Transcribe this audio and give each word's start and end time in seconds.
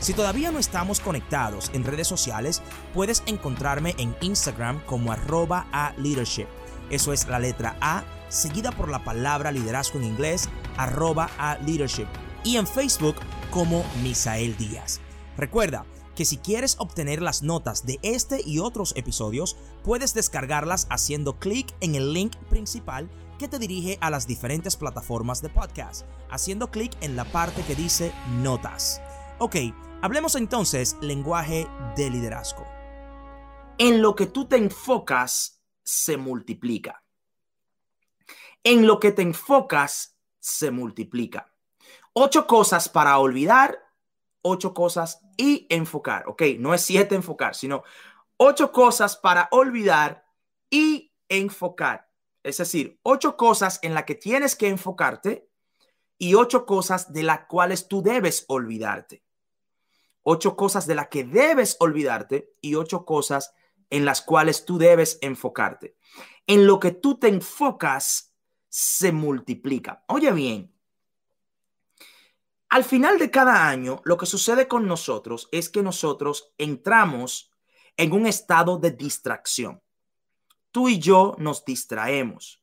Si 0.00 0.14
todavía 0.14 0.50
no 0.50 0.58
estamos 0.58 0.98
conectados 0.98 1.70
en 1.74 1.84
redes 1.84 2.08
sociales, 2.08 2.62
puedes 2.94 3.22
encontrarme 3.26 3.94
en 3.98 4.16
Instagram 4.22 4.80
como 4.86 5.12
arroba 5.12 5.66
a 5.72 5.92
leadership. 5.98 6.46
Eso 6.88 7.12
es 7.12 7.28
la 7.28 7.38
letra 7.38 7.76
A 7.80 8.02
seguida 8.30 8.72
por 8.72 8.88
la 8.88 9.04
palabra 9.04 9.52
liderazgo 9.52 9.98
en 9.98 10.04
inglés, 10.04 10.48
arroba 10.76 11.28
a 11.38 11.58
leadership. 11.58 12.06
Y 12.44 12.56
en 12.56 12.66
Facebook 12.66 13.16
como 13.50 13.84
Misael 14.02 14.56
Díaz. 14.56 15.00
Recuerda 15.36 15.84
que 16.14 16.24
si 16.24 16.38
quieres 16.38 16.76
obtener 16.78 17.20
las 17.20 17.42
notas 17.42 17.84
de 17.84 17.98
este 18.02 18.40
y 18.44 18.58
otros 18.58 18.94
episodios, 18.96 19.56
puedes 19.84 20.14
descargarlas 20.14 20.86
haciendo 20.90 21.38
clic 21.38 21.74
en 21.80 21.94
el 21.94 22.12
link 22.12 22.36
principal 22.48 23.10
que 23.38 23.48
te 23.48 23.58
dirige 23.58 23.98
a 24.00 24.10
las 24.10 24.26
diferentes 24.26 24.76
plataformas 24.76 25.42
de 25.42 25.48
podcast, 25.48 26.06
haciendo 26.30 26.70
clic 26.70 26.92
en 27.00 27.16
la 27.16 27.24
parte 27.24 27.62
que 27.62 27.74
dice 27.74 28.12
notas. 28.42 29.00
Ok, 29.38 29.56
Hablemos 30.02 30.34
entonces 30.34 30.96
lenguaje 31.02 31.68
de 31.94 32.08
liderazgo. 32.08 32.66
En 33.76 34.00
lo 34.00 34.14
que 34.14 34.24
tú 34.24 34.46
te 34.48 34.56
enfocas 34.56 35.62
se 35.82 36.16
multiplica. 36.16 37.04
En 38.64 38.86
lo 38.86 38.98
que 38.98 39.12
te 39.12 39.20
enfocas 39.20 40.16
se 40.38 40.70
multiplica. 40.70 41.52
Ocho 42.14 42.46
cosas 42.46 42.88
para 42.88 43.18
olvidar, 43.18 43.78
ocho 44.40 44.72
cosas 44.72 45.20
y 45.36 45.66
enfocar. 45.68 46.26
Ok, 46.28 46.44
no 46.58 46.72
es 46.72 46.80
siete 46.80 47.14
enfocar, 47.14 47.54
sino 47.54 47.82
ocho 48.38 48.72
cosas 48.72 49.18
para 49.18 49.48
olvidar 49.50 50.24
y 50.70 51.12
enfocar. 51.28 52.08
Es 52.42 52.56
decir, 52.56 52.98
ocho 53.02 53.36
cosas 53.36 53.78
en 53.82 53.92
las 53.92 54.04
que 54.04 54.14
tienes 54.14 54.56
que 54.56 54.68
enfocarte 54.68 55.50
y 56.16 56.36
ocho 56.36 56.64
cosas 56.64 57.12
de 57.12 57.22
las 57.22 57.40
cuales 57.48 57.86
tú 57.86 58.00
debes 58.00 58.46
olvidarte 58.48 59.22
ocho 60.22 60.56
cosas 60.56 60.86
de 60.86 60.94
las 60.94 61.08
que 61.08 61.24
debes 61.24 61.76
olvidarte 61.80 62.52
y 62.60 62.74
ocho 62.74 63.04
cosas 63.04 63.52
en 63.90 64.04
las 64.04 64.22
cuales 64.22 64.64
tú 64.64 64.78
debes 64.78 65.18
enfocarte. 65.20 65.96
En 66.46 66.66
lo 66.66 66.80
que 66.80 66.92
tú 66.92 67.18
te 67.18 67.28
enfocas 67.28 68.34
se 68.68 69.12
multiplica. 69.12 70.04
Oye 70.08 70.32
bien, 70.32 70.72
al 72.70 72.84
final 72.84 73.18
de 73.18 73.32
cada 73.32 73.68
año, 73.68 74.00
lo 74.04 74.16
que 74.16 74.26
sucede 74.26 74.68
con 74.68 74.86
nosotros 74.86 75.48
es 75.50 75.68
que 75.68 75.82
nosotros 75.82 76.54
entramos 76.56 77.50
en 77.96 78.12
un 78.12 78.26
estado 78.26 78.78
de 78.78 78.92
distracción. 78.92 79.82
Tú 80.70 80.88
y 80.88 81.00
yo 81.00 81.34
nos 81.38 81.64
distraemos. 81.64 82.62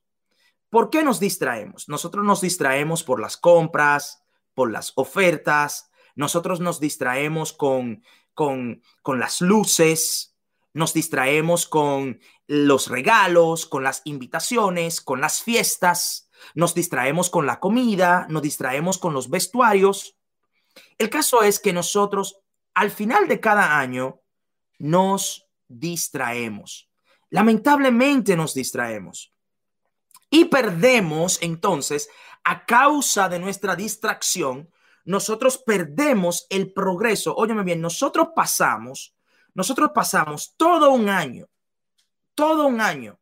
¿Por 0.69 0.89
qué 0.89 1.03
nos 1.03 1.19
distraemos? 1.19 1.89
Nosotros 1.89 2.23
nos 2.23 2.39
distraemos 2.39 3.03
por 3.03 3.19
las 3.19 3.35
compras, 3.35 4.23
por 4.53 4.71
las 4.71 4.93
ofertas, 4.95 5.91
nosotros 6.17 6.59
nos 6.59 6.79
distraemos 6.79 7.53
con, 7.53 8.03
con, 8.33 8.81
con 9.03 9.19
las 9.19 9.39
luces, 9.39 10.35
nos 10.73 10.93
distraemos 10.93 11.67
con 11.67 12.19
los 12.47 12.87
regalos, 12.87 13.65
con 13.65 13.83
las 13.83 14.01
invitaciones, 14.03 14.99
con 14.99 15.21
las 15.21 15.43
fiestas, 15.43 16.29
nos 16.55 16.73
distraemos 16.73 17.29
con 17.29 17.45
la 17.45 17.59
comida, 17.59 18.25
nos 18.29 18.41
distraemos 18.41 18.97
con 18.97 19.13
los 19.13 19.29
vestuarios. 19.29 20.17
El 20.97 21.09
caso 21.09 21.43
es 21.43 21.59
que 21.59 21.71
nosotros 21.71 22.41
al 22.73 22.91
final 22.91 23.27
de 23.27 23.39
cada 23.39 23.79
año 23.79 24.21
nos 24.79 25.47
distraemos. 25.67 26.89
Lamentablemente 27.29 28.35
nos 28.35 28.53
distraemos. 28.53 29.33
Y 30.29 30.45
perdemos 30.45 31.39
entonces, 31.41 32.09
a 32.43 32.65
causa 32.65 33.29
de 33.29 33.39
nuestra 33.39 33.75
distracción, 33.75 34.69
nosotros 35.07 35.57
perdemos 35.57 36.47
el 36.49 36.73
progreso. 36.73 37.33
Óyeme 37.33 37.63
bien, 37.63 37.79
nosotros 37.79 38.29
pasamos, 38.35 39.15
nosotros 39.53 39.91
pasamos 39.95 40.53
todo 40.57 40.91
un 40.91 41.07
año, 41.07 41.47
todo 42.35 42.67
un 42.67 42.81
año 42.81 43.17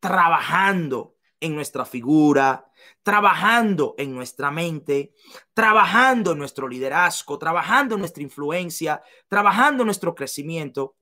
trabajando 0.00 1.14
en 1.38 1.54
nuestra 1.54 1.84
figura, 1.84 2.66
trabajando 3.04 3.94
en 3.96 4.12
nuestra 4.12 4.50
mente, 4.50 5.14
trabajando 5.54 6.32
en 6.32 6.38
nuestro 6.38 6.66
liderazgo, 6.66 7.38
trabajando 7.38 7.94
en 7.94 8.00
nuestra 8.00 8.22
influencia, 8.24 9.00
trabajando 9.28 9.84
en 9.84 9.86
nuestro 9.86 10.16
crecimiento. 10.16 10.96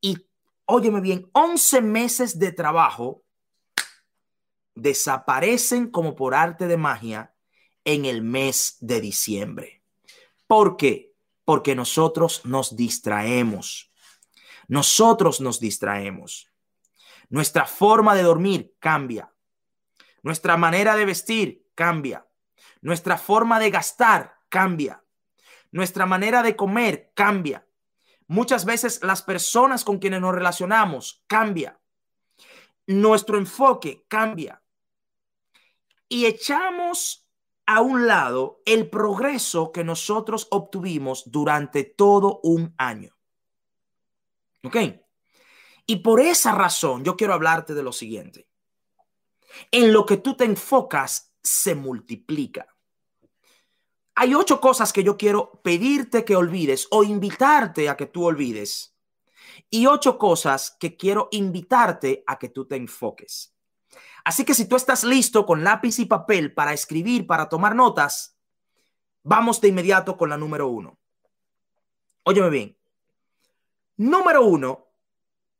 Y 0.00 0.26
óyeme 0.64 1.02
bien, 1.02 1.28
11 1.32 1.82
meses 1.82 2.38
de 2.38 2.50
trabajo 2.50 3.22
desaparecen 4.74 5.90
como 5.90 6.16
por 6.16 6.34
arte 6.34 6.66
de 6.66 6.78
magia 6.78 7.33
en 7.84 8.04
el 8.04 8.22
mes 8.22 8.76
de 8.80 9.00
diciembre. 9.00 9.82
¿Por 10.46 10.76
qué? 10.76 11.14
Porque 11.44 11.74
nosotros 11.74 12.42
nos 12.44 12.76
distraemos. 12.76 13.92
Nosotros 14.68 15.40
nos 15.40 15.60
distraemos. 15.60 16.50
Nuestra 17.28 17.66
forma 17.66 18.14
de 18.14 18.22
dormir 18.22 18.74
cambia. 18.78 19.32
Nuestra 20.22 20.56
manera 20.56 20.96
de 20.96 21.04
vestir 21.04 21.66
cambia. 21.74 22.26
Nuestra 22.80 23.18
forma 23.18 23.58
de 23.58 23.70
gastar 23.70 24.38
cambia. 24.48 25.02
Nuestra 25.70 26.06
manera 26.06 26.42
de 26.42 26.56
comer 26.56 27.12
cambia. 27.14 27.66
Muchas 28.26 28.64
veces 28.64 29.02
las 29.02 29.22
personas 29.22 29.84
con 29.84 29.98
quienes 29.98 30.20
nos 30.20 30.34
relacionamos 30.34 31.24
cambia. 31.26 31.78
Nuestro 32.86 33.38
enfoque 33.38 34.04
cambia. 34.08 34.62
Y 36.08 36.26
echamos 36.26 37.23
a 37.66 37.80
un 37.80 38.06
lado 38.06 38.60
el 38.66 38.90
progreso 38.90 39.72
que 39.72 39.84
nosotros 39.84 40.48
obtuvimos 40.50 41.30
durante 41.30 41.84
todo 41.84 42.40
un 42.42 42.74
año. 42.76 43.16
¿Ok? 44.64 44.76
Y 45.86 45.96
por 45.96 46.20
esa 46.20 46.52
razón 46.52 47.04
yo 47.04 47.16
quiero 47.16 47.34
hablarte 47.34 47.74
de 47.74 47.82
lo 47.82 47.92
siguiente. 47.92 48.48
En 49.70 49.92
lo 49.92 50.04
que 50.06 50.16
tú 50.16 50.36
te 50.36 50.44
enfocas 50.44 51.32
se 51.42 51.74
multiplica. 51.74 52.66
Hay 54.16 54.34
ocho 54.34 54.60
cosas 54.60 54.92
que 54.92 55.02
yo 55.02 55.16
quiero 55.16 55.60
pedirte 55.62 56.24
que 56.24 56.36
olvides 56.36 56.86
o 56.90 57.02
invitarte 57.02 57.88
a 57.88 57.96
que 57.96 58.06
tú 58.06 58.24
olvides. 58.24 58.96
Y 59.70 59.86
ocho 59.86 60.18
cosas 60.18 60.76
que 60.78 60.96
quiero 60.96 61.28
invitarte 61.32 62.22
a 62.26 62.38
que 62.38 62.48
tú 62.48 62.66
te 62.66 62.76
enfoques. 62.76 63.53
Así 64.24 64.44
que 64.44 64.54
si 64.54 64.66
tú 64.66 64.76
estás 64.76 65.04
listo 65.04 65.46
con 65.46 65.64
lápiz 65.64 65.98
y 65.98 66.06
papel 66.06 66.52
para 66.52 66.72
escribir, 66.72 67.26
para 67.26 67.48
tomar 67.48 67.74
notas, 67.74 68.38
vamos 69.22 69.60
de 69.60 69.68
inmediato 69.68 70.16
con 70.16 70.30
la 70.30 70.36
número 70.36 70.68
uno. 70.68 70.98
Óyeme 72.24 72.50
bien. 72.50 72.78
Número 73.96 74.44
uno, 74.44 74.86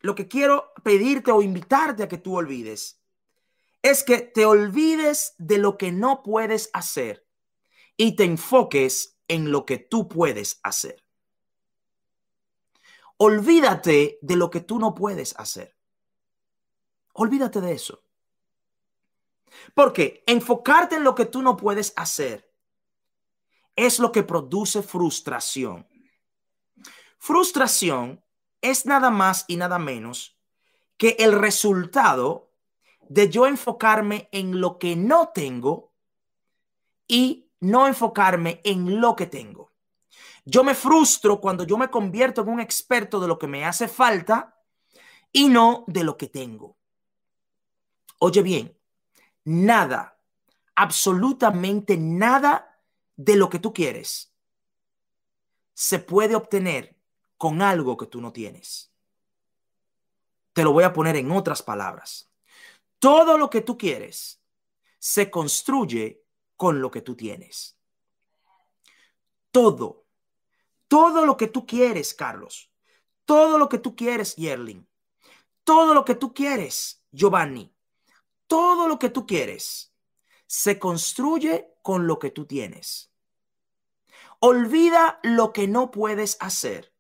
lo 0.01 0.15
que 0.15 0.29
quiero 0.29 0.73
pedirte 0.83 1.31
o 1.31 1.43
invitarte 1.43 2.03
a 2.03 2.09
que 2.09 2.19
tú 2.19 2.37
olvides 2.37 3.01
es 3.83 4.03
que 4.03 4.19
te 4.19 4.47
olvides 4.47 5.35
de 5.39 5.59
lo 5.59 5.77
que 5.77 5.93
no 5.93 6.23
puedes 6.23 6.71
hacer 6.73 7.27
y 7.97 8.17
te 8.17 8.25
enfoques 8.25 9.19
en 9.29 9.51
lo 9.51 9.67
que 9.67 9.79
tú 9.79 10.09
puedes 10.09 10.59
hacer. 10.63 11.05
Olvídate 13.17 14.19
de 14.23 14.37
lo 14.37 14.51
que 14.51 14.61
tú 14.61 14.79
no 14.79 14.95
puedes 14.95 15.39
hacer. 15.39 15.77
Olvídate 17.13 17.61
de 17.61 17.73
eso. 17.73 18.04
Porque 19.75 20.23
enfocarte 20.27 20.97
en 20.97 21.05
lo 21.05 21.15
que 21.15 21.27
tú 21.27 21.43
no 21.43 21.57
puedes 21.57 21.93
hacer 21.97 22.53
es 23.77 23.99
lo 23.99 24.13
que 24.13 24.23
produce 24.23 24.83
frustración. 24.83 25.89
Frustración 27.19 28.25
es 28.61 28.87
nada 28.87 29.11
más 29.11 29.45
y 29.49 29.57
nada 29.57 29.79
menos 29.79 30.39
que 30.97 31.17
el 31.19 31.33
resultado 31.33 32.53
de 33.09 33.29
yo 33.29 33.47
enfocarme 33.47 34.29
en 34.33 34.61
lo 34.61 34.79
que 34.79 34.97
no 34.97 35.29
tengo 35.29 35.93
y 37.07 37.51
no 37.61 37.87
enfocarme 37.87 38.61
en 38.65 39.01
lo 39.01 39.17
que 39.17 39.27
tengo. 39.27 39.73
Yo 40.45 40.63
me 40.63 40.75
frustro 40.75 41.41
cuando 41.41 41.65
yo 41.65 41.79
me 41.79 41.91
convierto 41.91 42.43
en 42.43 42.49
un 42.49 42.61
experto 42.61 43.19
de 43.21 43.29
lo 43.29 43.39
que 43.39 43.47
me 43.47 43.65
hace 43.65 43.89
falta 43.89 44.61
y 45.33 45.49
no 45.49 45.85
de 45.87 46.05
lo 46.05 46.17
que 46.17 46.29
tengo. 46.29 46.77
Oye 48.19 48.43
bien, 48.43 48.79
nada, 49.45 50.19
absolutamente 50.75 51.97
nada 51.97 52.81
de 53.17 53.37
lo 53.37 53.49
que 53.49 53.59
tú 53.59 53.73
quieres 53.73 54.35
se 55.75 55.99
puede 55.99 56.37
obtener 56.37 56.97
con 57.37 57.61
algo 57.61 57.97
que 57.97 58.07
tú 58.07 58.21
no 58.21 58.33
tienes. 58.33 58.93
Te 60.53 60.63
lo 60.63 60.73
voy 60.73 60.85
a 60.85 60.93
poner 60.93 61.17
en 61.17 61.33
otras 61.33 61.63
palabras. 61.63 62.31
Todo 63.01 63.37
lo 63.37 63.51
que 63.51 63.61
tú 63.61 63.77
quieres 63.77 64.41
se 64.99 65.31
construye 65.31 66.25
con 66.57 66.81
lo 66.81 66.91
que 66.91 67.03
tú 67.03 67.17
tienes. 67.17 67.77
Todo, 69.51 70.07
todo 70.89 71.27
lo 71.27 71.37
que 71.37 71.49
tú 71.49 71.67
quieres, 71.67 72.15
Carlos, 72.15 72.73
todo 73.25 73.59
lo 73.59 73.69
que 73.69 73.79
tú 73.79 73.95
quieres, 73.95 74.37
Yerling, 74.37 74.89
todo 75.65 75.93
lo 75.93 76.05
que 76.05 76.15
tú 76.15 76.33
quieres, 76.33 77.05
Giovanni, 77.11 77.74
todo 78.47 78.89
lo 78.89 78.99
que 78.99 79.11
tú 79.11 79.27
quieres 79.27 79.95
se 80.47 80.79
construye 80.79 81.75
con 81.83 82.07
lo 82.07 82.19
que 82.19 82.31
tú 82.31 82.47
tienes. 82.47 83.13
Olvida 84.41 85.21
lo 85.23 85.53
que 85.53 85.69
no 85.69 85.91
puedes 85.91 86.37
hacer 86.41 86.93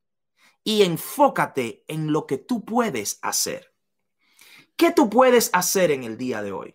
y 0.62 0.82
enfócate 0.82 1.84
en 1.88 2.12
lo 2.12 2.26
que 2.26 2.38
tú 2.38 2.64
puedes 2.64 3.18
hacer. 3.22 3.74
¿Qué 4.76 4.92
tú 4.92 5.10
puedes 5.10 5.50
hacer 5.52 5.90
en 5.90 6.04
el 6.04 6.16
día 6.16 6.42
de 6.42 6.52
hoy? 6.52 6.74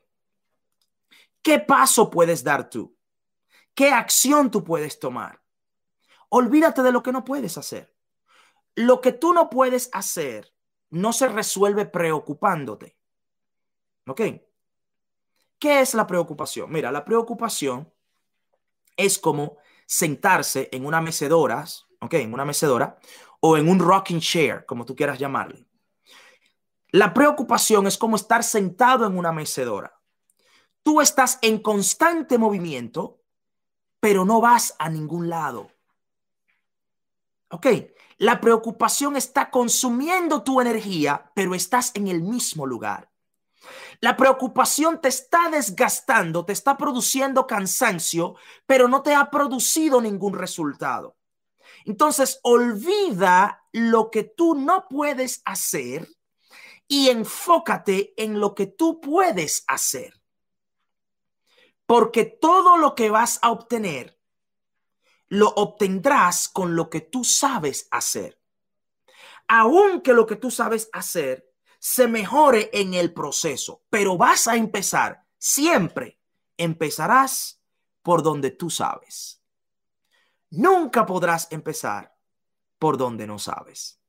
¿Qué 1.42 1.60
paso 1.60 2.10
puedes 2.10 2.44
dar 2.44 2.70
tú? 2.70 2.96
¿Qué 3.74 3.92
acción 3.92 4.52
tú 4.52 4.64
puedes 4.64 5.00
tomar? 5.00 5.42
Olvídate 6.30 6.84
de 6.84 6.92
lo 6.92 7.02
que 7.02 7.12
no 7.12 7.26
puedes 7.26 7.58
hacer. 7.58 7.96
Lo 8.76 9.02
que 9.02 9.12
tú 9.12 9.34
no 9.34 9.50
puedes 9.50 9.90
hacer 9.92 10.54
no 10.90 11.12
se 11.14 11.28
resuelve 11.28 11.86
preocupándote. 11.86 12.98
¿Ok? 14.06 14.22
¿Qué 15.60 15.82
es 15.82 15.94
la 15.94 16.08
preocupación? 16.08 16.72
Mira, 16.72 16.92
la 16.92 17.04
preocupación 17.04 17.92
es 18.96 19.20
como 19.20 19.58
sentarse 19.86 20.70
en 20.72 20.86
una 20.86 21.02
mecedora, 21.02 21.66
¿ok? 22.00 22.14
En 22.16 22.34
una 22.34 22.46
mecedora 22.46 22.98
o 23.42 23.58
en 23.58 23.68
un 23.68 23.80
rocking 23.80 24.20
chair, 24.20 24.66
como 24.66 24.86
tú 24.86 24.96
quieras 24.96 25.20
llamarle. 25.20 25.68
La 26.92 27.14
preocupación 27.14 27.88
es 27.88 27.98
como 27.98 28.16
estar 28.16 28.44
sentado 28.44 29.06
en 29.06 29.18
una 29.18 29.32
mecedora. 29.32 30.00
Tú 30.82 31.02
estás 31.02 31.38
en 31.42 31.60
constante 31.60 32.38
movimiento, 32.38 33.22
pero 34.00 34.26
no 34.26 34.42
vas 34.42 34.76
a 34.80 34.90
ningún 34.90 35.30
lado. 35.30 35.72
¿Ok? 37.52 37.68
La 38.18 38.42
preocupación 38.42 39.16
está 39.16 39.50
consumiendo 39.50 40.44
tu 40.44 40.62
energía, 40.62 41.32
pero 41.36 41.54
estás 41.54 41.92
en 41.96 42.08
el 42.08 42.22
mismo 42.22 42.66
lugar. 42.66 43.10
La 44.02 44.16
preocupación 44.16 45.02
te 45.02 45.10
está 45.10 45.50
desgastando, 45.50 46.46
te 46.46 46.54
está 46.54 46.78
produciendo 46.78 47.48
cansancio, 47.48 48.36
pero 48.66 48.88
no 48.88 49.02
te 49.02 49.14
ha 49.14 49.30
producido 49.30 50.02
ningún 50.02 50.34
resultado. 50.34 51.18
Entonces, 51.86 52.40
olvida 52.44 53.66
lo 53.72 54.10
que 54.10 54.24
tú 54.24 54.56
no 54.56 54.88
puedes 54.88 55.42
hacer 55.46 56.08
y 56.88 57.10
enfócate 57.10 58.14
en 58.18 58.40
lo 58.40 58.56
que 58.56 58.68
tú 58.68 59.00
puedes 59.02 59.64
hacer. 59.68 60.14
Porque 61.86 62.26
todo 62.26 62.78
lo 62.78 62.96
que 62.96 63.10
vas 63.10 63.40
a 63.42 63.52
obtener, 63.52 64.18
lo 65.28 65.50
obtendrás 65.50 66.48
con 66.48 66.76
lo 66.76 66.90
que 66.90 67.02
tú 67.02 67.24
sabes 67.24 67.88
hacer. 67.92 68.40
Aunque 69.48 70.14
lo 70.14 70.26
que 70.26 70.36
tú 70.36 70.52
sabes 70.52 70.90
hacer 70.94 71.49
se 71.80 72.08
mejore 72.08 72.70
en 72.74 72.94
el 72.94 73.14
proceso, 73.14 73.84
pero 73.90 74.18
vas 74.18 74.48
a 74.48 74.56
empezar, 74.56 75.26
siempre 75.38 76.20
empezarás 76.58 77.62
por 78.04 78.22
donde 78.22 78.52
tú 78.52 78.70
sabes. 78.70 79.42
Nunca 80.52 81.06
podrás 81.06 81.48
empezar 81.52 82.16
por 82.78 82.98
donde 82.98 83.26
no 83.26 83.40
sabes. 83.40 84.00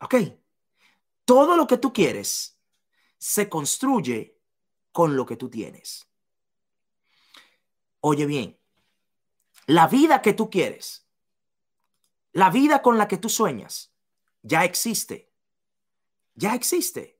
¿Ok? 0.00 0.14
Todo 1.24 1.56
lo 1.56 1.66
que 1.66 1.78
tú 1.78 1.92
quieres 1.92 2.58
se 3.18 3.48
construye 3.48 4.38
con 4.92 5.16
lo 5.16 5.26
que 5.26 5.36
tú 5.36 5.50
tienes. 5.50 6.08
Oye 8.00 8.26
bien, 8.26 8.58
la 9.66 9.88
vida 9.88 10.22
que 10.22 10.32
tú 10.32 10.48
quieres, 10.48 11.06
la 12.32 12.50
vida 12.50 12.80
con 12.80 12.96
la 12.96 13.08
que 13.08 13.18
tú 13.18 13.28
sueñas, 13.28 13.92
ya 14.42 14.64
existe. 14.64 15.27
Ya 16.38 16.54
existe. 16.54 17.18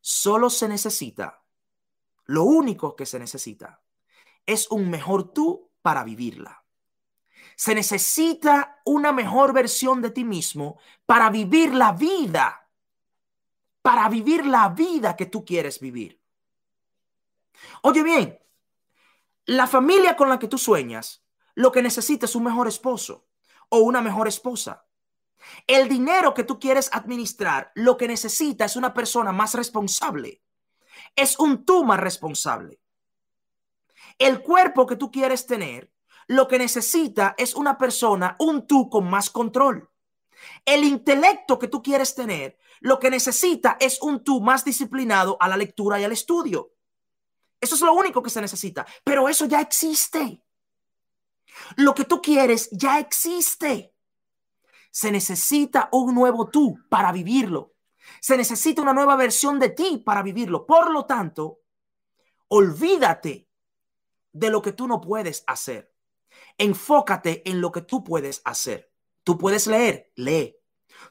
Solo 0.00 0.50
se 0.50 0.66
necesita, 0.66 1.44
lo 2.24 2.42
único 2.42 2.96
que 2.96 3.06
se 3.06 3.20
necesita 3.20 3.80
es 4.44 4.68
un 4.72 4.90
mejor 4.90 5.32
tú 5.32 5.70
para 5.82 6.02
vivirla. 6.02 6.64
Se 7.54 7.76
necesita 7.76 8.80
una 8.84 9.12
mejor 9.12 9.52
versión 9.52 10.02
de 10.02 10.10
ti 10.10 10.24
mismo 10.24 10.80
para 11.06 11.30
vivir 11.30 11.74
la 11.74 11.92
vida, 11.92 12.68
para 13.82 14.08
vivir 14.08 14.44
la 14.46 14.70
vida 14.70 15.14
que 15.14 15.26
tú 15.26 15.44
quieres 15.44 15.78
vivir. 15.78 16.20
Oye 17.82 18.02
bien, 18.02 18.38
la 19.44 19.68
familia 19.68 20.16
con 20.16 20.28
la 20.28 20.40
que 20.40 20.48
tú 20.48 20.58
sueñas, 20.58 21.24
lo 21.54 21.70
que 21.70 21.82
necesita 21.82 22.26
es 22.26 22.34
un 22.34 22.44
mejor 22.44 22.66
esposo 22.66 23.28
o 23.68 23.78
una 23.78 24.00
mejor 24.00 24.26
esposa. 24.26 24.86
El 25.66 25.88
dinero 25.88 26.34
que 26.34 26.44
tú 26.44 26.58
quieres 26.58 26.90
administrar, 26.92 27.72
lo 27.74 27.96
que 27.96 28.08
necesita 28.08 28.64
es 28.64 28.76
una 28.76 28.92
persona 28.92 29.32
más 29.32 29.54
responsable. 29.54 30.42
Es 31.16 31.38
un 31.38 31.64
tú 31.64 31.84
más 31.84 32.00
responsable. 32.00 32.80
El 34.18 34.42
cuerpo 34.42 34.86
que 34.86 34.96
tú 34.96 35.10
quieres 35.10 35.46
tener, 35.46 35.90
lo 36.26 36.46
que 36.46 36.58
necesita 36.58 37.34
es 37.38 37.54
una 37.54 37.78
persona, 37.78 38.36
un 38.38 38.66
tú 38.66 38.88
con 38.88 39.08
más 39.08 39.30
control. 39.30 39.90
El 40.64 40.84
intelecto 40.84 41.58
que 41.58 41.68
tú 41.68 41.82
quieres 41.82 42.14
tener, 42.14 42.58
lo 42.80 42.98
que 42.98 43.10
necesita 43.10 43.76
es 43.80 44.00
un 44.00 44.22
tú 44.24 44.40
más 44.40 44.64
disciplinado 44.64 45.36
a 45.40 45.48
la 45.48 45.56
lectura 45.56 46.00
y 46.00 46.04
al 46.04 46.12
estudio. 46.12 46.72
Eso 47.60 47.74
es 47.74 47.80
lo 47.82 47.92
único 47.92 48.22
que 48.22 48.30
se 48.30 48.40
necesita, 48.40 48.86
pero 49.04 49.28
eso 49.28 49.44
ya 49.44 49.60
existe. 49.60 50.42
Lo 51.76 51.94
que 51.94 52.04
tú 52.04 52.22
quieres 52.22 52.70
ya 52.72 52.98
existe. 52.98 53.94
Se 54.90 55.12
necesita 55.12 55.88
un 55.92 56.14
nuevo 56.14 56.48
tú 56.48 56.78
para 56.88 57.12
vivirlo. 57.12 57.74
Se 58.20 58.36
necesita 58.36 58.82
una 58.82 58.92
nueva 58.92 59.16
versión 59.16 59.58
de 59.58 59.70
ti 59.70 60.02
para 60.04 60.22
vivirlo. 60.22 60.66
Por 60.66 60.90
lo 60.90 61.06
tanto, 61.06 61.60
olvídate 62.48 63.48
de 64.32 64.50
lo 64.50 64.62
que 64.62 64.72
tú 64.72 64.86
no 64.86 65.00
puedes 65.00 65.44
hacer. 65.46 65.92
Enfócate 66.58 67.48
en 67.48 67.60
lo 67.60 67.72
que 67.72 67.82
tú 67.82 68.04
puedes 68.04 68.42
hacer. 68.44 68.92
Tú 69.22 69.38
puedes 69.38 69.66
leer, 69.66 70.12
lee. 70.16 70.56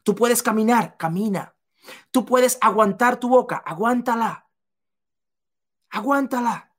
Tú 0.04 0.16
puedes 0.16 0.44
caminar, 0.44 0.98
camina. 0.98 1.56
Tú 2.12 2.26
puedes 2.26 2.58
aguantar 2.62 3.20
tu 3.20 3.30
boca, 3.30 3.58
aguántala. 3.58 4.50
Aguántala. 5.90 6.76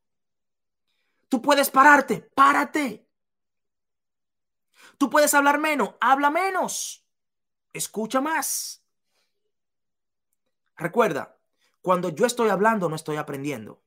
Tú 1.29 1.41
puedes 1.41 1.71
pararte, 1.71 2.21
párate. 2.35 3.09
Tú 5.01 5.09
puedes 5.09 5.33
hablar 5.33 5.59
menos, 5.59 5.95
habla 5.99 6.31
menos. 6.31 7.07
Escucha 7.73 8.21
más. 8.21 8.85
Recuerda, 10.77 11.39
cuando 11.81 12.11
yo 12.11 12.27
estoy 12.27 12.51
hablando 12.51 12.87
no 12.91 12.97
estoy 12.97 13.17
aprendiendo. 13.17 13.83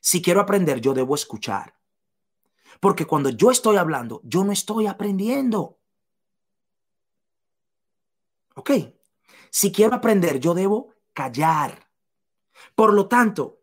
Si 0.00 0.22
quiero 0.22 0.40
aprender, 0.40 0.80
yo 0.80 0.94
debo 0.94 1.16
escuchar. 1.16 1.74
Porque 2.78 3.04
cuando 3.04 3.30
yo 3.30 3.50
estoy 3.50 3.78
hablando, 3.78 4.20
yo 4.22 4.44
no 4.44 4.52
estoy 4.52 4.86
aprendiendo. 4.86 5.80
¿Ok? 8.54 8.70
Si 9.50 9.72
quiero 9.72 9.96
aprender, 9.96 10.38
yo 10.38 10.54
debo 10.54 10.94
callar. 11.14 11.90
Por 12.76 12.94
lo 12.94 13.08
tanto, 13.08 13.60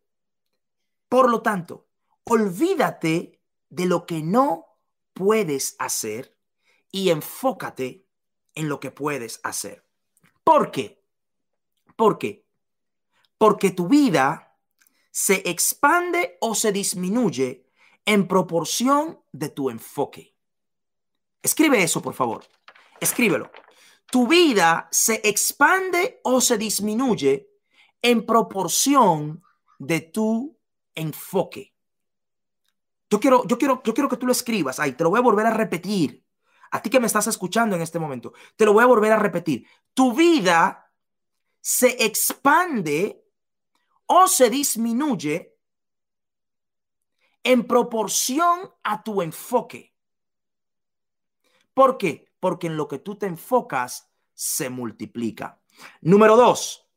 por 1.08 1.30
lo 1.30 1.42
tanto, 1.42 1.88
olvídate 2.26 3.42
de 3.70 3.86
lo 3.86 4.06
que 4.06 4.22
no 4.22 4.66
puedes 5.14 5.78
hacer 5.80 6.33
y 6.94 7.10
enfócate 7.10 8.06
en 8.54 8.70
lo 8.70 8.80
que 8.80 8.92
puedes 8.92 9.42
hacer. 9.44 9.84
¿Por 10.44 10.72
qué? 10.72 11.04
¿Por 11.96 12.20
qué? 12.20 12.46
Porque 13.38 13.72
tu 13.72 13.88
vida 13.88 14.56
se 15.12 15.42
expande 15.50 16.38
o 16.40 16.54
se 16.54 16.72
disminuye 16.72 17.68
en 18.06 18.28
proporción 18.28 19.20
de 19.32 19.50
tu 19.50 19.72
enfoque. 19.72 20.36
Escribe 21.42 21.82
eso, 21.82 22.00
por 22.02 22.14
favor. 22.14 22.46
Escríbelo. 23.02 23.52
Tu 24.06 24.28
vida 24.28 24.88
se 24.92 25.20
expande 25.24 26.22
o 26.24 26.40
se 26.42 26.60
disminuye 26.60 27.50
en 28.04 28.24
proporción 28.24 29.42
de 29.80 30.02
tu 30.02 30.56
enfoque. 30.94 31.74
Yo 33.10 33.20
quiero, 33.20 33.46
yo 33.48 33.58
quiero, 33.58 33.82
yo 33.84 33.94
quiero 33.96 34.10
que 34.10 34.18
tú 34.18 34.28
lo 34.28 34.32
escribas 34.32 34.80
ahí. 34.80 34.92
Te 34.92 35.04
lo 35.04 35.10
voy 35.10 35.20
a 35.20 35.24
volver 35.24 35.48
a 35.48 35.54
repetir. 35.54 36.23
A 36.74 36.82
ti 36.82 36.90
que 36.90 37.00
me 37.00 37.08
estás 37.08 37.28
escuchando 37.28 37.76
en 37.76 37.82
este 37.82 38.00
momento, 38.00 38.34
te 38.56 38.66
lo 38.66 38.74
voy 38.74 38.84
a 38.84 38.88
volver 38.88 39.12
a 39.14 39.20
repetir. 39.20 39.66
Tu 39.94 40.14
vida 40.14 40.92
se 41.62 42.04
expande 42.04 43.24
o 44.06 44.28
se 44.28 44.50
disminuye 44.50 45.56
en 47.44 47.66
proporción 47.66 48.72
a 48.84 49.02
tu 49.02 49.22
enfoque. 49.22 49.96
¿Por 51.74 51.98
qué? 51.98 52.34
porque 52.44 52.68
en 52.68 52.76
lo 52.76 52.90
que 52.90 53.00
tú 53.00 53.16
te 53.16 53.26
enfocas 53.26 54.12
se 54.34 54.70
multiplica. 54.70 55.62
Número 56.02 56.36
dos, 56.36 56.90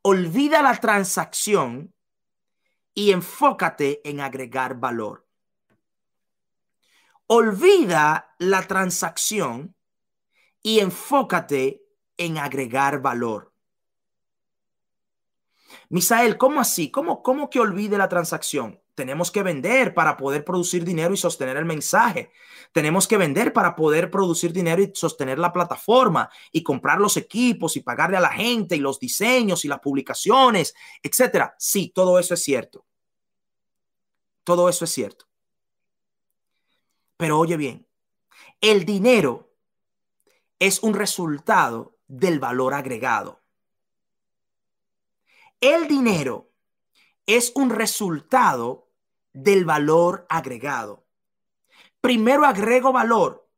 olvida 0.00 0.62
la 0.62 0.74
transacción 0.80 1.94
y 2.94 3.12
enfócate 3.12 4.00
en 4.08 4.22
agregar 4.22 4.80
valor. 4.80 5.25
Olvida 7.28 8.34
la 8.38 8.62
transacción 8.66 9.74
y 10.62 10.80
enfócate 10.80 11.82
en 12.16 12.38
agregar 12.38 13.00
valor. 13.00 13.52
Misael, 15.88 16.36
¿cómo 16.38 16.60
así? 16.60 16.90
¿Cómo, 16.90 17.22
cómo 17.22 17.50
que 17.50 17.60
olvide 17.60 17.98
la 17.98 18.08
transacción? 18.08 18.80
Tenemos 18.94 19.30
que 19.30 19.42
vender 19.42 19.92
para 19.92 20.16
poder 20.16 20.44
producir 20.44 20.84
dinero 20.84 21.12
y 21.12 21.16
sostener 21.16 21.56
el 21.56 21.66
mensaje. 21.66 22.32
Tenemos 22.72 23.06
que 23.06 23.18
vender 23.18 23.52
para 23.52 23.76
poder 23.76 24.10
producir 24.10 24.52
dinero 24.52 24.82
y 24.82 24.90
sostener 24.94 25.38
la 25.38 25.52
plataforma 25.52 26.30
y 26.50 26.62
comprar 26.62 26.98
los 26.98 27.16
equipos 27.16 27.76
y 27.76 27.80
pagarle 27.80 28.16
a 28.16 28.20
la 28.20 28.30
gente 28.30 28.74
y 28.74 28.80
los 28.80 28.98
diseños 28.98 29.64
y 29.64 29.68
las 29.68 29.80
publicaciones, 29.80 30.74
etcétera. 31.02 31.54
Sí, 31.58 31.92
todo 31.94 32.18
eso 32.18 32.34
es 32.34 32.42
cierto. 32.42 32.86
Todo 34.44 34.68
eso 34.68 34.84
es 34.84 34.92
cierto. 34.92 35.25
Pero 37.16 37.38
oye 37.38 37.56
bien, 37.56 37.86
el 38.60 38.84
dinero 38.84 39.50
es 40.58 40.82
un 40.82 40.94
resultado 40.94 41.98
del 42.06 42.38
valor 42.38 42.74
agregado. 42.74 43.42
El 45.60 45.88
dinero 45.88 46.52
es 47.26 47.52
un 47.54 47.70
resultado 47.70 48.90
del 49.32 49.64
valor 49.64 50.26
agregado. 50.28 51.06
Primero 52.00 52.44
agrego 52.44 52.92
valor 52.92 53.48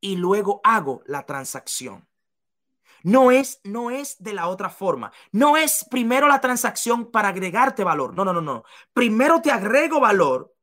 y 0.00 0.16
luego 0.16 0.60
hago 0.64 1.02
la 1.06 1.24
transacción. 1.24 2.08
No 3.02 3.30
es, 3.30 3.60
no 3.64 3.90
es 3.90 4.22
de 4.22 4.34
la 4.34 4.48
otra 4.48 4.68
forma. 4.68 5.12
No 5.32 5.56
es 5.56 5.86
primero 5.90 6.28
la 6.28 6.40
transacción 6.40 7.10
para 7.10 7.28
agregarte 7.28 7.82
valor. 7.82 8.14
No, 8.14 8.24
no, 8.24 8.32
no, 8.32 8.42
no. 8.42 8.64
Primero 8.92 9.40
te 9.40 9.50
agrego 9.50 10.00
valor 10.00 10.54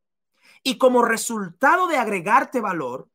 y 0.68 0.78
como 0.78 1.02
resultado 1.02 1.88
de 1.88 1.96
agregarte 1.96 2.60
valor, 2.60 3.10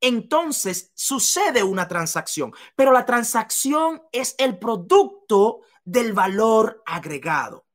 entonces 0.00 0.92
sucede 0.94 1.64
una 1.64 1.88
transacción. 1.88 2.54
Pero 2.76 2.92
la 2.92 3.04
transacción 3.04 4.00
es 4.12 4.36
el 4.38 4.60
producto 4.60 5.62
del 5.84 6.12
valor 6.12 6.80
agregado. 6.86 7.66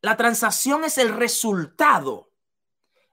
La 0.00 0.16
transacción 0.16 0.82
es 0.82 0.98
el 0.98 1.14
resultado 1.14 2.32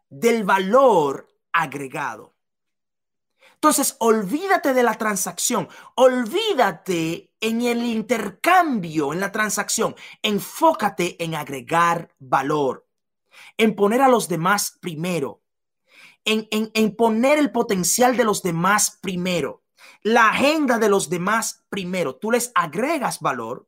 del 0.09 0.45
valor 0.45 1.29
agregado. 1.53 2.33
Entonces, 3.53 3.97
olvídate 3.99 4.73
de 4.73 4.81
la 4.81 4.95
transacción, 4.95 5.69
olvídate 5.93 7.35
en 7.39 7.61
el 7.61 7.83
intercambio, 7.83 9.13
en 9.13 9.19
la 9.19 9.31
transacción, 9.31 9.95
enfócate 10.23 11.23
en 11.23 11.35
agregar 11.35 12.09
valor, 12.17 12.88
en 13.57 13.75
poner 13.75 14.01
a 14.01 14.09
los 14.09 14.27
demás 14.27 14.77
primero, 14.79 15.41
en, 16.25 16.47
en 16.51 16.95
poner 16.95 17.39
el 17.39 17.51
potencial 17.51 18.17
de 18.17 18.23
los 18.23 18.43
demás 18.43 18.97
primero, 19.01 19.63
la 20.03 20.29
agenda 20.29 20.77
de 20.77 20.89
los 20.89 21.09
demás 21.09 21.65
primero. 21.69 22.15
Tú 22.15 22.31
les 22.31 22.51
agregas 22.55 23.19
valor 23.19 23.67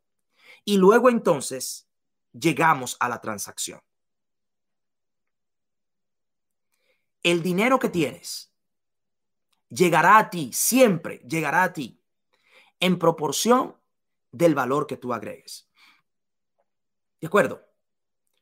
y 0.65 0.77
luego 0.77 1.09
entonces 1.09 1.87
llegamos 2.33 2.97
a 2.99 3.09
la 3.09 3.19
transacción. 3.21 3.81
El 7.23 7.43
dinero 7.43 7.77
que 7.79 7.89
tienes 7.89 8.51
llegará 9.69 10.17
a 10.17 10.29
ti, 10.29 10.51
siempre 10.53 11.19
llegará 11.19 11.63
a 11.63 11.73
ti 11.73 12.01
en 12.79 12.97
proporción 12.97 13.77
del 14.31 14.55
valor 14.55 14.87
que 14.87 14.97
tú 14.97 15.13
agregues. 15.13 15.69
¿De 17.19 17.27
acuerdo? 17.27 17.70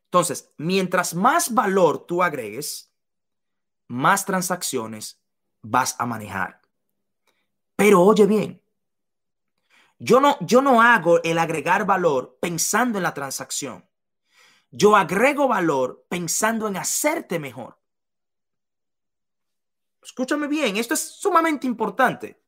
Entonces, 0.09 0.51
mientras 0.57 1.13
más 1.13 1.53
valor 1.53 2.07
tú 2.07 2.23
agregues, 2.23 2.91
más 3.87 4.25
transacciones 4.25 5.21
vas 5.61 5.95
a 5.99 6.07
manejar. 6.07 6.61
Pero 7.75 8.01
oye 8.01 8.25
bien, 8.25 8.59
yo 9.99 10.19
no, 10.19 10.35
yo 10.41 10.63
no 10.63 10.81
hago 10.81 11.21
el 11.21 11.37
agregar 11.37 11.85
valor 11.85 12.39
pensando 12.41 12.97
en 12.97 13.03
la 13.03 13.13
transacción. 13.13 13.87
Yo 14.71 14.95
agrego 14.95 15.47
valor 15.47 16.07
pensando 16.09 16.67
en 16.67 16.77
hacerte 16.77 17.37
mejor. 17.37 17.79
Escúchame 20.01 20.47
bien, 20.47 20.77
esto 20.77 20.95
es 20.95 21.01
sumamente 21.01 21.67
importante. 21.67 22.41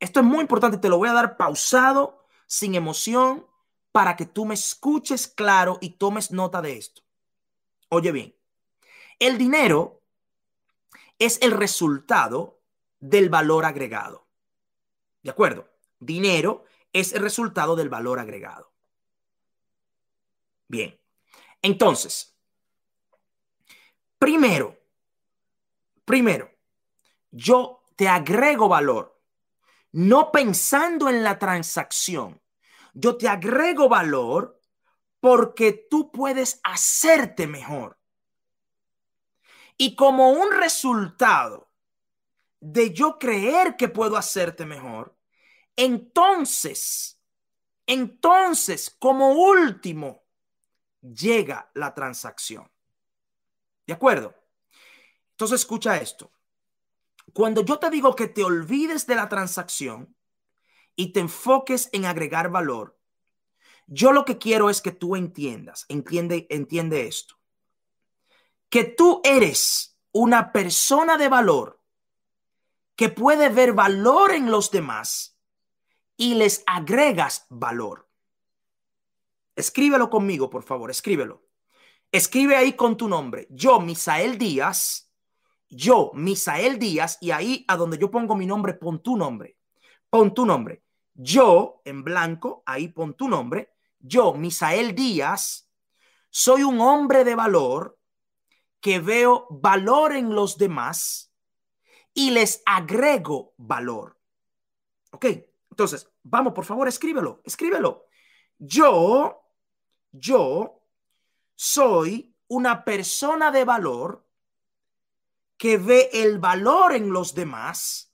Esto 0.00 0.18
es 0.18 0.26
muy 0.26 0.40
importante, 0.40 0.78
te 0.78 0.88
lo 0.88 0.98
voy 0.98 1.10
a 1.10 1.12
dar 1.12 1.36
pausado, 1.36 2.26
sin 2.48 2.74
emoción, 2.74 3.46
para 3.92 4.16
que 4.16 4.26
tú 4.26 4.46
me 4.46 4.54
escuches 4.54 5.28
claro 5.28 5.78
y 5.80 5.90
tomes 5.90 6.32
nota 6.32 6.62
de 6.62 6.78
esto. 6.78 7.02
Oye 7.90 8.10
bien, 8.10 8.34
el 9.18 9.38
dinero 9.38 10.02
es 11.18 11.40
el 11.42 11.52
resultado 11.52 12.60
del 12.98 13.28
valor 13.28 13.64
agregado. 13.64 14.26
¿De 15.22 15.30
acuerdo? 15.30 15.68
Dinero 16.00 16.64
es 16.92 17.12
el 17.12 17.22
resultado 17.22 17.76
del 17.76 17.88
valor 17.88 18.18
agregado. 18.18 18.72
Bien, 20.66 20.98
entonces, 21.60 22.34
primero, 24.18 24.78
primero, 26.04 26.50
yo 27.30 27.84
te 27.94 28.08
agrego 28.08 28.68
valor, 28.68 29.20
no 29.92 30.32
pensando 30.32 31.08
en 31.08 31.22
la 31.22 31.38
transacción. 31.38 32.40
Yo 32.92 33.16
te 33.16 33.28
agrego 33.28 33.88
valor 33.88 34.60
porque 35.20 35.86
tú 35.90 36.10
puedes 36.10 36.60
hacerte 36.64 37.46
mejor. 37.46 37.98
Y 39.76 39.94
como 39.96 40.30
un 40.30 40.50
resultado 40.52 41.70
de 42.60 42.92
yo 42.92 43.18
creer 43.18 43.76
que 43.76 43.88
puedo 43.88 44.16
hacerte 44.16 44.66
mejor, 44.66 45.16
entonces, 45.76 47.20
entonces, 47.86 48.94
como 48.98 49.32
último, 49.32 50.24
llega 51.00 51.70
la 51.74 51.94
transacción. 51.94 52.70
¿De 53.86 53.92
acuerdo? 53.92 54.34
Entonces, 55.30 55.60
escucha 55.60 55.96
esto. 55.96 56.30
Cuando 57.32 57.64
yo 57.64 57.78
te 57.78 57.90
digo 57.90 58.14
que 58.14 58.28
te 58.28 58.44
olvides 58.44 59.06
de 59.06 59.14
la 59.14 59.28
transacción 59.28 60.14
y 60.96 61.12
te 61.12 61.20
enfoques 61.20 61.88
en 61.92 62.04
agregar 62.04 62.50
valor, 62.50 62.98
yo 63.86 64.12
lo 64.12 64.24
que 64.24 64.38
quiero 64.38 64.70
es 64.70 64.80
que 64.80 64.92
tú 64.92 65.16
entiendas, 65.16 65.86
entiende, 65.88 66.46
entiende 66.50 67.06
esto, 67.06 67.36
que 68.68 68.84
tú 68.84 69.20
eres 69.24 69.98
una 70.12 70.52
persona 70.52 71.18
de 71.18 71.28
valor 71.28 71.80
que 72.96 73.08
puede 73.08 73.48
ver 73.48 73.72
valor 73.72 74.32
en 74.32 74.50
los 74.50 74.70
demás 74.70 75.38
y 76.16 76.34
les 76.34 76.62
agregas 76.66 77.46
valor. 77.48 78.08
Escríbelo 79.56 80.08
conmigo, 80.08 80.48
por 80.50 80.62
favor, 80.62 80.90
escríbelo. 80.90 81.42
Escribe 82.10 82.56
ahí 82.56 82.74
con 82.74 82.96
tu 82.96 83.08
nombre. 83.08 83.46
Yo, 83.50 83.80
Misael 83.80 84.38
Díaz, 84.38 85.10
yo, 85.68 86.10
Misael 86.14 86.78
Díaz, 86.78 87.18
y 87.20 87.30
ahí 87.30 87.64
a 87.68 87.76
donde 87.76 87.98
yo 87.98 88.10
pongo 88.10 88.36
mi 88.36 88.46
nombre, 88.46 88.74
pon 88.74 89.02
tu 89.02 89.16
nombre. 89.16 89.56
Pon 90.12 90.34
tu 90.34 90.44
nombre. 90.44 90.84
Yo, 91.14 91.80
en 91.86 92.04
blanco, 92.04 92.62
ahí 92.66 92.88
pon 92.88 93.14
tu 93.14 93.30
nombre. 93.30 93.72
Yo, 93.98 94.34
Misael 94.34 94.94
Díaz, 94.94 95.70
soy 96.28 96.64
un 96.64 96.82
hombre 96.82 97.24
de 97.24 97.34
valor 97.34 97.98
que 98.78 99.00
veo 99.00 99.46
valor 99.48 100.12
en 100.12 100.34
los 100.34 100.58
demás 100.58 101.32
y 102.12 102.30
les 102.30 102.62
agrego 102.66 103.54
valor. 103.56 104.20
¿Ok? 105.12 105.24
Entonces, 105.70 106.06
vamos, 106.22 106.52
por 106.52 106.66
favor, 106.66 106.88
escríbelo, 106.88 107.40
escríbelo. 107.46 108.04
Yo, 108.58 109.48
yo 110.10 110.82
soy 111.54 112.36
una 112.48 112.84
persona 112.84 113.50
de 113.50 113.64
valor 113.64 114.26
que 115.56 115.78
ve 115.78 116.10
el 116.12 116.38
valor 116.38 116.92
en 116.92 117.14
los 117.14 117.34
demás 117.34 118.11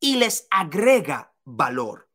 y 0.00 0.16
les 0.16 0.46
agrega 0.50 1.34
valor. 1.44 2.08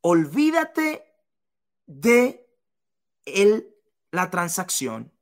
Olvídate 0.00 1.04
de 1.86 2.46
el, 3.24 3.74
la 4.10 4.30
transacción 4.30 5.12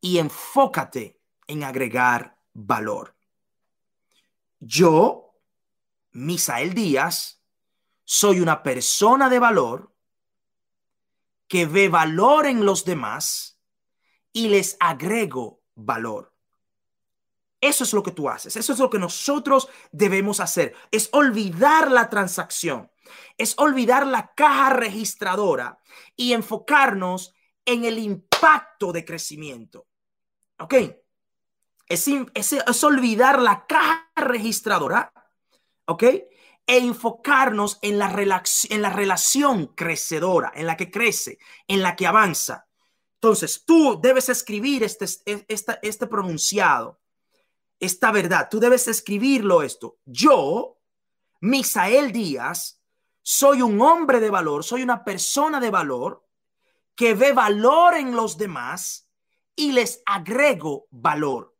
y 0.00 0.18
enfócate 0.18 1.20
en 1.46 1.64
agregar 1.64 2.38
valor. 2.52 3.16
Yo, 4.60 5.34
Misael 6.12 6.74
Díaz, 6.74 7.42
soy 8.04 8.40
una 8.40 8.62
persona 8.62 9.28
de 9.28 9.38
valor 9.38 9.94
que 11.46 11.66
ve 11.66 11.88
valor 11.88 12.46
en 12.46 12.64
los 12.64 12.84
demás 12.84 13.60
y 14.32 14.48
les 14.48 14.76
agrego 14.80 15.62
valor. 15.74 16.34
Eso 17.60 17.84
es 17.84 17.92
lo 17.92 18.02
que 18.02 18.12
tú 18.12 18.28
haces. 18.28 18.56
Eso 18.56 18.72
es 18.72 18.78
lo 18.78 18.88
que 18.88 18.98
nosotros 18.98 19.68
debemos 19.90 20.40
hacer. 20.40 20.74
Es 20.90 21.08
olvidar 21.12 21.90
la 21.90 22.08
transacción. 22.08 22.90
Es 23.36 23.54
olvidar 23.58 24.06
la 24.06 24.32
caja 24.34 24.70
registradora 24.70 25.78
y 26.14 26.34
enfocarnos 26.34 27.34
en 27.64 27.84
el 27.84 27.98
impacto 27.98 28.92
de 28.92 29.04
crecimiento. 29.04 29.86
¿Ok? 30.60 30.74
Es, 31.88 32.06
es, 32.34 32.84
olvidar 32.84 33.40
la 33.40 33.66
caja 33.66 34.08
registradora. 34.14 35.12
¿Ok? 35.86 36.02
E 36.02 36.28
enfocarnos 36.66 37.78
en 37.82 37.98
la, 37.98 38.42
en 38.70 38.82
la 38.82 38.90
relación 38.90 39.68
crecedora, 39.68 40.52
en 40.54 40.66
la 40.66 40.76
que 40.76 40.90
crece, 40.90 41.38
en 41.66 41.82
la 41.82 41.96
que 41.96 42.06
avanza. 42.06 42.66
Entonces, 43.14 43.64
tú 43.64 43.98
debes 44.00 44.28
escribir 44.28 44.84
este, 44.84 45.06
este, 45.48 45.78
este 45.82 46.06
pronunciado 46.06 47.00
esta 47.80 48.12
verdad. 48.12 48.48
Tú 48.50 48.60
debes 48.60 48.88
escribirlo 48.88 49.62
esto. 49.62 49.98
Yo, 50.04 50.78
Misael 51.40 52.12
Díaz, 52.12 52.82
soy 53.22 53.62
un 53.62 53.80
hombre 53.80 54.20
de 54.20 54.30
valor, 54.30 54.64
soy 54.64 54.82
una 54.82 55.04
persona 55.04 55.60
de 55.60 55.70
valor 55.70 56.26
que 56.94 57.14
ve 57.14 57.32
valor 57.32 57.94
en 57.94 58.16
los 58.16 58.38
demás 58.38 59.08
y 59.54 59.72
les 59.72 60.02
agrego 60.06 60.88
valor. 60.90 61.54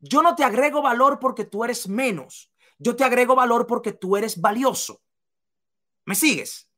Yo 0.00 0.22
no 0.22 0.34
te 0.34 0.44
agrego 0.44 0.80
valor 0.80 1.18
porque 1.18 1.44
tú 1.44 1.64
eres 1.64 1.88
menos. 1.88 2.52
Yo 2.78 2.94
te 2.94 3.04
agrego 3.04 3.34
valor 3.34 3.66
porque 3.66 3.92
tú 3.92 4.16
eres 4.16 4.40
valioso. 4.40 5.02
¿Me 6.04 6.14
sigues? 6.14 6.70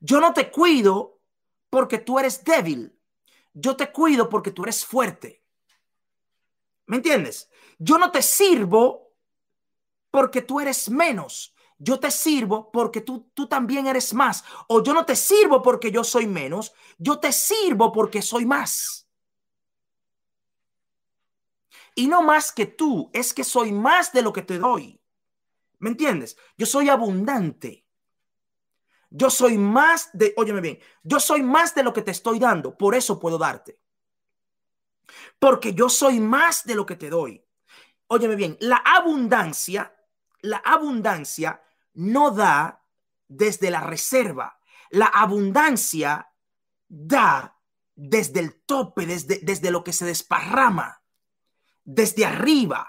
Yo 0.00 0.20
no 0.20 0.32
te 0.32 0.50
cuido 0.50 1.20
porque 1.70 1.98
tú 1.98 2.18
eres 2.18 2.42
débil. 2.42 2.98
Yo 3.54 3.76
te 3.76 3.92
cuido 3.92 4.28
porque 4.28 4.50
tú 4.50 4.64
eres 4.64 4.84
fuerte. 4.84 5.42
¿Me 6.86 6.96
entiendes? 6.96 7.48
Yo 7.84 7.98
no 7.98 8.12
te 8.12 8.22
sirvo 8.22 9.12
porque 10.12 10.42
tú 10.42 10.60
eres 10.60 10.88
menos. 10.88 11.52
Yo 11.78 11.98
te 11.98 12.12
sirvo 12.12 12.70
porque 12.70 13.00
tú, 13.00 13.28
tú 13.34 13.48
también 13.48 13.88
eres 13.88 14.14
más. 14.14 14.44
O 14.68 14.84
yo 14.84 14.94
no 14.94 15.04
te 15.04 15.16
sirvo 15.16 15.62
porque 15.62 15.90
yo 15.90 16.04
soy 16.04 16.28
menos. 16.28 16.72
Yo 16.96 17.18
te 17.18 17.32
sirvo 17.32 17.90
porque 17.90 18.22
soy 18.22 18.46
más. 18.46 19.08
Y 21.96 22.06
no 22.06 22.22
más 22.22 22.52
que 22.52 22.66
tú, 22.66 23.10
es 23.12 23.34
que 23.34 23.42
soy 23.42 23.72
más 23.72 24.12
de 24.12 24.22
lo 24.22 24.32
que 24.32 24.42
te 24.42 24.58
doy. 24.60 25.00
¿Me 25.80 25.90
entiendes? 25.90 26.36
Yo 26.56 26.66
soy 26.66 26.88
abundante. 26.88 27.84
Yo 29.10 29.28
soy 29.28 29.58
más 29.58 30.08
de, 30.12 30.34
óyeme 30.36 30.60
bien, 30.60 30.78
yo 31.02 31.18
soy 31.18 31.42
más 31.42 31.74
de 31.74 31.82
lo 31.82 31.92
que 31.92 32.00
te 32.00 32.12
estoy 32.12 32.38
dando, 32.38 32.78
por 32.78 32.94
eso 32.94 33.18
puedo 33.18 33.36
darte. 33.36 33.78
Porque 35.38 35.74
yo 35.74 35.88
soy 35.88 36.20
más 36.20 36.64
de 36.64 36.74
lo 36.74 36.86
que 36.86 36.96
te 36.96 37.10
doy 37.10 37.44
óyeme 38.12 38.36
bien, 38.36 38.56
la 38.60 38.76
abundancia, 38.76 39.94
la 40.42 40.58
abundancia 40.58 41.62
no 41.94 42.30
da 42.30 42.84
desde 43.26 43.70
la 43.70 43.80
reserva. 43.80 44.58
La 44.90 45.06
abundancia 45.06 46.28
da 46.88 47.58
desde 47.94 48.40
el 48.40 48.60
tope, 48.66 49.06
desde, 49.06 49.40
desde 49.42 49.70
lo 49.70 49.82
que 49.82 49.94
se 49.94 50.04
desparrama, 50.04 51.02
desde 51.84 52.26
arriba. 52.26 52.86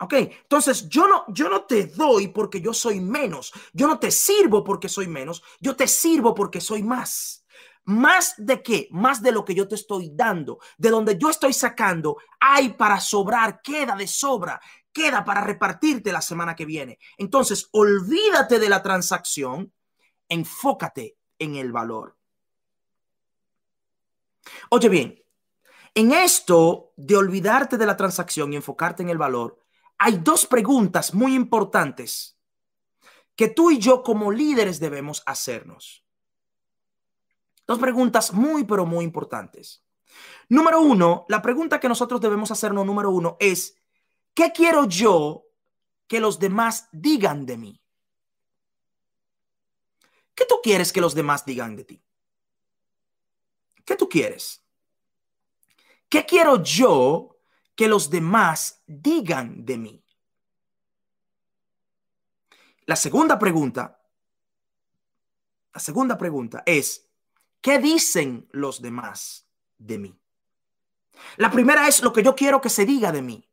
Ok, 0.00 0.14
entonces 0.14 0.88
yo 0.88 1.06
no, 1.06 1.24
yo 1.28 1.50
no 1.50 1.64
te 1.64 1.86
doy 1.86 2.28
porque 2.28 2.62
yo 2.62 2.72
soy 2.72 3.00
menos, 3.00 3.52
yo 3.74 3.86
no 3.86 3.98
te 3.98 4.10
sirvo 4.10 4.64
porque 4.64 4.88
soy 4.88 5.08
menos, 5.08 5.42
yo 5.60 5.76
te 5.76 5.86
sirvo 5.86 6.34
porque 6.34 6.62
soy 6.62 6.82
más. 6.82 7.39
Más 7.84 8.34
de 8.36 8.62
qué? 8.62 8.88
Más 8.90 9.22
de 9.22 9.32
lo 9.32 9.44
que 9.44 9.54
yo 9.54 9.66
te 9.66 9.74
estoy 9.74 10.10
dando. 10.12 10.58
De 10.78 10.90
donde 10.90 11.18
yo 11.18 11.30
estoy 11.30 11.52
sacando, 11.52 12.16
hay 12.38 12.70
para 12.70 13.00
sobrar, 13.00 13.62
queda 13.62 13.96
de 13.96 14.06
sobra, 14.06 14.60
queda 14.92 15.24
para 15.24 15.40
repartirte 15.40 16.12
la 16.12 16.20
semana 16.20 16.54
que 16.54 16.64
viene. 16.64 16.98
Entonces, 17.18 17.68
olvídate 17.72 18.58
de 18.58 18.68
la 18.68 18.82
transacción, 18.82 19.72
enfócate 20.28 21.16
en 21.38 21.56
el 21.56 21.72
valor. 21.72 22.16
Oye 24.70 24.88
bien, 24.88 25.22
en 25.94 26.12
esto 26.12 26.92
de 26.96 27.16
olvidarte 27.16 27.76
de 27.76 27.86
la 27.86 27.96
transacción 27.96 28.52
y 28.52 28.56
enfocarte 28.56 29.02
en 29.02 29.10
el 29.10 29.18
valor, 29.18 29.58
hay 29.98 30.18
dos 30.18 30.46
preguntas 30.46 31.12
muy 31.12 31.34
importantes 31.34 32.38
que 33.36 33.48
tú 33.48 33.70
y 33.70 33.78
yo 33.78 34.02
como 34.02 34.30
líderes 34.30 34.80
debemos 34.80 35.22
hacernos. 35.26 36.04
Dos 37.70 37.78
preguntas 37.78 38.32
muy, 38.32 38.64
pero 38.64 38.84
muy 38.84 39.04
importantes. 39.04 39.84
Número 40.48 40.80
uno, 40.80 41.24
la 41.28 41.40
pregunta 41.40 41.78
que 41.78 41.88
nosotros 41.88 42.20
debemos 42.20 42.50
hacernos, 42.50 42.84
número 42.84 43.12
uno, 43.12 43.36
es, 43.38 43.76
¿qué 44.34 44.50
quiero 44.50 44.86
yo 44.86 45.44
que 46.08 46.18
los 46.18 46.40
demás 46.40 46.88
digan 46.90 47.46
de 47.46 47.56
mí? 47.56 47.80
¿Qué 50.34 50.44
tú 50.46 50.56
quieres 50.60 50.92
que 50.92 51.00
los 51.00 51.14
demás 51.14 51.44
digan 51.44 51.76
de 51.76 51.84
ti? 51.84 52.02
¿Qué 53.84 53.94
tú 53.94 54.08
quieres? 54.08 54.64
¿Qué 56.08 56.26
quiero 56.26 56.60
yo 56.64 57.38
que 57.76 57.86
los 57.86 58.10
demás 58.10 58.82
digan 58.84 59.64
de 59.64 59.78
mí? 59.78 60.04
La 62.86 62.96
segunda 62.96 63.38
pregunta, 63.38 64.02
la 65.72 65.78
segunda 65.78 66.18
pregunta 66.18 66.64
es, 66.66 67.06
¿Qué 67.60 67.78
dicen 67.78 68.48
los 68.52 68.80
demás 68.80 69.46
de 69.78 69.98
mí? 69.98 70.20
La 71.36 71.50
primera 71.50 71.88
es 71.88 72.02
lo 72.02 72.12
que 72.12 72.22
yo 72.22 72.34
quiero 72.34 72.60
que 72.60 72.70
se 72.70 72.86
diga 72.86 73.12
de 73.12 73.22
mí. 73.22 73.48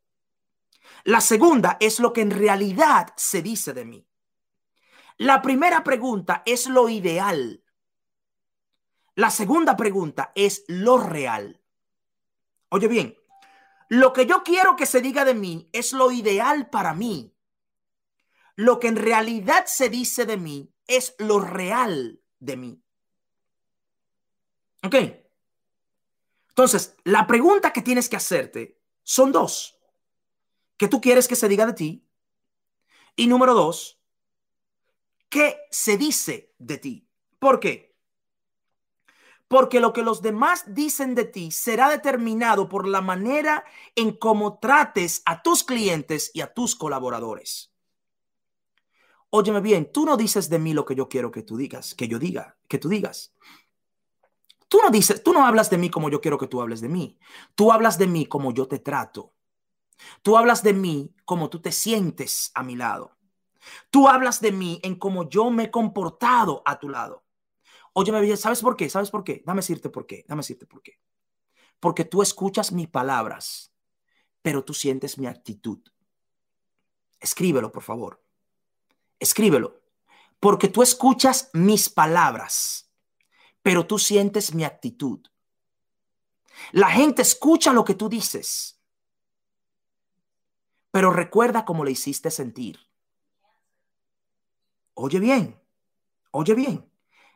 La 1.04 1.20
segunda 1.20 1.76
es 1.80 2.00
lo 2.00 2.12
que 2.12 2.22
en 2.22 2.30
realidad 2.30 3.12
se 3.16 3.42
dice 3.42 3.72
de 3.72 3.84
mí. 3.84 4.06
La 5.18 5.42
primera 5.42 5.84
pregunta 5.84 6.42
es 6.46 6.68
lo 6.68 6.88
ideal. 6.88 7.62
La 9.14 9.30
segunda 9.30 9.76
pregunta 9.76 10.32
es 10.34 10.64
lo 10.68 10.98
real. 10.98 11.60
Oye 12.70 12.88
bien, 12.88 13.16
lo 13.88 14.12
que 14.12 14.26
yo 14.26 14.42
quiero 14.42 14.76
que 14.76 14.86
se 14.86 15.00
diga 15.00 15.24
de 15.24 15.34
mí 15.34 15.68
es 15.72 15.92
lo 15.92 16.10
ideal 16.12 16.70
para 16.70 16.94
mí. 16.94 17.34
Lo 18.54 18.78
que 18.78 18.88
en 18.88 18.96
realidad 18.96 19.66
se 19.66 19.88
dice 19.88 20.24
de 20.24 20.36
mí 20.36 20.72
es 20.86 21.14
lo 21.18 21.40
real 21.40 22.22
de 22.38 22.56
mí. 22.56 22.82
Ok. 24.82 24.94
Entonces, 26.50 26.96
la 27.04 27.26
pregunta 27.26 27.72
que 27.72 27.82
tienes 27.82 28.08
que 28.08 28.16
hacerte 28.16 28.80
son 29.02 29.32
dos. 29.32 29.78
¿Qué 30.76 30.88
tú 30.88 31.00
quieres 31.00 31.28
que 31.28 31.36
se 31.36 31.48
diga 31.48 31.66
de 31.66 31.72
ti? 31.72 32.08
Y 33.16 33.26
número 33.26 33.54
dos, 33.54 34.00
¿qué 35.28 35.58
se 35.70 35.96
dice 35.96 36.54
de 36.58 36.78
ti? 36.78 37.08
¿Por 37.38 37.58
qué? 37.58 37.96
Porque 39.48 39.80
lo 39.80 39.92
que 39.92 40.02
los 40.02 40.20
demás 40.20 40.64
dicen 40.74 41.14
de 41.14 41.24
ti 41.24 41.50
será 41.50 41.88
determinado 41.88 42.68
por 42.68 42.86
la 42.86 43.00
manera 43.00 43.64
en 43.96 44.12
cómo 44.12 44.58
trates 44.58 45.22
a 45.24 45.42
tus 45.42 45.64
clientes 45.64 46.30
y 46.34 46.42
a 46.42 46.52
tus 46.52 46.76
colaboradores. 46.76 47.72
Óyeme 49.30 49.60
bien, 49.60 49.90
tú 49.92 50.06
no 50.06 50.16
dices 50.16 50.48
de 50.48 50.58
mí 50.58 50.74
lo 50.74 50.84
que 50.84 50.94
yo 50.94 51.08
quiero 51.08 51.30
que 51.30 51.42
tú 51.42 51.56
digas, 51.56 51.94
que 51.94 52.08
yo 52.08 52.18
diga, 52.18 52.56
que 52.68 52.78
tú 52.78 52.88
digas. 52.88 53.34
Tú 54.68 54.78
no 54.82 54.90
dices, 54.90 55.22
tú 55.22 55.32
no 55.32 55.46
hablas 55.46 55.70
de 55.70 55.78
mí 55.78 55.90
como 55.90 56.10
yo 56.10 56.20
quiero 56.20 56.38
que 56.38 56.46
tú 56.46 56.60
hables 56.60 56.80
de 56.80 56.88
mí. 56.88 57.18
Tú 57.54 57.72
hablas 57.72 57.98
de 57.98 58.06
mí 58.06 58.26
como 58.26 58.52
yo 58.52 58.68
te 58.68 58.78
trato. 58.78 59.32
Tú 60.22 60.36
hablas 60.36 60.62
de 60.62 60.74
mí 60.74 61.14
como 61.24 61.48
tú 61.48 61.60
te 61.60 61.72
sientes 61.72 62.52
a 62.54 62.62
mi 62.62 62.76
lado. 62.76 63.16
Tú 63.90 64.08
hablas 64.08 64.40
de 64.40 64.52
mí 64.52 64.78
en 64.82 64.96
cómo 64.96 65.28
yo 65.28 65.50
me 65.50 65.64
he 65.64 65.70
comportado 65.70 66.62
a 66.66 66.78
tu 66.78 66.88
lado. 66.88 67.24
Oye, 67.94 68.36
¿sabes 68.36 68.60
por 68.60 68.76
qué? 68.76 68.90
¿Sabes 68.90 69.10
por 69.10 69.24
qué? 69.24 69.42
Dame 69.44 69.58
decirte 69.58 69.88
por 69.88 70.06
qué. 70.06 70.24
Dame 70.28 70.40
decirte 70.40 70.66
por 70.66 70.82
qué. 70.82 71.00
Porque 71.80 72.04
tú 72.04 72.22
escuchas 72.22 72.70
mis 72.70 72.88
palabras, 72.88 73.72
pero 74.42 74.64
tú 74.64 74.74
sientes 74.74 75.18
mi 75.18 75.26
actitud. 75.26 75.80
Escríbelo, 77.20 77.72
por 77.72 77.82
favor. 77.82 78.22
Escríbelo. 79.18 79.80
Porque 80.38 80.68
tú 80.68 80.82
escuchas 80.82 81.50
mis 81.52 81.88
palabras 81.88 82.87
pero 83.68 83.86
tú 83.86 83.98
sientes 83.98 84.54
mi 84.54 84.64
actitud. 84.64 85.20
La 86.72 86.88
gente 86.88 87.20
escucha 87.20 87.70
lo 87.74 87.84
que 87.84 87.92
tú 87.92 88.08
dices, 88.08 88.80
pero 90.90 91.12
recuerda 91.12 91.66
cómo 91.66 91.84
le 91.84 91.90
hiciste 91.90 92.30
sentir. 92.30 92.78
Oye 94.94 95.20
bien, 95.20 95.62
oye 96.30 96.54
bien. 96.54 96.90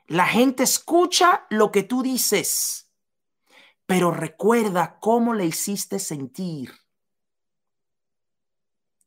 La 0.06 0.24
gente 0.24 0.62
escucha 0.62 1.46
lo 1.50 1.70
que 1.70 1.82
tú 1.82 2.02
dices, 2.02 2.90
pero 3.84 4.10
recuerda 4.10 4.98
cómo 5.00 5.34
le 5.34 5.44
hiciste 5.44 5.98
sentir. 5.98 6.72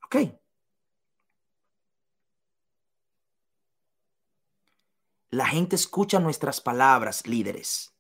¿Ok? 0.04 0.16
La 5.36 5.46
gente 5.46 5.76
escucha 5.76 6.22
nuestras 6.22 6.62
palabras, 6.62 7.28
líderes, 7.28 7.94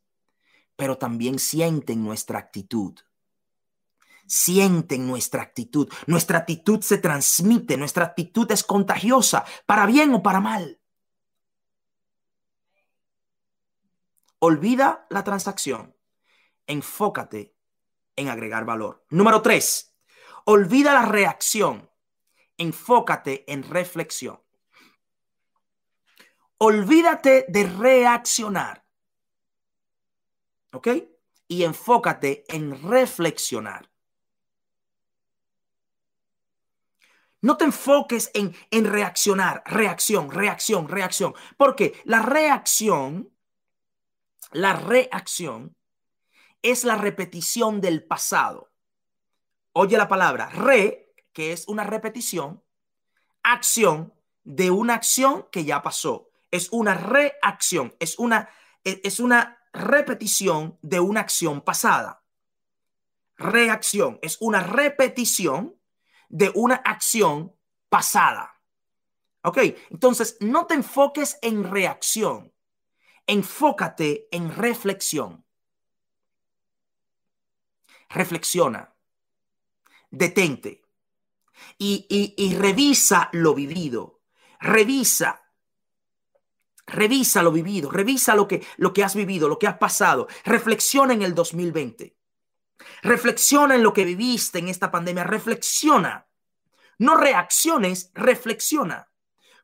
pero 0.77 0.97
también 0.97 1.37
sienten 1.37 2.01
nuestra 2.01 2.39
actitud. 2.39 2.97
sienten 4.25 5.05
nuestra 5.05 5.41
actitud. 5.41 5.91
Nuestra 6.07 6.39
actitud 6.39 6.81
se 6.81 6.97
transmite, 6.97 7.75
nuestra 7.75 8.05
actitud 8.05 8.49
es 8.51 8.63
contagiosa, 8.63 9.45
para 9.65 9.85
bien 9.85 10.13
o 10.13 10.23
para 10.23 10.39
mal. 10.39 10.79
Olvida 14.39 15.05
la 15.09 15.23
transacción. 15.25 15.95
Enfócate 16.67 17.53
en 18.15 18.29
agregar 18.29 18.63
valor. 18.65 19.05
Número 19.09 19.41
tres, 19.41 19.93
olvida 20.45 20.93
la 20.93 21.05
reacción. 21.05 21.91
Enfócate 22.57 23.51
en 23.51 23.63
reflexión. 23.63 24.44
Olvídate 26.57 27.45
de 27.49 27.63
reaccionar. 27.65 28.85
¿Ok? 30.71 30.87
Y 31.47 31.63
enfócate 31.63 32.45
en 32.47 32.81
reflexionar. 32.81 33.89
No 37.41 37.57
te 37.57 37.65
enfoques 37.65 38.31
en, 38.33 38.55
en 38.71 38.85
reaccionar, 38.85 39.61
reacción, 39.65 40.31
reacción, 40.31 40.87
reacción. 40.87 41.35
Porque 41.57 42.01
la 42.03 42.23
reacción, 42.23 43.31
la 44.51 44.73
reacción 44.73 45.75
es 46.63 46.83
la 46.83 46.95
repetición 46.95 47.81
del 47.81 48.03
pasado. 48.03 48.71
Oye 49.73 49.97
la 49.97 50.07
palabra 50.07 50.49
re, 50.49 51.13
que 51.33 51.51
es 51.51 51.67
una 51.67 51.83
repetición, 51.83 52.63
acción 53.43 54.13
de 54.43 54.71
una 54.71 54.95
acción 54.95 55.47
que 55.51 55.65
ya 55.65 55.83
pasó. 55.83 56.31
Es 56.55 56.69
una 56.71 56.93
reacción, 56.93 57.93
es 57.99 58.17
una, 58.17 58.49
es 58.85 59.19
una 59.19 59.59
repetición 59.73 60.79
de 60.81 61.01
una 61.01 61.19
acción 61.19 61.59
pasada. 61.59 62.23
Reacción 63.35 64.19
es 64.21 64.37
una 64.39 64.61
repetición 64.63 65.75
de 66.29 66.53
una 66.55 66.75
acción 66.75 67.53
pasada. 67.89 68.61
¿Ok? 69.43 69.57
Entonces, 69.89 70.37
no 70.39 70.65
te 70.65 70.75
enfoques 70.75 71.37
en 71.41 71.69
reacción, 71.69 72.53
enfócate 73.27 74.29
en 74.31 74.55
reflexión. 74.55 75.45
Reflexiona, 78.07 78.95
detente 80.09 80.85
y, 81.77 82.33
y 82.37 82.55
revisa 82.55 83.27
lo 83.33 83.53
vivido. 83.53 84.21
Revisa 84.61 85.44
Revisa 86.87 87.41
lo 87.41 87.51
vivido, 87.51 87.89
revisa 87.89 88.35
lo 88.35 88.47
que, 88.47 88.65
lo 88.77 88.93
que 88.93 89.03
has 89.03 89.15
vivido, 89.15 89.49
lo 89.49 89.57
que 89.57 89.67
has 89.67 89.77
pasado. 89.77 90.27
Reflexiona 90.43 91.13
en 91.13 91.23
el 91.23 91.33
2020. 91.33 92.15
Reflexiona 93.01 93.75
en 93.75 93.83
lo 93.83 93.93
que 93.93 94.05
viviste 94.05 94.59
en 94.59 94.67
esta 94.67 94.91
pandemia. 94.91 95.23
Reflexiona. 95.23 96.27
No 96.99 97.17
reacciones, 97.17 98.11
reflexiona. 98.13 99.09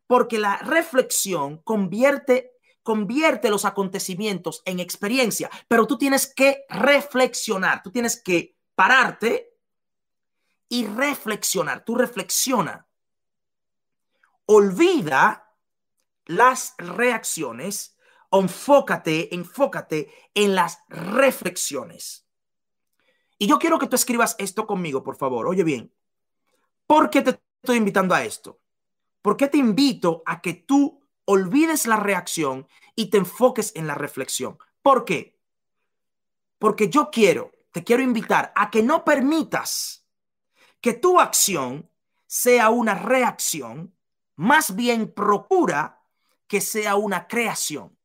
Porque 0.07 0.39
la 0.39 0.57
reflexión 0.57 1.59
convierte, 1.59 2.51
convierte 2.83 3.49
los 3.49 3.65
acontecimientos 3.65 4.63
en 4.65 4.79
experiencia. 4.79 5.49
Pero 5.67 5.85
tú 5.85 5.97
tienes 5.97 6.27
que 6.33 6.65
reflexionar. 6.69 7.83
Tú 7.83 7.91
tienes 7.91 8.21
que 8.21 8.57
pararte 8.73 9.53
y 10.67 10.87
reflexionar. 10.87 11.85
Tú 11.85 11.95
reflexiona. 11.95 12.87
Olvida 14.45 15.40
las 16.25 16.75
reacciones, 16.77 17.97
enfócate, 18.31 19.33
enfócate 19.33 20.13
en 20.33 20.55
las 20.55 20.79
reflexiones. 20.89 22.25
Y 23.37 23.47
yo 23.47 23.59
quiero 23.59 23.79
que 23.79 23.87
tú 23.87 23.95
escribas 23.95 24.35
esto 24.37 24.67
conmigo, 24.67 25.03
por 25.03 25.17
favor. 25.17 25.47
Oye 25.47 25.63
bien, 25.63 25.93
¿por 26.85 27.09
qué 27.09 27.21
te 27.21 27.39
estoy 27.61 27.77
invitando 27.77 28.13
a 28.13 28.23
esto? 28.23 28.59
¿Por 29.21 29.37
qué 29.37 29.47
te 29.47 29.57
invito 29.57 30.23
a 30.25 30.41
que 30.41 30.53
tú 30.53 31.01
olvides 31.25 31.87
la 31.87 31.97
reacción 31.97 32.67
y 32.95 33.09
te 33.09 33.17
enfoques 33.17 33.71
en 33.75 33.87
la 33.87 33.95
reflexión? 33.95 34.57
¿Por 34.81 35.05
qué? 35.05 35.39
Porque 36.59 36.89
yo 36.89 37.09
quiero, 37.11 37.51
te 37.71 37.83
quiero 37.83 38.03
invitar 38.03 38.51
a 38.55 38.69
que 38.69 38.83
no 38.83 39.03
permitas 39.03 40.05
que 40.79 40.93
tu 40.93 41.19
acción 41.19 41.89
sea 42.27 42.69
una 42.69 42.95
reacción, 42.95 43.95
más 44.35 44.75
bien 44.75 45.11
procura 45.11 46.00
que 46.51 46.59
sea 46.59 46.97
una 46.97 47.29
creación. 47.29 47.97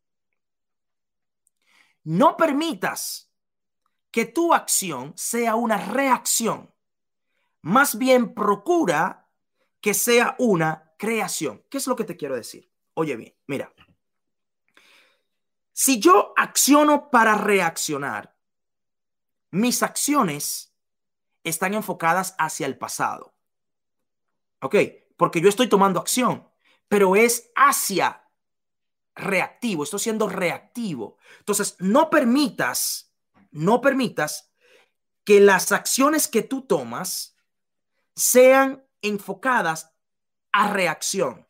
No 2.04 2.36
permitas 2.36 3.28
que 4.12 4.24
tu 4.24 4.54
acción 4.54 5.12
sea 5.16 5.56
una 5.56 5.78
reacción. 5.78 6.72
Más 7.62 7.98
bien 7.98 8.34
procura 8.34 9.28
que 9.80 9.94
sea 9.94 10.36
una 10.38 10.94
creación. 10.96 11.64
¿Qué 11.68 11.78
es 11.78 11.88
lo 11.88 11.96
que 11.96 12.04
te 12.04 12.16
quiero 12.16 12.36
decir? 12.36 12.70
Oye 12.94 13.16
bien, 13.16 13.34
mira. 13.48 13.74
Si 15.72 15.98
yo 15.98 16.32
acciono 16.36 17.10
para 17.10 17.34
reaccionar, 17.34 18.38
mis 19.50 19.82
acciones 19.82 20.72
están 21.42 21.74
enfocadas 21.74 22.36
hacia 22.38 22.68
el 22.68 22.78
pasado. 22.78 23.34
¿Ok? 24.60 24.76
Porque 25.16 25.40
yo 25.40 25.48
estoy 25.48 25.68
tomando 25.68 25.98
acción, 25.98 26.48
pero 26.86 27.16
es 27.16 27.50
hacia 27.56 28.22
reactivo, 29.16 29.82
estoy 29.82 30.00
siendo 30.00 30.28
reactivo. 30.28 31.16
Entonces, 31.40 31.76
no 31.80 32.10
permitas, 32.10 33.12
no 33.50 33.80
permitas 33.80 34.52
que 35.24 35.40
las 35.40 35.72
acciones 35.72 36.28
que 36.28 36.42
tú 36.42 36.62
tomas 36.62 37.36
sean 38.14 38.86
enfocadas 39.02 39.92
a 40.52 40.72
reacción. 40.72 41.48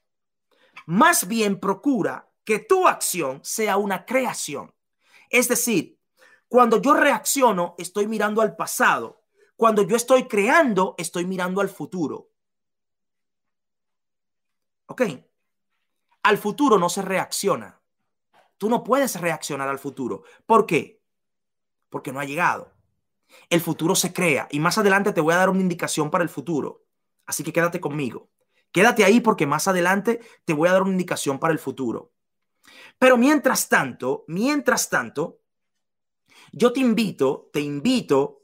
Más 0.86 1.28
bien 1.28 1.60
procura 1.60 2.30
que 2.44 2.60
tu 2.60 2.86
acción 2.86 3.40
sea 3.44 3.76
una 3.76 4.06
creación. 4.06 4.72
Es 5.28 5.48
decir, 5.48 6.00
cuando 6.48 6.80
yo 6.80 6.94
reacciono, 6.94 7.74
estoy 7.76 8.06
mirando 8.06 8.40
al 8.40 8.54
pasado. 8.56 9.24
Cuando 9.56 9.82
yo 9.82 9.96
estoy 9.96 10.28
creando, 10.28 10.94
estoy 10.96 11.24
mirando 11.24 11.60
al 11.60 11.68
futuro. 11.68 12.30
¿Ok? 14.86 15.02
Al 16.26 16.38
futuro 16.38 16.76
no 16.76 16.88
se 16.88 17.02
reacciona. 17.02 17.80
Tú 18.58 18.68
no 18.68 18.82
puedes 18.82 19.20
reaccionar 19.20 19.68
al 19.68 19.78
futuro. 19.78 20.24
¿Por 20.44 20.66
qué? 20.66 21.00
Porque 21.88 22.12
no 22.12 22.18
ha 22.18 22.24
llegado. 22.24 22.72
El 23.48 23.60
futuro 23.60 23.94
se 23.94 24.12
crea 24.12 24.48
y 24.50 24.58
más 24.58 24.76
adelante 24.76 25.12
te 25.12 25.20
voy 25.20 25.34
a 25.34 25.36
dar 25.36 25.50
una 25.50 25.60
indicación 25.60 26.10
para 26.10 26.24
el 26.24 26.28
futuro. 26.28 26.84
Así 27.26 27.44
que 27.44 27.52
quédate 27.52 27.80
conmigo. 27.80 28.28
Quédate 28.72 29.04
ahí 29.04 29.20
porque 29.20 29.46
más 29.46 29.68
adelante 29.68 30.20
te 30.44 30.52
voy 30.52 30.68
a 30.68 30.72
dar 30.72 30.82
una 30.82 30.90
indicación 30.90 31.38
para 31.38 31.52
el 31.52 31.60
futuro. 31.60 32.12
Pero 32.98 33.16
mientras 33.16 33.68
tanto, 33.68 34.24
mientras 34.26 34.90
tanto, 34.90 35.42
yo 36.50 36.72
te 36.72 36.80
invito, 36.80 37.50
te 37.52 37.60
invito 37.60 38.42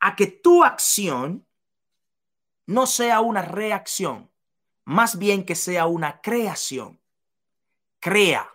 a 0.00 0.16
que 0.16 0.28
tu 0.28 0.64
acción 0.64 1.46
no 2.64 2.86
sea 2.86 3.20
una 3.20 3.42
reacción, 3.42 4.30
más 4.86 5.18
bien 5.18 5.44
que 5.44 5.56
sea 5.56 5.84
una 5.84 6.22
creación. 6.22 7.01
Crea. 8.02 8.52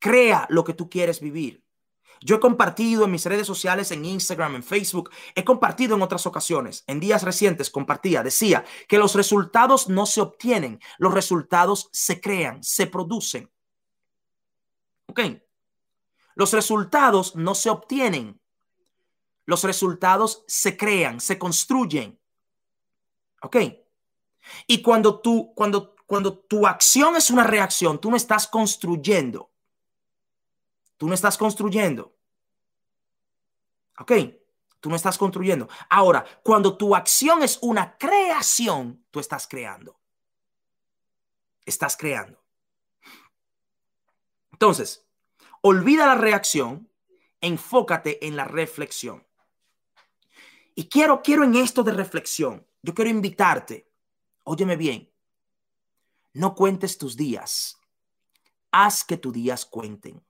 Crea 0.00 0.44
lo 0.50 0.64
que 0.64 0.74
tú 0.74 0.90
quieres 0.90 1.20
vivir. 1.20 1.62
Yo 2.20 2.36
he 2.36 2.40
compartido 2.40 3.04
en 3.04 3.12
mis 3.12 3.24
redes 3.26 3.46
sociales, 3.46 3.92
en 3.92 4.04
Instagram, 4.04 4.56
en 4.56 4.64
Facebook, 4.64 5.10
he 5.36 5.44
compartido 5.44 5.94
en 5.94 6.02
otras 6.02 6.26
ocasiones, 6.26 6.82
en 6.88 6.98
días 6.98 7.22
recientes 7.22 7.70
compartía, 7.70 8.24
decía 8.24 8.64
que 8.88 8.98
los 8.98 9.14
resultados 9.14 9.88
no 9.88 10.04
se 10.04 10.20
obtienen, 10.20 10.80
los 10.98 11.14
resultados 11.14 11.90
se 11.92 12.20
crean, 12.20 12.64
se 12.64 12.88
producen. 12.88 13.52
¿Ok? 15.06 15.20
Los 16.34 16.52
resultados 16.52 17.36
no 17.36 17.54
se 17.54 17.70
obtienen, 17.70 18.40
los 19.46 19.62
resultados 19.62 20.42
se 20.48 20.76
crean, 20.76 21.20
se 21.20 21.38
construyen. 21.38 22.18
¿Ok? 23.42 23.56
Y 24.66 24.82
cuando 24.82 25.20
tú, 25.20 25.52
cuando 25.54 25.93
cuando 26.06 26.38
tu 26.38 26.66
acción 26.66 27.16
es 27.16 27.30
una 27.30 27.44
reacción, 27.44 28.00
tú 28.00 28.10
no 28.10 28.16
estás 28.16 28.46
construyendo. 28.46 29.50
Tú 30.96 31.08
no 31.08 31.14
estás 31.14 31.38
construyendo. 31.38 32.14
¿Ok? 33.98 34.12
Tú 34.80 34.90
no 34.90 34.96
estás 34.96 35.16
construyendo. 35.16 35.68
Ahora, 35.88 36.24
cuando 36.42 36.76
tu 36.76 36.94
acción 36.94 37.42
es 37.42 37.58
una 37.62 37.96
creación, 37.96 39.04
tú 39.10 39.18
estás 39.18 39.46
creando. 39.46 39.98
Estás 41.64 41.96
creando. 41.96 42.42
Entonces, 44.52 45.06
olvida 45.62 46.06
la 46.06 46.16
reacción, 46.16 46.90
enfócate 47.40 48.26
en 48.26 48.36
la 48.36 48.44
reflexión. 48.44 49.26
Y 50.74 50.88
quiero, 50.88 51.22
quiero 51.22 51.44
en 51.44 51.54
esto 51.54 51.82
de 51.82 51.92
reflexión, 51.92 52.66
yo 52.82 52.94
quiero 52.94 53.10
invitarte, 53.10 53.88
óyeme 54.42 54.76
bien, 54.76 55.10
no 56.34 56.54
cuentes 56.54 56.98
tus 56.98 57.16
días. 57.16 57.78
Haz 58.72 59.04
que 59.04 59.16
tus 59.16 59.32
días 59.32 59.64
cuenten. 59.64 60.22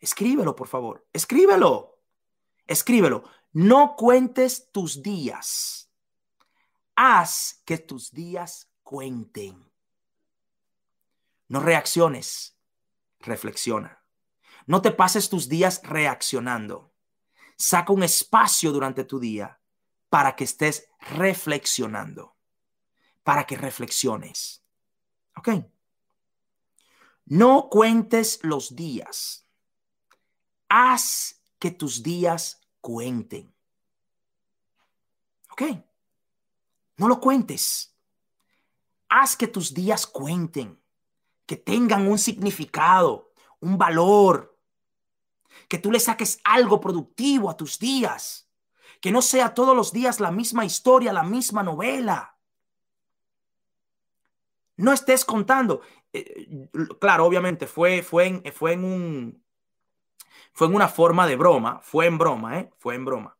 Escríbelo, 0.00 0.56
por 0.56 0.66
favor. 0.66 1.06
Escríbelo. 1.12 2.00
Escríbelo. 2.66 3.24
No 3.52 3.96
cuentes 3.96 4.72
tus 4.72 5.02
días. 5.02 5.90
Haz 6.96 7.62
que 7.66 7.76
tus 7.76 8.12
días 8.12 8.72
cuenten. 8.82 9.70
No 11.48 11.60
reacciones. 11.60 12.56
Reflexiona. 13.18 14.02
No 14.66 14.80
te 14.80 14.90
pases 14.90 15.28
tus 15.28 15.50
días 15.50 15.82
reaccionando. 15.82 16.94
Saca 17.58 17.92
un 17.92 18.02
espacio 18.02 18.72
durante 18.72 19.04
tu 19.04 19.20
día 19.20 19.60
para 20.08 20.34
que 20.34 20.44
estés 20.44 20.88
reflexionando. 20.98 22.36
Para 23.22 23.46
que 23.46 23.56
reflexiones. 23.56 24.64
¿Ok? 25.36 25.48
No 27.26 27.68
cuentes 27.68 28.40
los 28.42 28.74
días. 28.74 29.46
Haz 30.68 31.40
que 31.58 31.70
tus 31.70 32.02
días 32.02 32.60
cuenten. 32.80 33.54
¿Ok? 35.50 35.62
No 36.96 37.08
lo 37.08 37.20
cuentes. 37.20 37.94
Haz 39.08 39.36
que 39.36 39.48
tus 39.48 39.74
días 39.74 40.06
cuenten, 40.06 40.80
que 41.46 41.56
tengan 41.56 42.06
un 42.06 42.18
significado, 42.18 43.32
un 43.60 43.76
valor, 43.76 44.58
que 45.68 45.78
tú 45.78 45.90
le 45.90 46.00
saques 46.00 46.40
algo 46.44 46.80
productivo 46.80 47.50
a 47.50 47.56
tus 47.56 47.78
días, 47.78 48.48
que 49.00 49.10
no 49.10 49.22
sea 49.22 49.54
todos 49.54 49.74
los 49.74 49.92
días 49.92 50.20
la 50.20 50.30
misma 50.30 50.64
historia, 50.64 51.12
la 51.12 51.22
misma 51.22 51.62
novela. 51.62 52.36
No 54.80 54.92
estés 54.92 55.24
contando. 55.24 55.82
Eh, 56.12 56.68
claro, 56.98 57.26
obviamente 57.26 57.66
fue, 57.66 58.02
fue, 58.02 58.26
en, 58.26 58.52
fue 58.52 58.72
en 58.72 58.84
un, 58.84 59.44
fue 60.52 60.66
en 60.66 60.74
una 60.74 60.88
forma 60.88 61.26
de 61.26 61.36
broma, 61.36 61.80
fue 61.82 62.06
en 62.06 62.18
broma, 62.18 62.58
¿eh? 62.58 62.72
Fue 62.78 62.94
en 62.94 63.04
broma. 63.04 63.36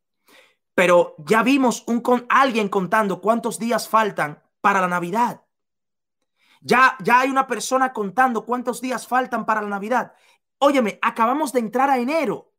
Pero 0.75 1.15
ya 1.19 1.43
vimos 1.43 1.83
un 1.87 2.01
con 2.01 2.27
alguien 2.29 2.69
contando 2.69 3.21
cuántos 3.21 3.59
días 3.59 3.89
faltan 3.89 4.43
para 4.61 4.81
la 4.81 4.89
Navidad. 4.89 5.43
Ya, 6.61 6.97
ya 7.03 7.21
hay 7.21 7.31
una 7.31 7.47
persona 7.47 7.93
contando 7.93 8.45
cuántos 8.45 8.81
días 8.81 9.07
faltan 9.07 9.47
para 9.47 9.63
la 9.63 9.69
Navidad. 9.69 10.13
Óyeme, 10.59 10.99
acabamos 11.01 11.53
de 11.53 11.61
entrar 11.61 11.89
a 11.89 11.99
enero. 11.99 12.53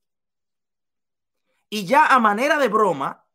Y 1.69 1.85
ya 1.85 2.07
a 2.07 2.19
manera 2.19 2.57
de 2.57 2.67
broma, 2.67 3.27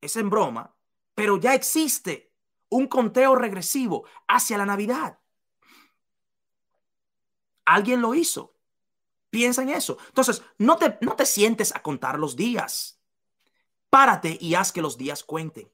es 0.00 0.16
en 0.16 0.30
broma, 0.30 0.74
pero 1.14 1.38
ya 1.38 1.54
existe 1.54 2.31
un 2.72 2.86
conteo 2.88 3.34
regresivo 3.36 4.04
hacia 4.26 4.58
la 4.58 4.66
Navidad. 4.66 5.18
Alguien 7.64 8.00
lo 8.00 8.14
hizo. 8.14 8.54
Piensa 9.30 9.62
en 9.62 9.70
eso. 9.70 9.98
Entonces, 10.08 10.42
no 10.58 10.76
te, 10.76 10.98
no 11.00 11.14
te 11.14 11.26
sientes 11.26 11.74
a 11.74 11.82
contar 11.82 12.18
los 12.18 12.34
días. 12.34 12.98
Párate 13.90 14.38
y 14.40 14.54
haz 14.54 14.72
que 14.72 14.82
los 14.82 14.96
días 14.96 15.22
cuenten. 15.22 15.70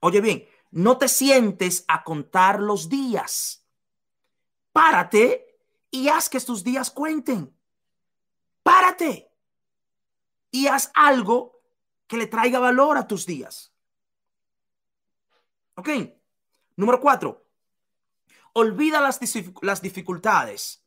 Oye 0.00 0.20
bien, 0.20 0.48
no 0.70 0.98
te 0.98 1.08
sientes 1.08 1.84
a 1.88 2.02
contar 2.04 2.60
los 2.60 2.88
días. 2.88 3.64
Párate 4.72 5.60
y 5.90 6.08
haz 6.08 6.28
que 6.28 6.40
tus 6.40 6.62
días 6.64 6.90
cuenten. 6.90 7.56
Párate 8.62 9.30
y 10.50 10.66
haz 10.66 10.90
algo 10.94 11.60
que 12.06 12.16
le 12.16 12.26
traiga 12.26 12.58
valor 12.58 12.96
a 12.96 13.06
tus 13.06 13.26
días. 13.26 13.72
Ok. 15.78 15.88
Número 16.76 17.00
cuatro. 17.00 17.46
Olvida 18.52 19.00
las, 19.00 19.20
las 19.62 19.80
dificultades 19.82 20.84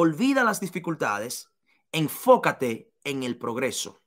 Olvida 0.00 0.44
las 0.44 0.60
dificultades, 0.60 1.50
enfócate 1.90 2.94
en 3.02 3.24
el 3.24 3.36
progreso. 3.36 4.00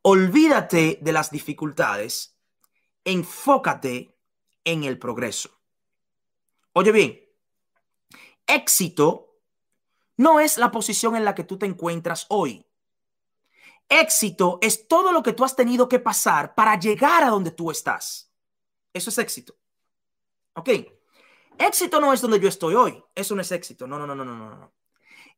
Olvídate 0.00 0.98
de 1.02 1.12
las 1.12 1.30
dificultades, 1.30 2.38
enfócate 3.04 4.16
en 4.64 4.84
el 4.84 4.98
progreso. 4.98 5.60
Oye 6.72 6.92
bien, 6.92 7.20
éxito 8.46 9.38
no 10.16 10.40
es 10.40 10.56
la 10.56 10.70
posición 10.70 11.14
en 11.14 11.26
la 11.26 11.34
que 11.34 11.44
tú 11.44 11.58
te 11.58 11.66
encuentras 11.66 12.24
hoy. 12.30 12.66
Éxito 13.88 14.58
es 14.60 14.88
todo 14.88 15.12
lo 15.12 15.22
que 15.22 15.32
tú 15.32 15.44
has 15.44 15.56
tenido 15.56 15.88
que 15.88 15.98
pasar 15.98 16.54
para 16.54 16.78
llegar 16.78 17.22
a 17.22 17.30
donde 17.30 17.50
tú 17.50 17.70
estás. 17.70 18.32
Eso 18.92 19.10
es 19.10 19.18
éxito. 19.18 19.56
¿Ok? 20.54 20.70
Éxito 21.58 22.00
no 22.00 22.12
es 22.12 22.20
donde 22.20 22.40
yo 22.40 22.48
estoy 22.48 22.74
hoy. 22.74 23.02
Eso 23.14 23.34
no 23.34 23.42
es 23.42 23.52
éxito. 23.52 23.86
No, 23.86 23.98
no, 23.98 24.06
no, 24.06 24.14
no, 24.14 24.24
no, 24.24 24.34
no. 24.34 24.74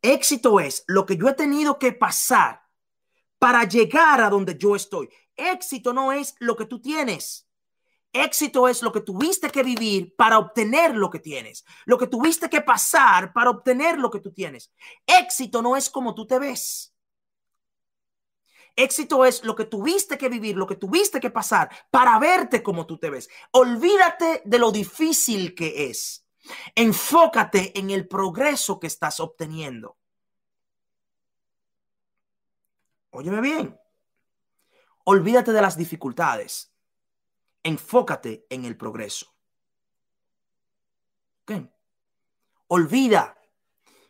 Éxito 0.02 0.60
es 0.60 0.84
lo 0.86 1.06
que 1.06 1.16
yo 1.16 1.28
he 1.28 1.34
tenido 1.34 1.78
que 1.78 1.92
pasar 1.92 2.62
para 3.38 3.64
llegar 3.64 4.20
a 4.20 4.30
donde 4.30 4.56
yo 4.56 4.76
estoy. 4.76 5.08
Éxito 5.34 5.92
no 5.92 6.12
es 6.12 6.34
lo 6.38 6.56
que 6.56 6.66
tú 6.66 6.80
tienes. 6.80 7.46
Éxito 8.12 8.66
es 8.68 8.82
lo 8.82 8.92
que 8.92 9.02
tuviste 9.02 9.50
que 9.50 9.62
vivir 9.62 10.14
para 10.16 10.38
obtener 10.38 10.94
lo 10.96 11.10
que 11.10 11.18
tienes, 11.18 11.64
lo 11.84 11.98
que 11.98 12.06
tuviste 12.06 12.48
que 12.48 12.62
pasar 12.62 13.32
para 13.32 13.50
obtener 13.50 13.98
lo 13.98 14.10
que 14.10 14.20
tú 14.20 14.32
tienes. 14.32 14.72
Éxito 15.06 15.60
no 15.60 15.76
es 15.76 15.90
como 15.90 16.14
tú 16.14 16.26
te 16.26 16.38
ves. 16.38 16.95
Éxito 18.76 19.24
es 19.24 19.42
lo 19.42 19.56
que 19.56 19.64
tuviste 19.64 20.18
que 20.18 20.28
vivir, 20.28 20.56
lo 20.56 20.66
que 20.66 20.76
tuviste 20.76 21.18
que 21.18 21.30
pasar 21.30 21.70
para 21.90 22.18
verte 22.18 22.62
como 22.62 22.86
tú 22.86 22.98
te 22.98 23.08
ves. 23.08 23.28
Olvídate 23.52 24.42
de 24.44 24.58
lo 24.58 24.70
difícil 24.70 25.54
que 25.54 25.86
es. 25.86 26.26
Enfócate 26.74 27.76
en 27.78 27.90
el 27.90 28.06
progreso 28.06 28.78
que 28.78 28.86
estás 28.86 29.18
obteniendo. 29.18 29.96
Óyeme 33.10 33.40
bien. 33.40 33.80
Olvídate 35.04 35.52
de 35.52 35.62
las 35.62 35.78
dificultades. 35.78 36.70
Enfócate 37.62 38.46
en 38.50 38.66
el 38.66 38.76
progreso. 38.76 39.34
¿Qué? 41.46 41.66
Olvida. 42.68 43.38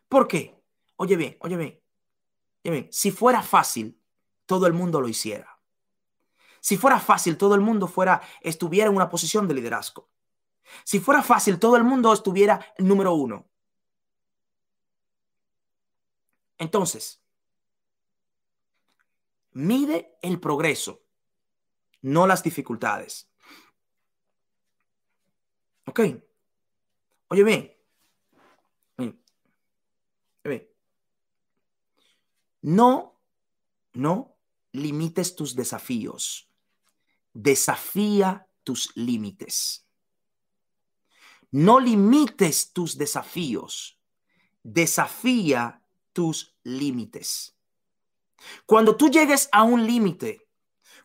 ¿Por 0.09 0.27
qué? 0.27 0.61
Oye 0.97 1.17
bien, 1.17 1.37
oye 1.41 1.57
bien. 1.57 1.81
Oye 2.65 2.71
bien. 2.73 2.89
Si 2.91 3.13
fuera 3.13 3.43
fácil, 3.43 4.01
todo 4.47 4.67
el 4.67 4.73
mundo 4.73 5.01
lo 5.01 5.09
hiciera. 5.09 5.57
Si 6.61 6.77
fuera 6.77 6.99
fácil, 6.99 7.37
todo 7.37 7.55
el 7.55 7.61
mundo 7.61 7.87
fuera, 7.87 8.21
estuviera 8.41 8.89
en 8.89 8.97
una 8.97 9.09
posición 9.09 9.47
de 9.47 9.55
liderazgo. 9.55 10.09
Si 10.85 10.99
fuera 10.99 11.23
fácil, 11.23 11.61
todo 11.61 11.77
el 11.77 11.85
mundo 11.85 12.13
estuviera 12.13 12.75
número 12.79 13.15
uno. 13.15 13.49
Entonces, 16.59 17.23
mide 19.53 20.19
el 20.23 20.41
progreso, 20.41 21.03
no 22.03 22.27
las 22.27 22.43
dificultades. 22.43 23.31
¿Ok? 25.87 26.01
Oye 27.29 27.45
bien. 27.45 27.77
Oye 28.99 29.15
bien. 30.45 30.69
No, 32.63 33.21
no 33.93 34.36
limites 34.77 35.35
tus 35.35 35.55
desafíos. 35.55 36.49
Desafía 37.33 38.49
tus 38.63 38.95
límites. 38.97 39.87
No 41.51 41.81
limites 41.81 42.73
tus 42.73 42.97
desafíos. 42.97 43.99
Desafía 44.63 45.83
tus 46.13 46.57
límites. 46.63 47.57
Cuando 48.67 48.97
tú 48.97 49.09
llegues 49.09 49.49
a 49.53 49.63
un 49.63 49.87
límite, 49.87 50.49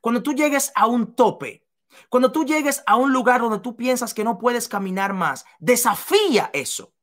cuando 0.01 0.23
tú 0.23 0.33
llegues 0.33 0.71
a 0.75 0.87
un 0.87 1.15
tope, 1.15 1.67
cuando 2.09 2.31
tú 2.31 2.45
llegues 2.45 2.83
a 2.85 2.95
un 2.95 3.13
lugar 3.13 3.41
donde 3.41 3.59
tú 3.59 3.75
piensas 3.75 4.13
que 4.13 4.23
no 4.23 4.37
puedes 4.37 4.67
caminar 4.67 5.13
más, 5.13 5.45
desafía 5.59 6.49
eso. 6.53 6.93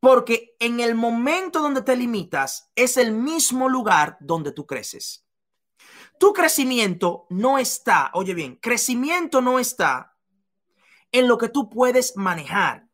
Porque 0.00 0.56
en 0.58 0.80
el 0.80 0.94
momento 0.94 1.60
donde 1.60 1.82
te 1.82 1.96
limitas 1.96 2.70
es 2.74 2.96
el 2.96 3.12
mismo 3.12 3.68
lugar 3.68 4.18
donde 4.20 4.52
tú 4.52 4.66
creces. 4.66 5.23
Tu 6.24 6.32
crecimiento 6.32 7.26
no 7.28 7.58
está, 7.58 8.10
oye 8.14 8.32
bien, 8.32 8.56
crecimiento 8.56 9.42
no 9.42 9.58
está 9.58 10.16
en 11.12 11.28
lo 11.28 11.36
que 11.36 11.50
tú 11.50 11.68
puedes 11.68 12.16
manejar. 12.16 12.88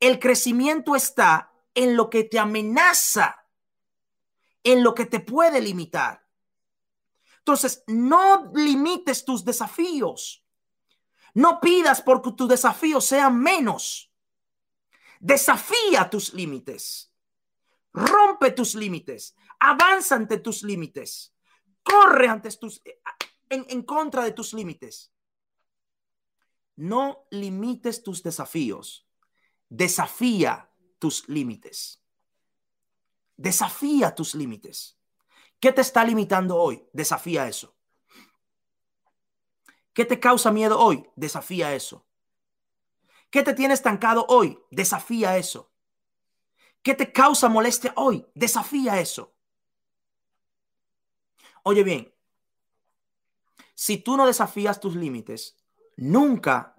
El 0.00 0.18
crecimiento 0.18 0.96
está 0.96 1.52
en 1.74 1.94
lo 1.94 2.08
que 2.08 2.24
te 2.24 2.38
amenaza, 2.38 3.44
en 4.62 4.82
lo 4.82 4.94
que 4.94 5.04
te 5.04 5.20
puede 5.20 5.60
limitar. 5.60 6.26
Entonces, 7.40 7.84
no 7.86 8.50
limites 8.54 9.26
tus 9.26 9.44
desafíos. 9.44 10.42
No 11.34 11.60
pidas 11.60 12.00
porque 12.00 12.32
tus 12.32 12.48
desafíos 12.48 13.04
sean 13.04 13.38
menos. 13.38 14.10
Desafía 15.20 16.08
tus 16.08 16.32
límites. 16.32 17.12
Rompe 17.92 18.52
tus 18.52 18.74
límites. 18.74 19.36
Avanza 19.60 20.14
ante 20.14 20.38
tus 20.38 20.62
límites. 20.62 21.33
Corre 21.84 22.26
antes 22.26 22.58
tus, 22.58 22.82
eh, 22.84 23.00
en, 23.48 23.64
en 23.68 23.82
contra 23.82 24.24
de 24.24 24.32
tus 24.32 24.52
límites. 24.52 25.12
No 26.76 27.26
limites 27.30 28.02
tus 28.02 28.22
desafíos. 28.22 29.06
Desafía 29.68 30.70
tus 30.98 31.28
límites. 31.28 32.02
Desafía 33.36 34.14
tus 34.14 34.34
límites. 34.34 34.98
¿Qué 35.60 35.72
te 35.72 35.80
está 35.80 36.04
limitando 36.04 36.56
hoy? 36.56 36.84
Desafía 36.92 37.48
eso. 37.48 37.76
¿Qué 39.92 40.04
te 40.04 40.18
causa 40.18 40.50
miedo 40.50 40.78
hoy? 40.78 41.08
Desafía 41.14 41.74
eso. 41.74 42.04
¿Qué 43.30 43.42
te 43.42 43.54
tiene 43.54 43.74
estancado 43.74 44.26
hoy? 44.28 44.58
Desafía 44.70 45.36
eso. 45.38 45.72
¿Qué 46.82 46.94
te 46.94 47.12
causa 47.12 47.48
molestia 47.48 47.92
hoy? 47.96 48.26
Desafía 48.34 49.00
eso. 49.00 49.33
Oye 51.64 51.82
bien, 51.82 52.14
si 53.74 53.98
tú 53.98 54.16
no 54.16 54.26
desafías 54.26 54.80
tus 54.80 54.94
límites, 54.94 55.56
nunca, 55.96 56.76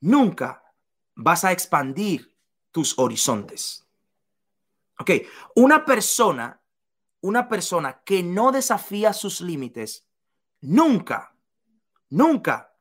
nunca 0.00 0.62
vas 1.14 1.44
a 1.44 1.52
expandir 1.52 2.36
tus 2.70 2.98
horizontes. 2.98 3.86
Ok, 4.98 5.10
una 5.56 5.84
persona, 5.84 6.62
una 7.22 7.48
persona 7.48 8.02
que 8.04 8.22
no 8.22 8.52
desafía 8.52 9.12
sus 9.12 9.40
límites, 9.40 10.06
nunca, 10.60 11.34
nunca 12.10 12.76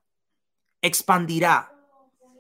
expandirá 0.81 1.73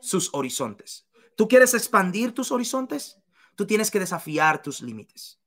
sus 0.01 0.33
horizontes. 0.33 1.07
¿Tú 1.35 1.47
quieres 1.47 1.73
expandir 1.73 2.33
tus 2.33 2.51
horizontes? 2.51 3.17
Tú 3.55 3.65
tienes 3.65 3.89
que 3.89 3.99
desafiar 3.99 4.61
tus 4.61 4.81
límites. 4.81 5.40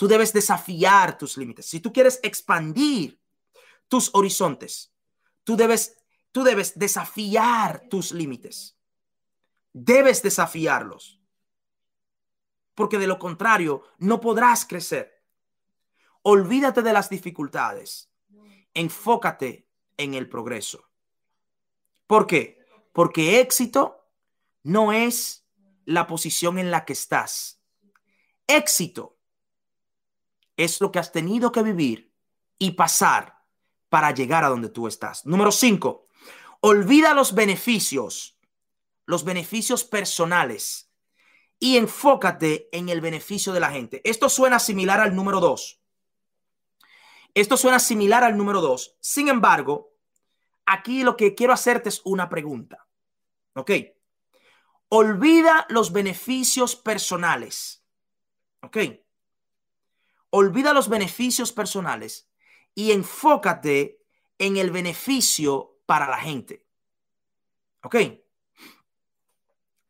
Tú 0.00 0.08
debes 0.08 0.32
desafiar 0.32 1.18
tus 1.18 1.36
límites. 1.36 1.66
Si 1.66 1.78
tú 1.78 1.92
quieres 1.92 2.20
expandir 2.22 3.20
tus 3.86 4.08
horizontes, 4.14 4.94
tú 5.44 5.58
debes, 5.58 5.94
tú 6.32 6.42
debes 6.42 6.78
desafiar 6.78 7.86
tus 7.90 8.10
límites. 8.12 8.78
Debes 9.74 10.22
desafiarlos. 10.22 11.20
Porque 12.74 12.96
de 12.96 13.08
lo 13.08 13.18
contrario, 13.18 13.82
no 13.98 14.22
podrás 14.22 14.64
crecer. 14.64 15.22
Olvídate 16.22 16.80
de 16.80 16.94
las 16.94 17.10
dificultades. 17.10 18.10
Enfócate 18.72 19.68
en 19.98 20.14
el 20.14 20.30
progreso. 20.30 20.88
¿Por 22.06 22.26
qué? 22.26 22.64
Porque 22.94 23.40
éxito 23.40 24.10
no 24.62 24.94
es 24.94 25.46
la 25.84 26.06
posición 26.06 26.58
en 26.58 26.70
la 26.70 26.86
que 26.86 26.94
estás. 26.94 27.60
Éxito 28.46 29.19
es 30.64 30.80
lo 30.80 30.92
que 30.92 30.98
has 30.98 31.10
tenido 31.10 31.52
que 31.52 31.62
vivir 31.62 32.12
y 32.58 32.72
pasar 32.72 33.40
para 33.88 34.12
llegar 34.12 34.44
a 34.44 34.48
donde 34.48 34.68
tú 34.68 34.86
estás. 34.86 35.24
Número 35.24 35.50
cinco, 35.50 36.06
olvida 36.60 37.14
los 37.14 37.34
beneficios, 37.34 38.38
los 39.06 39.24
beneficios 39.24 39.84
personales 39.84 40.90
y 41.58 41.76
enfócate 41.76 42.68
en 42.72 42.90
el 42.90 43.00
beneficio 43.00 43.52
de 43.52 43.60
la 43.60 43.70
gente. 43.70 44.00
Esto 44.04 44.28
suena 44.28 44.58
similar 44.58 45.00
al 45.00 45.16
número 45.16 45.40
dos. 45.40 45.80
Esto 47.32 47.56
suena 47.56 47.78
similar 47.78 48.22
al 48.22 48.36
número 48.36 48.60
dos. 48.60 48.96
Sin 49.00 49.28
embargo, 49.28 49.94
aquí 50.66 51.02
lo 51.02 51.16
que 51.16 51.34
quiero 51.34 51.52
hacerte 51.52 51.88
es 51.88 52.02
una 52.04 52.28
pregunta. 52.28 52.86
¿Ok? 53.54 53.70
Olvida 54.88 55.66
los 55.70 55.92
beneficios 55.92 56.76
personales. 56.76 57.82
¿Ok? 58.62 58.76
Olvida 60.30 60.72
los 60.72 60.88
beneficios 60.88 61.52
personales 61.52 62.30
y 62.74 62.92
enfócate 62.92 64.00
en 64.38 64.56
el 64.56 64.70
beneficio 64.70 65.78
para 65.86 66.08
la 66.08 66.18
gente. 66.18 66.66
¿Ok? 67.82 67.96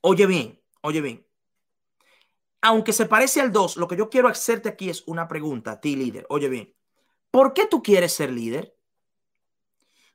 Oye 0.03 0.27
bien, 0.27 0.61
oye 0.83 1.01
bien. 1.01 1.27
Aunque 2.63 2.93
se 2.93 3.07
parece 3.07 3.41
al 3.41 3.53
2, 3.53 3.77
lo 3.77 3.89
que 3.89 3.97
yo 3.97 4.11
quiero 4.11 4.29
hacerte 4.29 4.69
aquí 4.69 4.91
es 4.91 5.03
una 5.07 5.29
pregunta 5.29 5.73
a 5.73 5.81
ti, 5.81 5.97
líder. 5.97 6.27
Oye 6.29 6.49
bien, 6.49 6.75
¿por 7.31 7.55
qué 7.55 7.67
tú 7.67 7.83
quieres 7.83 8.13
ser 8.13 8.31
líder? 8.31 8.77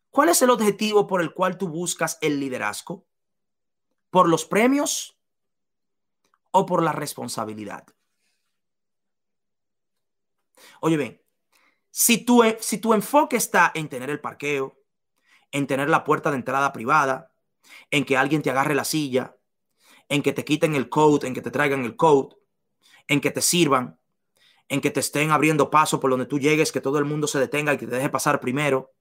¿Cuál 0.09 0.29
es 0.29 0.41
el 0.41 0.49
objetivo 0.49 1.07
por 1.07 1.21
el 1.21 1.33
cual 1.33 1.57
tú 1.57 1.67
buscas 1.67 2.17
el 2.21 2.39
liderazgo? 2.39 3.05
¿Por 4.09 4.29
los 4.29 4.45
premios 4.45 5.19
o 6.51 6.65
por 6.65 6.81
la 6.81 6.93
responsabilidad? 6.93 7.85
Oye 10.81 10.97
bien, 10.97 11.21
si 11.91 12.25
tu, 12.25 12.43
si 12.59 12.77
tu 12.77 12.93
enfoque 12.93 13.37
está 13.37 13.71
en 13.73 13.87
tener 13.87 14.09
el 14.09 14.21
parqueo, 14.21 14.77
en 15.51 15.67
tener 15.67 15.89
la 15.89 16.03
puerta 16.03 16.29
de 16.29 16.37
entrada 16.37 16.73
privada, 16.73 17.31
en 17.91 18.05
que 18.05 18.17
alguien 18.17 18.41
te 18.41 18.49
agarre 18.49 18.75
la 18.75 18.85
silla, 18.85 19.37
en 20.09 20.21
que 20.21 20.33
te 20.33 20.45
quiten 20.45 20.75
el 20.75 20.89
code, 20.89 21.27
en 21.27 21.33
que 21.33 21.41
te 21.41 21.51
traigan 21.51 21.85
el 21.85 21.95
code, 21.95 22.35
en 23.07 23.21
que 23.21 23.31
te 23.31 23.41
sirvan, 23.41 23.99
en 24.67 24.81
que 24.81 24.91
te 24.91 24.99
estén 24.99 25.31
abriendo 25.31 25.69
paso 25.69 25.99
por 25.99 26.09
donde 26.11 26.25
tú 26.25 26.39
llegues, 26.39 26.71
que 26.71 26.81
todo 26.81 26.97
el 26.99 27.05
mundo 27.05 27.27
se 27.27 27.39
detenga 27.39 27.73
y 27.73 27.77
que 27.77 27.87
te 27.87 27.95
deje 27.95 28.09
pasar 28.09 28.39
primero, 28.39 28.93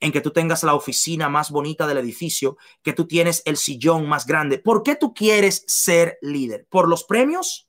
en 0.00 0.12
que 0.12 0.20
tú 0.20 0.30
tengas 0.30 0.62
la 0.64 0.74
oficina 0.74 1.28
más 1.28 1.50
bonita 1.50 1.86
del 1.86 1.98
edificio, 1.98 2.56
que 2.82 2.92
tú 2.92 3.06
tienes 3.06 3.42
el 3.44 3.56
sillón 3.56 4.08
más 4.08 4.26
grande. 4.26 4.58
¿Por 4.58 4.82
qué 4.82 4.96
tú 4.96 5.14
quieres 5.14 5.64
ser 5.66 6.18
líder? 6.22 6.66
¿Por 6.68 6.88
los 6.88 7.04
premios? 7.04 7.67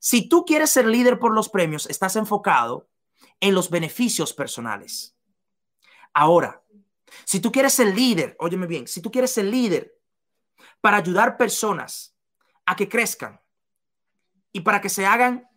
Si 0.00 0.28
tú 0.28 0.44
quieres 0.44 0.70
ser 0.70 0.86
líder 0.86 1.18
por 1.18 1.32
los 1.32 1.48
premios, 1.48 1.86
estás 1.88 2.16
enfocado 2.16 2.88
en 3.38 3.54
los 3.54 3.70
beneficios 3.70 4.32
personales. 4.32 5.14
Ahora, 6.12 6.64
si 7.24 7.38
tú 7.38 7.52
quieres 7.52 7.74
ser 7.74 7.94
líder, 7.94 8.34
óyeme 8.40 8.66
bien, 8.66 8.88
si 8.88 9.00
tú 9.00 9.10
quieres 9.10 9.30
ser 9.30 9.44
líder 9.44 9.96
para 10.80 10.96
ayudar 10.96 11.36
personas 11.36 12.16
a 12.64 12.74
que 12.74 12.88
crezcan 12.88 13.40
y 14.52 14.60
para 14.60 14.80
que 14.80 14.88
se 14.88 15.06
hagan 15.06 15.48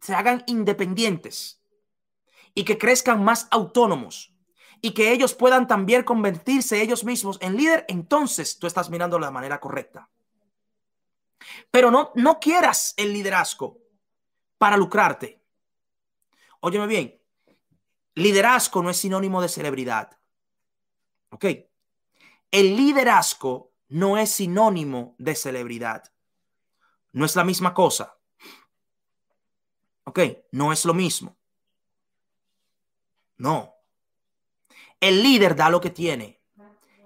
se 0.00 0.14
hagan 0.14 0.44
independientes 0.46 1.60
y 2.54 2.64
que 2.64 2.78
crezcan 2.78 3.22
más 3.22 3.48
autónomos 3.50 4.34
y 4.80 4.92
que 4.92 5.12
ellos 5.12 5.34
puedan 5.34 5.66
también 5.66 6.04
convertirse 6.04 6.80
ellos 6.80 7.04
mismos 7.04 7.38
en 7.40 7.56
líder, 7.56 7.84
entonces 7.88 8.58
tú 8.58 8.66
estás 8.66 8.90
mirando 8.90 9.18
la 9.18 9.30
manera 9.30 9.60
correcta. 9.60 10.08
Pero 11.70 11.90
no, 11.90 12.12
no 12.14 12.40
quieras 12.40 12.94
el 12.96 13.12
liderazgo 13.12 13.78
para 14.58 14.76
lucrarte. 14.76 15.42
Óyeme 16.60 16.86
bien, 16.86 17.22
liderazgo 18.14 18.82
no 18.82 18.90
es 18.90 18.96
sinónimo 18.96 19.40
de 19.40 19.48
celebridad. 19.48 20.18
¿Ok? 21.30 21.44
El 22.50 22.76
liderazgo 22.76 23.72
no 23.88 24.18
es 24.18 24.32
sinónimo 24.32 25.14
de 25.18 25.34
celebridad. 25.34 26.12
No 27.12 27.24
es 27.24 27.36
la 27.36 27.44
misma 27.44 27.74
cosa. 27.74 28.18
¿Ok? 30.04 30.20
No 30.52 30.72
es 30.72 30.84
lo 30.84 30.94
mismo. 30.94 31.36
No. 33.36 33.74
El 35.00 35.22
líder 35.22 35.54
da 35.54 35.70
lo 35.70 35.80
que 35.80 35.90
tiene. 35.90 36.42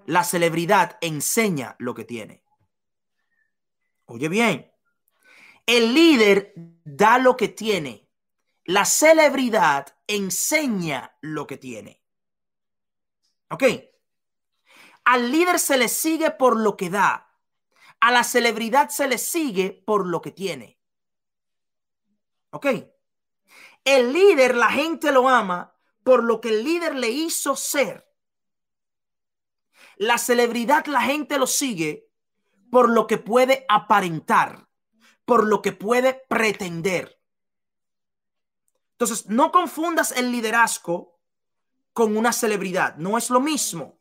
La 0.06 0.24
celebridad 0.24 0.98
enseña 1.00 1.76
lo 1.78 1.94
que 1.94 2.04
tiene. 2.04 2.41
Oye 4.06 4.28
bien, 4.28 4.72
el 5.66 5.94
líder 5.94 6.52
da 6.56 7.18
lo 7.18 7.36
que 7.36 7.48
tiene. 7.48 8.08
La 8.64 8.84
celebridad 8.84 9.96
enseña 10.06 11.16
lo 11.20 11.46
que 11.46 11.56
tiene. 11.56 12.02
¿Ok? 13.50 13.64
Al 15.04 15.30
líder 15.30 15.58
se 15.58 15.76
le 15.76 15.88
sigue 15.88 16.30
por 16.30 16.56
lo 16.56 16.76
que 16.76 16.90
da. 16.90 17.28
A 18.00 18.10
la 18.12 18.24
celebridad 18.24 18.88
se 18.90 19.08
le 19.08 19.18
sigue 19.18 19.82
por 19.86 20.06
lo 20.06 20.22
que 20.22 20.30
tiene. 20.30 20.78
¿Ok? 22.50 22.66
El 23.84 24.12
líder, 24.12 24.54
la 24.54 24.70
gente 24.70 25.10
lo 25.10 25.28
ama 25.28 25.74
por 26.04 26.22
lo 26.22 26.40
que 26.40 26.50
el 26.50 26.64
líder 26.64 26.94
le 26.94 27.10
hizo 27.10 27.56
ser. 27.56 28.08
La 29.96 30.18
celebridad, 30.18 30.86
la 30.86 31.02
gente 31.02 31.38
lo 31.38 31.46
sigue 31.46 32.11
por 32.72 32.88
lo 32.88 33.06
que 33.06 33.18
puede 33.18 33.66
aparentar, 33.68 34.66
por 35.26 35.46
lo 35.46 35.60
que 35.60 35.72
puede 35.72 36.24
pretender. 36.26 37.20
Entonces, 38.92 39.26
no 39.26 39.52
confundas 39.52 40.10
el 40.12 40.32
liderazgo 40.32 41.20
con 41.92 42.16
una 42.16 42.32
celebridad. 42.32 42.96
No 42.96 43.18
es 43.18 43.28
lo 43.28 43.40
mismo. 43.40 44.00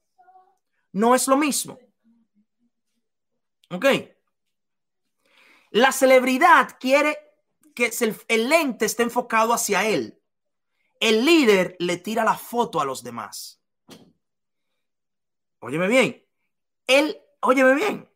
No 0.93 1.15
es 1.15 1.27
lo 1.27 1.35
mismo. 1.35 1.79
¿Ok? 3.71 3.87
La 5.71 5.91
celebridad 5.91 6.77
quiere 6.79 7.17
que 7.75 7.91
el, 8.29 8.47
lente 8.47 8.85
esté 8.85 9.03
enfocado 9.03 9.51
hacia 9.51 9.85
él. 9.85 10.17
El 11.01 11.25
líder 11.25 11.75
le 11.79 11.97
tira 11.97 12.23
la 12.23 12.37
foto 12.37 12.79
a 12.79 12.85
los 12.85 13.03
demás. 13.03 13.61
Óyeme 15.59 15.89
bien. 15.89 16.25
Él, 16.87 17.21
óyeme 17.41 17.75
bien. 17.75 18.10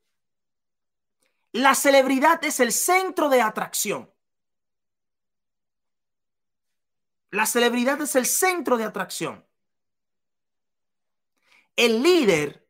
La 1.55 1.73
celebridad 1.73 2.43
es 2.43 2.59
el 2.59 2.73
centro 2.73 3.29
de 3.29 3.41
atracción. 3.41 4.11
La 7.31 7.45
celebridad 7.45 8.01
es 8.01 8.17
el 8.17 8.25
centro 8.25 8.75
de 8.75 8.83
atracción. 8.83 9.45
El 11.77 12.03
líder 12.03 12.67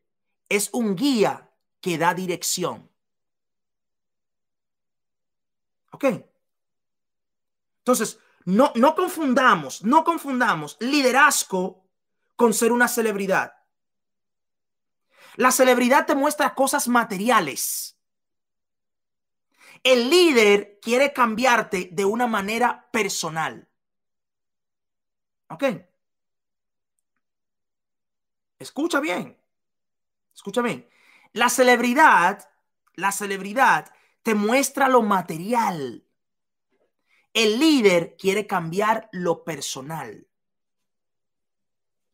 es 0.49 0.69
un 0.71 0.95
guía 0.95 1.49
que 1.81 1.97
da 1.97 2.13
dirección. 2.13 2.87
¿Ok? 5.89 6.05
Entonces, 7.79 8.19
no, 8.43 8.71
no 8.75 8.93
confundamos, 8.93 9.83
no 9.83 10.03
confundamos 10.03 10.77
liderazgo 10.79 11.89
con 12.35 12.53
ser 12.53 12.71
una 12.71 12.87
celebridad. 12.87 13.55
La 15.37 15.49
celebridad 15.49 16.05
te 16.05 16.13
muestra 16.13 16.53
cosas 16.53 16.87
materiales. 16.87 17.94
El 19.85 20.09
líder 20.09 20.79
quiere 20.81 21.13
cambiarte 21.13 21.89
de 21.91 22.05
una 22.05 22.25
manera 22.25 22.89
personal. 22.91 23.69
¿Ok? 25.47 25.63
Escucha 28.57 28.99
bien. 28.99 29.37
Escucha 30.33 30.63
bien. 30.63 30.89
La 31.33 31.49
celebridad, 31.49 32.49
la 32.95 33.11
celebridad 33.11 33.93
te 34.23 34.33
muestra 34.33 34.89
lo 34.89 35.03
material. 35.03 36.03
El 37.31 37.59
líder 37.59 38.17
quiere 38.17 38.47
cambiar 38.47 39.07
lo 39.11 39.43
personal. 39.43 40.27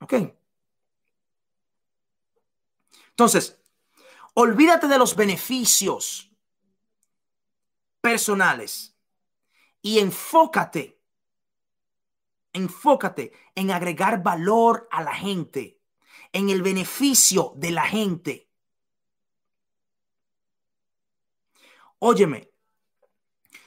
¿Ok? 0.01 0.13
Entonces, 3.11 3.61
olvídate 4.33 4.89
de 4.89 4.97
los 4.97 5.15
beneficios 5.15 6.30
personales 8.01 8.97
y 9.81 9.99
enfócate, 9.99 10.99
enfócate 12.53 13.31
en 13.55 13.71
agregar 13.71 14.21
valor 14.21 14.87
a 14.91 15.03
la 15.03 15.13
gente, 15.13 15.79
en 16.33 16.49
el 16.49 16.61
beneficio 16.61 17.53
de 17.55 17.71
la 17.71 17.83
gente. 17.83 18.49
Óyeme, 21.99 22.51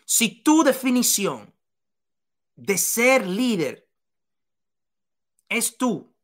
si 0.04 0.42
tu 0.42 0.62
definición 0.64 1.54
de 2.56 2.78
ser 2.78 3.26
líder 3.26 3.88
es 5.48 5.76
tú, 5.76 6.14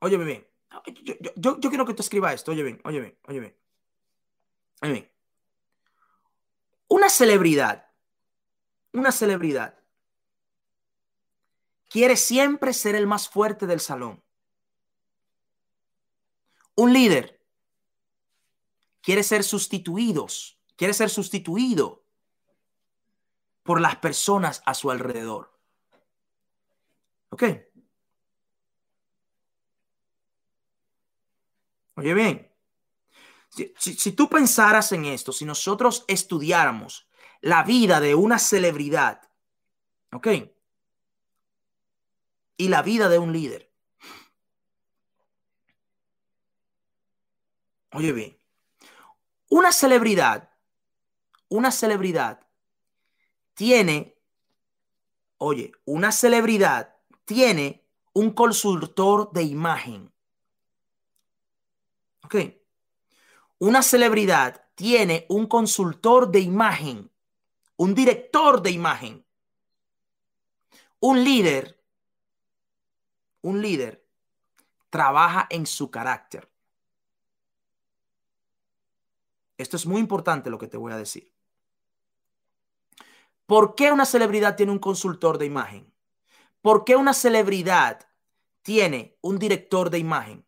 óyeme 0.00 0.24
bien, 0.24 0.46
yo, 1.36 1.58
quiero 1.60 1.86
que 1.86 1.94
tú 1.94 2.02
escribas 2.02 2.34
esto, 2.34 2.52
oye 2.52 2.62
bien, 2.62 2.80
oye 2.84 3.00
bien, 3.00 3.18
oye 3.26 3.40
bien, 3.40 3.56
oye 4.82 4.92
bien. 4.92 5.10
Una 6.98 7.10
celebridad, 7.10 7.86
una 8.92 9.12
celebridad 9.12 9.78
quiere 11.88 12.16
siempre 12.16 12.72
ser 12.72 12.96
el 12.96 13.06
más 13.06 13.28
fuerte 13.28 13.68
del 13.68 13.78
salón. 13.78 14.20
Un 16.74 16.92
líder 16.92 17.40
quiere 19.00 19.22
ser 19.22 19.44
sustituidos, 19.44 20.58
quiere 20.74 20.92
ser 20.92 21.08
sustituido 21.08 22.04
por 23.62 23.80
las 23.80 23.94
personas 23.94 24.60
a 24.66 24.74
su 24.74 24.90
alrededor. 24.90 25.56
¿Ok? 27.28 27.44
Oye 31.94 32.14
bien, 32.14 32.47
si, 33.78 34.12
tú 34.12 34.28
pensaras 34.28 34.92
en 34.92 35.04
esto, 35.04 35.32
si 35.32 35.44
nosotros 35.44 36.04
estudiáramos 36.08 37.08
la 37.40 37.62
vida 37.62 38.00
de 38.00 38.14
una 38.14 38.38
celebridad, 38.38 39.22
¿ok? 40.12 40.28
Y 42.56 42.68
la 42.68 42.82
vida 42.82 43.08
de 43.08 43.18
un 43.18 43.32
líder. 43.32 43.70
Oye 47.92 48.12
bien, 48.12 48.38
una 49.48 49.72
celebridad, 49.72 50.50
una 51.48 51.70
celebridad 51.70 52.46
tiene, 53.54 54.16
oye, 55.38 55.72
una 55.84 56.12
celebridad 56.12 56.96
tiene 57.24 57.84
un 58.12 58.32
consultor 58.32 59.32
de 59.32 59.42
imagen. 59.42 60.12
Ok. 62.24 62.36
Una 63.60 63.82
celebridad 63.82 64.64
tiene 64.76 65.26
un 65.28 65.46
consultor 65.46 66.30
de 66.30 66.40
imagen, 66.40 67.10
un 67.76 67.94
director 67.94 68.62
de 68.62 68.70
imagen. 68.70 69.24
Un 71.00 71.24
líder, 71.24 71.80
un 73.42 73.60
líder 73.60 74.04
trabaja 74.90 75.46
en 75.50 75.66
su 75.66 75.90
carácter. 75.90 76.48
Esto 79.56 79.76
es 79.76 79.86
muy 79.86 80.00
importante 80.00 80.50
lo 80.50 80.58
que 80.58 80.68
te 80.68 80.76
voy 80.76 80.92
a 80.92 80.96
decir. 80.96 81.32
¿Por 83.44 83.74
qué 83.74 83.90
una 83.90 84.06
celebridad 84.06 84.56
tiene 84.56 84.70
un 84.70 84.78
consultor 84.78 85.36
de 85.36 85.46
imagen? 85.46 85.92
¿Por 86.62 86.84
qué 86.84 86.94
una 86.94 87.12
celebridad 87.12 88.06
tiene 88.62 89.16
un 89.20 89.38
director 89.38 89.90
de 89.90 89.98
imagen? 89.98 90.46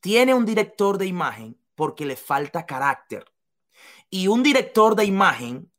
Tiene 0.00 0.32
un 0.32 0.46
director 0.46 0.96
de 0.96 1.06
imagen 1.06 1.58
porque 1.78 2.04
le 2.04 2.16
falta 2.16 2.66
carácter. 2.66 3.24
Y 4.10 4.26
un 4.26 4.42
director 4.42 4.96
de 4.96 5.04
imagen 5.04 5.72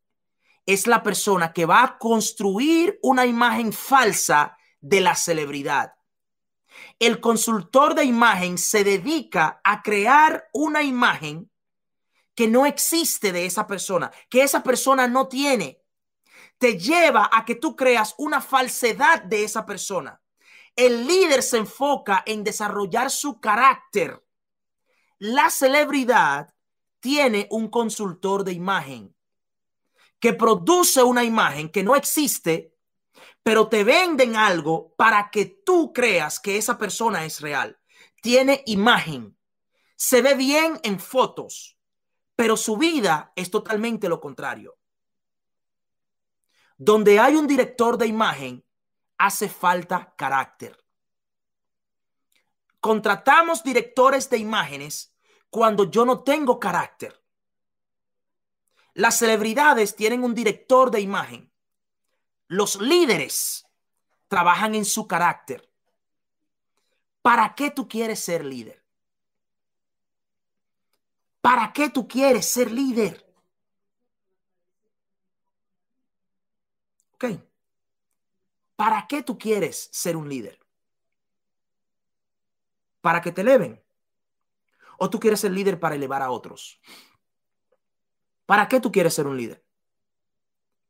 es 0.66 0.88
la 0.88 1.04
persona 1.04 1.52
que 1.52 1.66
va 1.66 1.84
a 1.84 1.98
construir 1.98 2.98
una 3.04 3.26
imagen 3.26 3.74
falsa 3.74 4.58
de 4.80 5.02
la 5.02 5.16
celebridad. 5.16 5.94
El 7.00 7.20
consultor 7.20 7.96
de 7.96 8.06
imagen 8.06 8.58
se 8.58 8.86
dedica 8.86 9.60
a 9.64 9.82
crear 9.82 10.48
una 10.54 10.84
imagen 10.84 11.52
que 12.34 12.48
no 12.48 12.66
existe 12.66 13.34
de 13.34 13.46
esa 13.46 13.68
persona, 13.68 14.10
que 14.30 14.44
esa 14.44 14.64
persona 14.64 15.08
no 15.08 15.28
tiene 15.28 15.84
te 16.60 16.78
lleva 16.78 17.30
a 17.32 17.46
que 17.46 17.56
tú 17.56 17.76
creas 17.76 18.14
una 18.18 18.42
falsedad 18.42 19.24
de 19.24 19.46
esa 19.46 19.66
persona. 19.66 20.22
El 20.76 21.08
líder 21.08 21.42
se 21.42 21.58
enfoca 21.58 22.22
en 22.26 22.44
desarrollar 22.44 23.10
su 23.10 23.40
carácter. 23.40 24.22
La 25.20 25.50
celebridad 25.50 26.56
tiene 27.02 27.48
un 27.52 27.68
consultor 27.68 28.46
de 28.46 28.54
imagen 28.54 29.14
que 30.18 30.34
produce 30.34 31.04
una 31.04 31.26
imagen 31.26 31.70
que 31.70 31.84
no 31.84 31.98
existe, 31.98 32.74
pero 33.44 33.68
te 33.68 33.84
venden 33.84 34.38
algo 34.38 34.94
para 34.96 35.30
que 35.30 35.46
tú 35.46 35.92
creas 35.92 36.40
que 36.40 36.56
esa 36.56 36.78
persona 36.78 37.26
es 37.26 37.42
real. 37.42 37.78
Tiene 38.22 38.64
imagen, 38.66 39.38
se 39.98 40.22
ve 40.22 40.36
bien 40.36 40.80
en 40.84 41.02
fotos, 41.02 41.78
pero 42.38 42.56
su 42.56 42.78
vida 42.78 43.34
es 43.36 43.52
totalmente 43.52 44.08
lo 44.08 44.22
contrario. 44.22 44.78
Donde 46.78 47.20
hay 47.20 47.36
un 47.36 47.46
director 47.46 47.98
de 47.98 48.08
imagen, 48.08 48.66
hace 49.18 49.50
falta 49.50 50.14
carácter. 50.16 50.79
Contratamos 52.80 53.64
directores 53.64 54.30
de 54.30 54.38
imágenes 54.38 55.14
cuando 55.50 55.90
yo 55.90 56.06
no 56.06 56.24
tengo 56.24 56.60
carácter. 56.60 57.22
Las 58.94 59.18
celebridades 59.18 59.96
tienen 59.96 60.24
un 60.24 60.34
director 60.34 60.92
de 60.92 61.02
imagen. 61.02 61.52
Los 62.48 62.80
líderes 62.82 63.66
trabajan 64.28 64.76
en 64.76 64.86
su 64.86 65.08
carácter. 65.08 65.70
¿Para 67.22 67.54
qué 67.56 67.72
tú 67.72 67.88
quieres 67.88 68.20
ser 68.20 68.46
líder? 68.46 68.84
¿Para 71.42 71.72
qué 71.74 71.90
tú 71.90 72.08
quieres 72.08 72.46
ser 72.50 72.72
líder? 72.72 73.26
Ok. 77.14 77.26
¿Para 78.76 79.08
qué 79.08 79.24
tú 79.24 79.38
quieres 79.38 79.90
ser 79.92 80.16
un 80.16 80.30
líder? 80.30 80.60
¿Para 83.02 83.22
que 83.22 83.32
te 83.32 83.42
eleven? 83.42 83.84
¿O 84.98 85.10
tú 85.10 85.20
quieres 85.20 85.40
ser 85.40 85.52
líder 85.52 85.80
para 85.80 85.96
elevar 85.96 86.22
a 86.22 86.32
otros? 86.32 86.80
¿Para 88.46 88.68
qué 88.68 88.80
tú 88.80 88.92
quieres 88.92 89.14
ser 89.14 89.28
un 89.28 89.38
líder? 89.38 89.64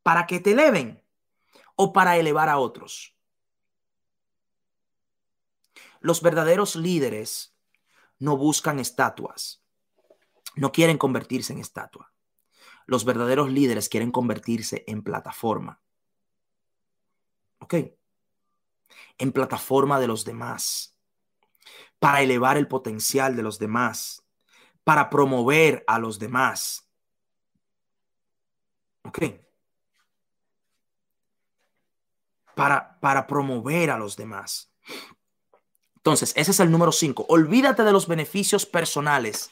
¿Para 0.02 0.26
que 0.26 0.40
te 0.40 0.52
eleven 0.52 1.04
o 1.76 1.94
para 1.94 2.18
elevar 2.18 2.50
a 2.50 2.58
otros? 2.58 3.16
Los 6.00 6.22
verdaderos 6.22 6.76
líderes 6.76 7.56
no 8.18 8.38
buscan 8.38 8.80
estatuas, 8.80 9.62
no 10.56 10.72
quieren 10.72 10.98
convertirse 10.98 11.54
en 11.54 11.60
estatua. 11.60 12.14
Los 12.86 13.06
verdaderos 13.06 13.52
líderes 13.52 13.90
quieren 13.90 14.12
convertirse 14.12 14.84
en 14.88 15.04
plataforma. 15.04 15.82
¿ok? 17.60 17.76
En 19.18 19.32
plataforma 19.32 20.00
de 20.00 20.08
los 20.08 20.26
demás, 20.26 20.96
para 22.00 22.22
elevar 22.22 22.58
el 22.58 22.68
potencial 22.68 23.36
de 23.36 23.44
los 23.44 23.60
demás, 23.60 24.26
para 24.84 25.10
promover 25.10 25.84
a 25.88 26.00
los 26.00 26.18
demás. 26.18 26.90
¿Ok? 29.04 29.20
Para, 32.56 33.00
para 33.00 33.28
promover 33.28 33.92
a 33.92 33.98
los 33.98 34.16
demás. 34.16 34.72
Entonces, 35.98 36.34
ese 36.36 36.52
es 36.52 36.60
el 36.60 36.72
número 36.72 36.92
cinco. 36.92 37.26
Olvídate 37.30 37.84
de 37.84 37.92
los 37.92 38.08
beneficios 38.08 38.66
personales. 38.66 39.52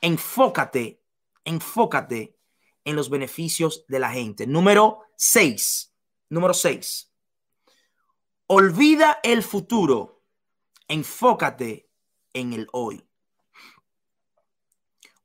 Enfócate, 0.00 1.02
enfócate 1.44 2.36
en 2.84 2.96
los 2.96 3.10
beneficios 3.10 3.84
de 3.88 3.98
la 3.98 4.10
gente. 4.10 4.46
Número 4.46 5.00
seis. 5.16 5.92
Número 6.30 6.54
seis 6.54 7.12
Olvida 8.46 9.18
el 9.22 9.42
futuro. 9.42 10.22
Enfócate 10.88 11.87
en 12.38 12.52
el 12.52 12.68
hoy. 12.72 13.04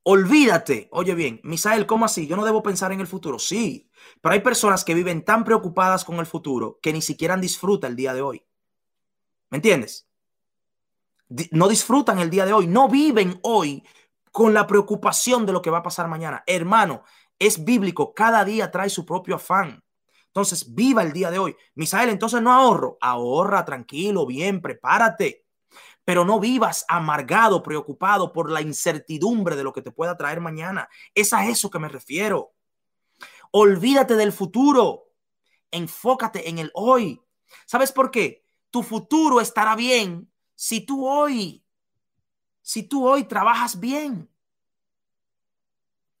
Olvídate. 0.06 0.88
Oye 0.92 1.14
bien, 1.14 1.40
Misael, 1.44 1.86
¿cómo 1.86 2.04
así? 2.04 2.26
Yo 2.26 2.36
no 2.36 2.44
debo 2.44 2.62
pensar 2.62 2.92
en 2.92 3.00
el 3.00 3.06
futuro. 3.06 3.38
Sí, 3.38 3.88
pero 4.20 4.34
hay 4.34 4.40
personas 4.40 4.84
que 4.84 4.94
viven 4.94 5.24
tan 5.24 5.44
preocupadas 5.44 6.04
con 6.04 6.16
el 6.16 6.26
futuro 6.26 6.78
que 6.82 6.92
ni 6.92 7.00
siquiera 7.00 7.36
disfrutan 7.38 7.92
el 7.92 7.96
día 7.96 8.12
de 8.12 8.20
hoy. 8.20 8.44
¿Me 9.48 9.58
entiendes? 9.58 10.06
No 11.52 11.68
disfrutan 11.68 12.18
el 12.18 12.28
día 12.28 12.44
de 12.44 12.52
hoy, 12.52 12.66
no 12.66 12.88
viven 12.88 13.40
hoy 13.42 13.82
con 14.30 14.52
la 14.52 14.66
preocupación 14.66 15.46
de 15.46 15.52
lo 15.52 15.62
que 15.62 15.70
va 15.70 15.78
a 15.78 15.82
pasar 15.82 16.06
mañana. 16.06 16.44
Hermano, 16.46 17.04
es 17.38 17.64
bíblico, 17.64 18.12
cada 18.12 18.44
día 18.44 18.70
trae 18.70 18.90
su 18.90 19.06
propio 19.06 19.36
afán. 19.36 19.82
Entonces, 20.26 20.74
viva 20.74 21.02
el 21.02 21.12
día 21.12 21.30
de 21.30 21.38
hoy. 21.38 21.56
Misael, 21.76 22.10
entonces 22.10 22.42
no 22.42 22.52
ahorro. 22.52 22.98
Ahorra, 23.00 23.64
tranquilo, 23.64 24.26
bien, 24.26 24.60
prepárate. 24.60 25.43
Pero 26.04 26.24
no 26.24 26.38
vivas 26.38 26.84
amargado, 26.88 27.62
preocupado 27.62 28.32
por 28.32 28.50
la 28.50 28.60
incertidumbre 28.60 29.56
de 29.56 29.64
lo 29.64 29.72
que 29.72 29.82
te 29.82 29.90
pueda 29.90 30.16
traer 30.16 30.40
mañana. 30.40 30.88
Es 31.14 31.32
a 31.32 31.46
eso 31.46 31.70
que 31.70 31.78
me 31.78 31.88
refiero. 31.88 32.52
Olvídate 33.50 34.14
del 34.16 34.32
futuro. 34.32 35.12
Enfócate 35.70 36.48
en 36.48 36.58
el 36.58 36.70
hoy. 36.74 37.22
¿Sabes 37.66 37.92
por 37.92 38.10
qué? 38.10 38.44
Tu 38.70 38.82
futuro 38.82 39.40
estará 39.40 39.76
bien 39.76 40.30
si 40.54 40.80
tú 40.80 41.06
hoy, 41.06 41.64
si 42.62 42.82
tú 42.82 43.06
hoy 43.06 43.24
trabajas 43.24 43.78
bien. 43.78 44.28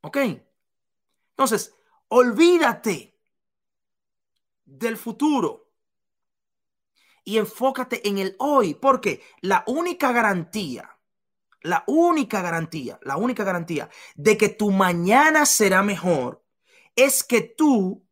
¿Ok? 0.02 0.18
Entonces, 1.30 1.74
olvídate 2.08 3.18
del 4.64 4.96
futuro 4.96 5.63
y 7.24 7.38
enfócate 7.38 8.06
en 8.06 8.18
el 8.18 8.36
hoy, 8.38 8.74
porque 8.74 9.22
la 9.40 9.64
única 9.66 10.12
garantía, 10.12 10.98
la 11.62 11.82
única 11.86 12.42
garantía, 12.42 12.98
la 13.02 13.16
única 13.16 13.44
garantía 13.44 13.88
de 14.14 14.36
que 14.36 14.50
tu 14.50 14.70
mañana 14.70 15.46
será 15.46 15.82
mejor 15.82 16.44
es 16.94 17.24
que 17.24 17.40
tú 17.40 18.06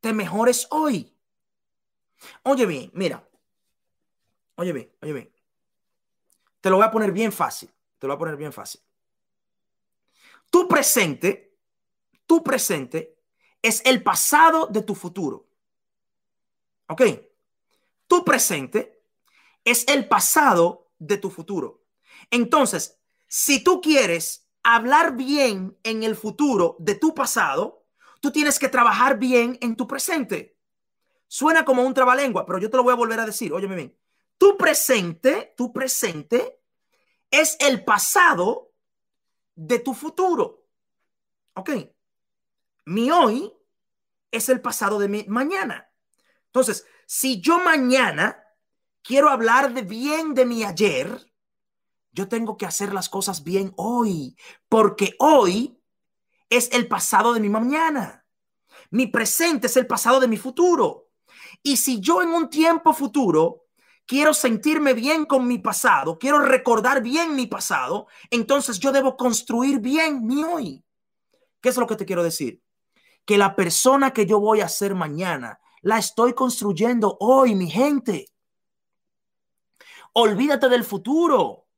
te 0.00 0.12
mejores 0.12 0.68
hoy. 0.70 1.16
Oye 2.44 2.66
bien, 2.66 2.90
mira, 2.94 3.28
oye 4.54 4.72
bien, 4.72 4.92
oye 5.02 5.12
bien, 5.12 5.32
te 6.60 6.70
lo 6.70 6.76
voy 6.76 6.86
a 6.86 6.90
poner 6.90 7.12
bien 7.12 7.32
fácil, 7.32 7.70
te 7.98 8.06
lo 8.06 8.14
voy 8.14 8.16
a 8.16 8.18
poner 8.20 8.36
bien 8.36 8.52
fácil. 8.52 8.80
Tu 10.50 10.68
presente, 10.68 11.58
tu 12.26 12.42
presente 12.44 13.18
es 13.60 13.82
el 13.84 14.02
pasado 14.02 14.66
de 14.68 14.82
tu 14.82 14.94
futuro. 14.94 15.48
¿Ok? 16.88 17.02
Tu 18.14 18.24
presente 18.24 19.02
es 19.64 19.84
el 19.88 20.06
pasado 20.06 20.92
de 21.00 21.18
tu 21.18 21.30
futuro. 21.30 21.82
Entonces, 22.30 23.00
si 23.26 23.64
tú 23.64 23.80
quieres 23.80 24.48
hablar 24.62 25.16
bien 25.16 25.76
en 25.82 26.04
el 26.04 26.14
futuro 26.14 26.76
de 26.78 26.94
tu 26.94 27.12
pasado, 27.12 27.84
tú 28.20 28.30
tienes 28.30 28.60
que 28.60 28.68
trabajar 28.68 29.18
bien 29.18 29.58
en 29.60 29.74
tu 29.74 29.88
presente. 29.88 30.56
Suena 31.26 31.64
como 31.64 31.82
un 31.82 31.92
trabalengua, 31.92 32.46
pero 32.46 32.60
yo 32.60 32.70
te 32.70 32.76
lo 32.76 32.84
voy 32.84 32.92
a 32.92 32.96
volver 32.96 33.18
a 33.18 33.26
decir. 33.26 33.52
Óyeme 33.52 33.74
bien. 33.74 33.98
Tu 34.38 34.56
presente, 34.56 35.52
tu 35.56 35.72
presente 35.72 36.60
es 37.32 37.56
el 37.58 37.84
pasado 37.84 38.70
de 39.56 39.80
tu 39.80 39.92
futuro. 39.92 40.68
¿Ok? 41.54 41.70
Mi 42.84 43.10
hoy 43.10 43.52
es 44.30 44.48
el 44.50 44.60
pasado 44.60 45.00
de 45.00 45.08
mi 45.08 45.24
mañana. 45.24 45.90
Entonces, 46.46 46.86
si 47.06 47.40
yo 47.40 47.58
mañana 47.58 48.42
quiero 49.02 49.28
hablar 49.28 49.72
de 49.74 49.82
bien 49.82 50.34
de 50.34 50.44
mi 50.44 50.64
ayer, 50.64 51.32
yo 52.12 52.28
tengo 52.28 52.56
que 52.56 52.66
hacer 52.66 52.92
las 52.92 53.08
cosas 53.08 53.42
bien 53.42 53.72
hoy, 53.76 54.36
porque 54.68 55.14
hoy 55.18 55.80
es 56.48 56.70
el 56.72 56.88
pasado 56.88 57.34
de 57.34 57.40
mi 57.40 57.48
mañana. 57.48 58.24
Mi 58.90 59.06
presente 59.06 59.66
es 59.66 59.76
el 59.76 59.86
pasado 59.86 60.20
de 60.20 60.28
mi 60.28 60.36
futuro. 60.36 61.10
Y 61.62 61.76
si 61.76 62.00
yo 62.00 62.22
en 62.22 62.28
un 62.28 62.48
tiempo 62.48 62.92
futuro 62.92 63.66
quiero 64.06 64.34
sentirme 64.34 64.94
bien 64.94 65.24
con 65.24 65.46
mi 65.46 65.58
pasado, 65.58 66.18
quiero 66.18 66.38
recordar 66.38 67.02
bien 67.02 67.34
mi 67.34 67.46
pasado, 67.46 68.06
entonces 68.30 68.78
yo 68.78 68.92
debo 68.92 69.16
construir 69.16 69.80
bien 69.80 70.24
mi 70.24 70.44
hoy. 70.44 70.84
¿Qué 71.60 71.70
es 71.70 71.76
lo 71.76 71.86
que 71.86 71.96
te 71.96 72.04
quiero 72.04 72.22
decir? 72.22 72.64
que 73.24 73.38
la 73.38 73.56
persona 73.56 74.12
que 74.12 74.26
yo 74.26 74.38
voy 74.38 74.60
a 74.60 74.68
ser 74.68 74.94
mañana 74.94 75.60
la 75.84 75.98
estoy 75.98 76.32
construyendo 76.32 77.18
hoy, 77.20 77.54
mi 77.54 77.70
gente. 77.70 78.26
Olvídate 80.14 80.70
del 80.70 80.82
futuro. 80.82 81.68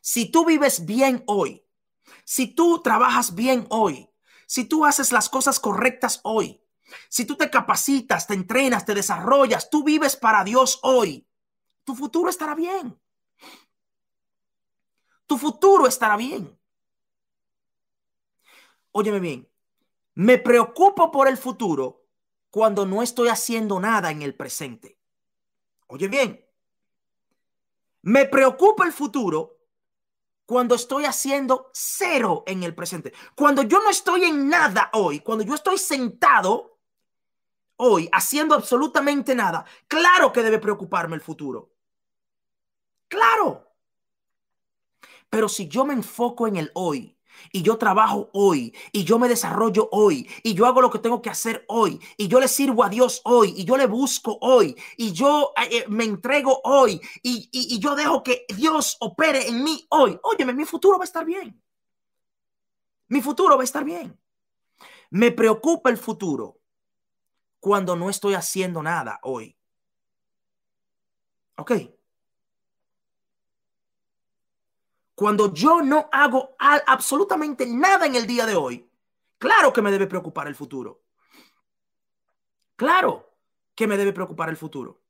Si 0.00 0.30
tú 0.30 0.44
vives 0.44 0.84
bien 0.84 1.22
hoy, 1.26 1.64
si 2.24 2.52
tú 2.52 2.82
trabajas 2.82 3.34
bien 3.34 3.66
hoy, 3.70 4.10
si 4.46 4.64
tú 4.64 4.84
haces 4.84 5.12
las 5.12 5.28
cosas 5.28 5.60
correctas 5.60 6.20
hoy, 6.24 6.60
si 7.08 7.24
tú 7.24 7.36
te 7.36 7.48
capacitas, 7.48 8.26
te 8.26 8.34
entrenas, 8.34 8.84
te 8.84 8.94
desarrollas, 8.94 9.70
tú 9.70 9.84
vives 9.84 10.16
para 10.16 10.42
Dios 10.42 10.80
hoy, 10.82 11.26
tu 11.84 11.94
futuro 11.94 12.28
estará 12.28 12.56
bien. 12.56 13.00
Tu 15.26 15.38
futuro 15.38 15.86
estará 15.86 16.16
bien. 16.16 16.58
Óyeme 18.90 19.20
bien, 19.20 19.48
me 20.14 20.38
preocupo 20.38 21.12
por 21.12 21.28
el 21.28 21.36
futuro 21.36 22.03
cuando 22.54 22.86
no 22.86 23.02
estoy 23.02 23.26
haciendo 23.30 23.80
nada 23.80 24.12
en 24.12 24.22
el 24.22 24.36
presente. 24.36 24.96
Oye 25.88 26.06
bien, 26.06 26.48
me 28.02 28.26
preocupa 28.26 28.86
el 28.86 28.92
futuro 28.92 29.58
cuando 30.46 30.76
estoy 30.76 31.04
haciendo 31.04 31.72
cero 31.74 32.44
en 32.46 32.62
el 32.62 32.72
presente. 32.72 33.12
Cuando 33.34 33.62
yo 33.62 33.82
no 33.82 33.90
estoy 33.90 34.22
en 34.22 34.48
nada 34.48 34.88
hoy, 34.92 35.18
cuando 35.18 35.42
yo 35.42 35.56
estoy 35.56 35.78
sentado 35.78 36.78
hoy 37.74 38.08
haciendo 38.12 38.54
absolutamente 38.54 39.34
nada, 39.34 39.64
claro 39.88 40.32
que 40.32 40.44
debe 40.44 40.60
preocuparme 40.60 41.16
el 41.16 41.22
futuro. 41.22 41.72
Claro. 43.08 43.74
Pero 45.28 45.48
si 45.48 45.66
yo 45.66 45.84
me 45.84 45.94
enfoco 45.94 46.46
en 46.46 46.54
el 46.54 46.70
hoy, 46.74 47.18
y 47.52 47.62
yo 47.62 47.78
trabajo 47.78 48.30
hoy 48.32 48.74
y 48.92 49.04
yo 49.04 49.18
me 49.18 49.28
desarrollo 49.28 49.88
hoy 49.92 50.28
y 50.42 50.54
yo 50.54 50.66
hago 50.66 50.80
lo 50.80 50.90
que 50.90 50.98
tengo 50.98 51.22
que 51.22 51.30
hacer 51.30 51.64
hoy 51.68 52.00
y 52.16 52.28
yo 52.28 52.40
le 52.40 52.48
sirvo 52.48 52.84
a 52.84 52.88
Dios 52.88 53.20
hoy 53.24 53.54
y 53.56 53.64
yo 53.64 53.76
le 53.76 53.86
busco 53.86 54.38
hoy 54.40 54.76
y 54.96 55.12
yo 55.12 55.52
eh, 55.56 55.78
eh, 55.78 55.84
me 55.88 56.04
entrego 56.04 56.60
hoy 56.64 57.00
y, 57.22 57.48
y, 57.52 57.78
yo 57.78 57.94
dejo 57.94 58.22
que 58.22 58.46
Dios 58.56 58.96
opere 59.00 59.48
en 59.48 59.62
mí 59.62 59.86
hoy. 59.90 60.18
Óyeme, 60.22 60.52
mi 60.52 60.64
futuro 60.64 60.98
va 60.98 61.04
a 61.04 61.06
estar 61.06 61.24
bien. 61.24 61.60
Mi 63.08 63.20
futuro 63.20 63.56
va 63.56 63.62
a 63.62 63.64
estar 63.64 63.84
bien. 63.84 64.18
Me 65.10 65.30
preocupa 65.30 65.90
el 65.90 65.96
futuro 65.96 66.58
cuando 67.60 67.96
no 67.96 68.10
estoy 68.10 68.34
haciendo 68.34 68.82
nada 68.82 69.20
hoy. 69.22 69.56
¿Ok? 71.56 71.72
Cuando 75.14 75.52
yo 75.52 75.80
no 75.82 76.08
hago 76.10 76.56
absolutamente 76.58 77.66
nada 77.66 78.06
en 78.06 78.16
el 78.16 78.26
día 78.26 78.46
de 78.46 78.56
hoy, 78.56 78.90
claro 79.38 79.72
que 79.72 79.82
me 79.82 79.92
debe 79.92 80.06
preocupar 80.06 80.48
el 80.48 80.56
futuro. 80.56 81.02
Claro 82.76 83.32
que 83.74 83.86
me 83.86 83.96
debe 83.96 84.12
preocupar 84.12 84.48
el 84.48 84.56
futuro. 84.56 85.00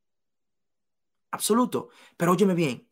Absoluto. 1.30 1.88
Pero 2.16 2.32
óyeme 2.32 2.54
bien, 2.54 2.88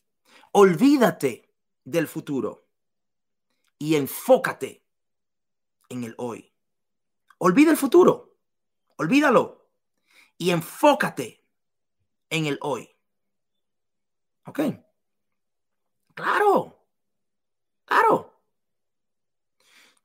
olvídate 0.53 1.53
del 1.85 2.09
futuro 2.09 2.67
y 3.79 3.97
enfócate 3.97 4.85
en 5.91 6.05
el 6.05 6.15
hoy. 6.17 6.53
Olvida 7.39 7.71
el 7.71 7.77
futuro, 7.77 8.37
olvídalo 8.97 9.69
y 10.39 10.51
enfócate 10.51 11.45
en 12.31 12.47
el 12.47 12.59
hoy. 12.63 12.89
¿Ok? 14.47 14.61
Claro. 16.15 16.82
Claro. 17.93 18.33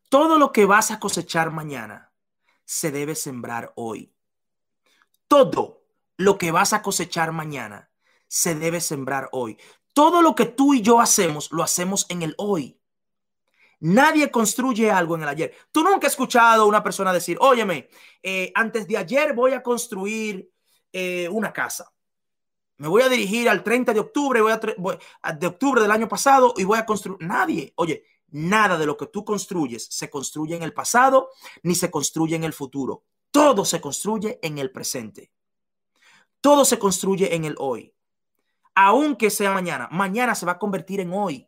Todo 0.10 0.38
lo 0.38 0.52
que 0.52 0.66
vas 0.66 0.92
a 0.92 1.00
cosechar 1.00 1.52
mañana 1.52 2.12
se 2.66 2.92
debe 2.92 3.16
sembrar 3.16 3.72
hoy. 3.76 4.14
Todo 5.30 5.86
lo 6.18 6.38
que 6.38 6.52
vas 6.52 6.74
a 6.74 6.82
cosechar 6.82 7.32
mañana 7.32 7.90
se 8.28 8.56
debe 8.56 8.82
sembrar 8.82 9.30
hoy. 9.32 9.58
Todo 9.94 10.22
lo 10.22 10.36
que 10.36 10.46
tú 10.46 10.74
y 10.74 10.82
yo 10.82 11.00
hacemos, 11.00 11.50
lo 11.52 11.64
hacemos 11.64 12.06
en 12.10 12.24
el 12.24 12.36
hoy. 12.38 12.78
Nadie 13.80 14.32
construye 14.32 14.92
algo 14.92 15.16
en 15.16 15.24
el 15.24 15.30
ayer. 15.30 15.56
Tú 15.72 15.82
nunca 15.82 16.08
has 16.08 16.14
escuchado 16.14 16.64
a 16.64 16.66
una 16.66 16.84
persona 16.84 17.14
decir, 17.14 17.38
óyeme, 17.40 17.90
eh, 18.22 18.52
antes 18.54 18.86
de 18.88 18.98
ayer 18.98 19.34
voy 19.34 19.54
a 19.54 19.64
construir 19.64 20.52
eh, 20.92 21.30
una 21.30 21.54
casa. 21.54 21.94
Me 22.78 22.88
voy 22.88 23.02
a 23.02 23.10
dirigir 23.10 23.50
al 23.50 23.64
30 23.64 23.94
de 23.94 24.00
octubre, 24.00 24.40
de 24.40 25.48
octubre 25.48 25.82
del 25.82 25.92
año 25.92 26.08
pasado 26.08 26.54
y 26.58 26.64
voy 26.64 26.78
a 26.78 26.86
construir. 26.86 27.18
Nadie, 27.22 27.74
oye, 27.76 28.06
nada 28.30 28.78
de 28.78 28.86
lo 28.86 28.98
que 28.98 29.08
tú 29.08 29.26
construyes 29.26 29.88
se 29.90 30.10
construye 30.10 30.56
en 30.56 30.64
el 30.64 30.74
pasado 30.74 31.30
ni 31.64 31.74
se 31.74 31.90
construye 31.90 32.36
en 32.36 32.44
el 32.44 32.54
futuro. 32.54 33.04
Todo 33.32 33.66
se 33.66 33.82
construye 33.82 34.40
en 34.42 34.58
el 34.60 34.72
presente. 34.72 35.32
Todo 36.40 36.66
se 36.66 36.78
construye 36.78 37.36
en 37.36 37.46
el 37.46 37.56
hoy. 37.58 37.94
Aunque 38.76 39.32
sea 39.32 39.52
mañana, 39.52 39.90
mañana 39.92 40.36
se 40.36 40.46
va 40.46 40.54
a 40.54 40.60
convertir 40.60 41.00
en 41.00 41.12
hoy. 41.14 41.48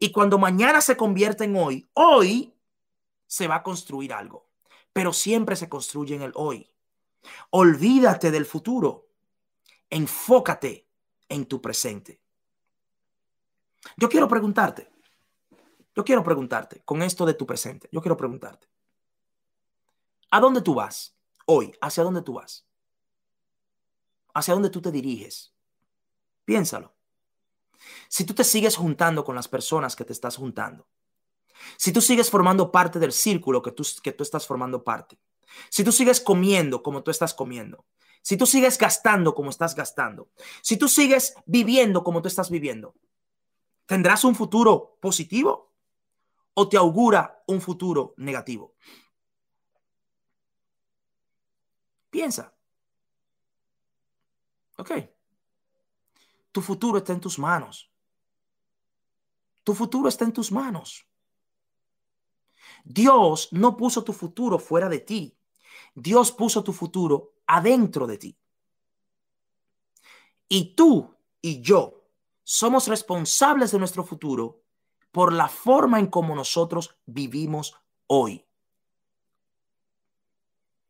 Y 0.00 0.10
cuando 0.10 0.38
mañana 0.38 0.80
se 0.80 0.96
convierte 0.96 1.44
en 1.44 1.56
hoy, 1.56 1.88
hoy 1.94 2.52
se 3.26 3.46
va 3.46 3.56
a 3.56 3.62
construir 3.62 4.12
algo. 4.12 4.48
Pero 4.92 5.12
siempre 5.12 5.54
se 5.54 5.68
construye 5.68 6.16
en 6.16 6.22
el 6.22 6.32
hoy. 6.34 6.68
Olvídate 7.50 8.32
del 8.32 8.44
futuro. 8.44 9.07
Enfócate 9.90 10.88
en 11.28 11.46
tu 11.46 11.60
presente. 11.60 12.20
Yo 13.96 14.08
quiero 14.08 14.28
preguntarte, 14.28 14.90
yo 15.94 16.04
quiero 16.04 16.22
preguntarte 16.22 16.82
con 16.84 17.02
esto 17.02 17.24
de 17.24 17.34
tu 17.34 17.46
presente, 17.46 17.88
yo 17.92 18.00
quiero 18.00 18.16
preguntarte, 18.16 18.68
¿a 20.30 20.40
dónde 20.40 20.62
tú 20.62 20.74
vas 20.74 21.16
hoy? 21.46 21.72
¿Hacia 21.80 22.04
dónde 22.04 22.22
tú 22.22 22.34
vas? 22.34 22.66
¿Hacia 24.34 24.54
dónde 24.54 24.70
tú 24.70 24.80
te 24.80 24.92
diriges? 24.92 25.54
Piénsalo. 26.44 26.94
Si 28.08 28.24
tú 28.24 28.34
te 28.34 28.44
sigues 28.44 28.76
juntando 28.76 29.24
con 29.24 29.34
las 29.34 29.48
personas 29.48 29.96
que 29.96 30.04
te 30.04 30.12
estás 30.12 30.36
juntando, 30.36 30.86
si 31.76 31.92
tú 31.92 32.00
sigues 32.00 32.30
formando 32.30 32.70
parte 32.70 32.98
del 32.98 33.12
círculo 33.12 33.62
que 33.62 33.72
tú, 33.72 33.84
que 34.02 34.12
tú 34.12 34.22
estás 34.22 34.46
formando 34.46 34.84
parte, 34.84 35.18
si 35.70 35.82
tú 35.82 35.92
sigues 35.92 36.20
comiendo 36.20 36.82
como 36.82 37.02
tú 37.02 37.10
estás 37.10 37.34
comiendo, 37.34 37.86
si 38.22 38.36
tú 38.36 38.46
sigues 38.46 38.78
gastando 38.78 39.34
como 39.34 39.50
estás 39.50 39.74
gastando, 39.74 40.30
si 40.62 40.76
tú 40.76 40.88
sigues 40.88 41.34
viviendo 41.46 42.02
como 42.04 42.22
tú 42.22 42.28
estás 42.28 42.50
viviendo, 42.50 42.94
¿tendrás 43.86 44.24
un 44.24 44.34
futuro 44.34 44.98
positivo 45.00 45.74
o 46.54 46.68
te 46.68 46.76
augura 46.76 47.42
un 47.46 47.60
futuro 47.60 48.14
negativo? 48.16 48.74
Piensa. 52.10 52.54
Ok. 54.78 54.90
Tu 56.52 56.62
futuro 56.62 56.98
está 56.98 57.12
en 57.12 57.20
tus 57.20 57.38
manos. 57.38 57.90
Tu 59.64 59.74
futuro 59.74 60.08
está 60.08 60.24
en 60.24 60.32
tus 60.32 60.50
manos. 60.50 61.06
Dios 62.84 63.48
no 63.52 63.76
puso 63.76 64.02
tu 64.02 64.12
futuro 64.12 64.58
fuera 64.58 64.88
de 64.88 65.00
ti. 65.00 65.38
Dios 65.94 66.32
puso 66.32 66.64
tu 66.64 66.72
futuro 66.72 67.34
adentro 67.48 68.06
de 68.06 68.18
ti. 68.18 68.38
Y 70.48 70.76
tú 70.76 71.16
y 71.40 71.60
yo 71.60 72.04
somos 72.44 72.86
responsables 72.86 73.72
de 73.72 73.78
nuestro 73.78 74.04
futuro 74.04 74.62
por 75.10 75.32
la 75.32 75.48
forma 75.48 75.98
en 75.98 76.06
cómo 76.06 76.34
nosotros 76.34 76.96
vivimos 77.06 77.74
hoy. 78.06 78.44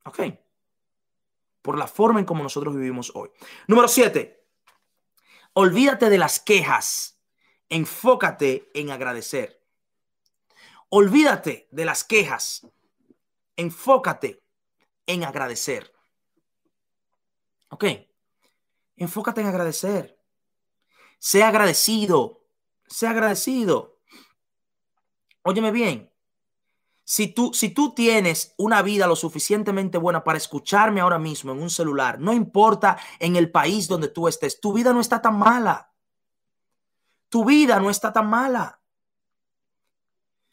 ¿Ok? 0.05 0.21
Por 1.63 1.79
la 1.79 1.87
forma 1.87 2.21
en 2.21 2.27
cómo 2.27 2.43
nosotros 2.43 2.75
vivimos 2.75 3.13
hoy. 3.15 3.31
Número 3.67 3.89
siete. 3.89 4.47
Olvídate 5.55 6.11
de 6.11 6.19
las 6.19 6.41
quejas. 6.41 7.21
Enfócate 7.69 8.71
en 8.75 8.91
agradecer. 8.91 9.63
Olvídate 10.89 11.69
de 11.71 11.85
las 11.85 12.05
quejas. 12.05 12.67
Enfócate 13.57 14.43
en 15.07 15.25
agradecer. 15.25 15.98
Ok. 17.71 17.85
Enfócate 18.97 19.41
en 19.41 19.47
agradecer. 19.47 20.19
Sea 21.19 21.49
agradecido. 21.49 22.45
Sea 22.87 23.11
agradecido. 23.11 23.99
Óyeme 25.43 25.71
bien. 25.71 26.11
Si 27.05 27.29
tú, 27.29 27.55
si 27.55 27.71
tú 27.71 27.95
tienes 27.95 28.55
una 28.59 28.83
vida 28.83 29.07
lo 29.07 29.17
suficientemente 29.17 29.97
buena 29.97 30.25
para 30.25 30.37
escucharme 30.37 31.01
ahora 31.01 31.19
mismo 31.19 31.53
en 31.53 31.63
un 31.63 31.71
celular, 31.71 32.21
no 32.21 32.35
importa 32.35 32.99
en 33.19 33.37
el 33.37 33.51
país 33.51 33.89
donde 33.89 34.09
tú 34.09 34.29
estés, 34.29 34.61
tu 34.61 34.75
vida 34.75 34.93
no 34.93 35.01
está 35.01 35.23
tan 35.23 35.39
mala. 35.39 35.91
Tu 37.31 37.45
vida 37.47 37.81
no 37.81 37.89
está 37.89 38.13
tan 38.13 38.29
mala. 38.29 38.83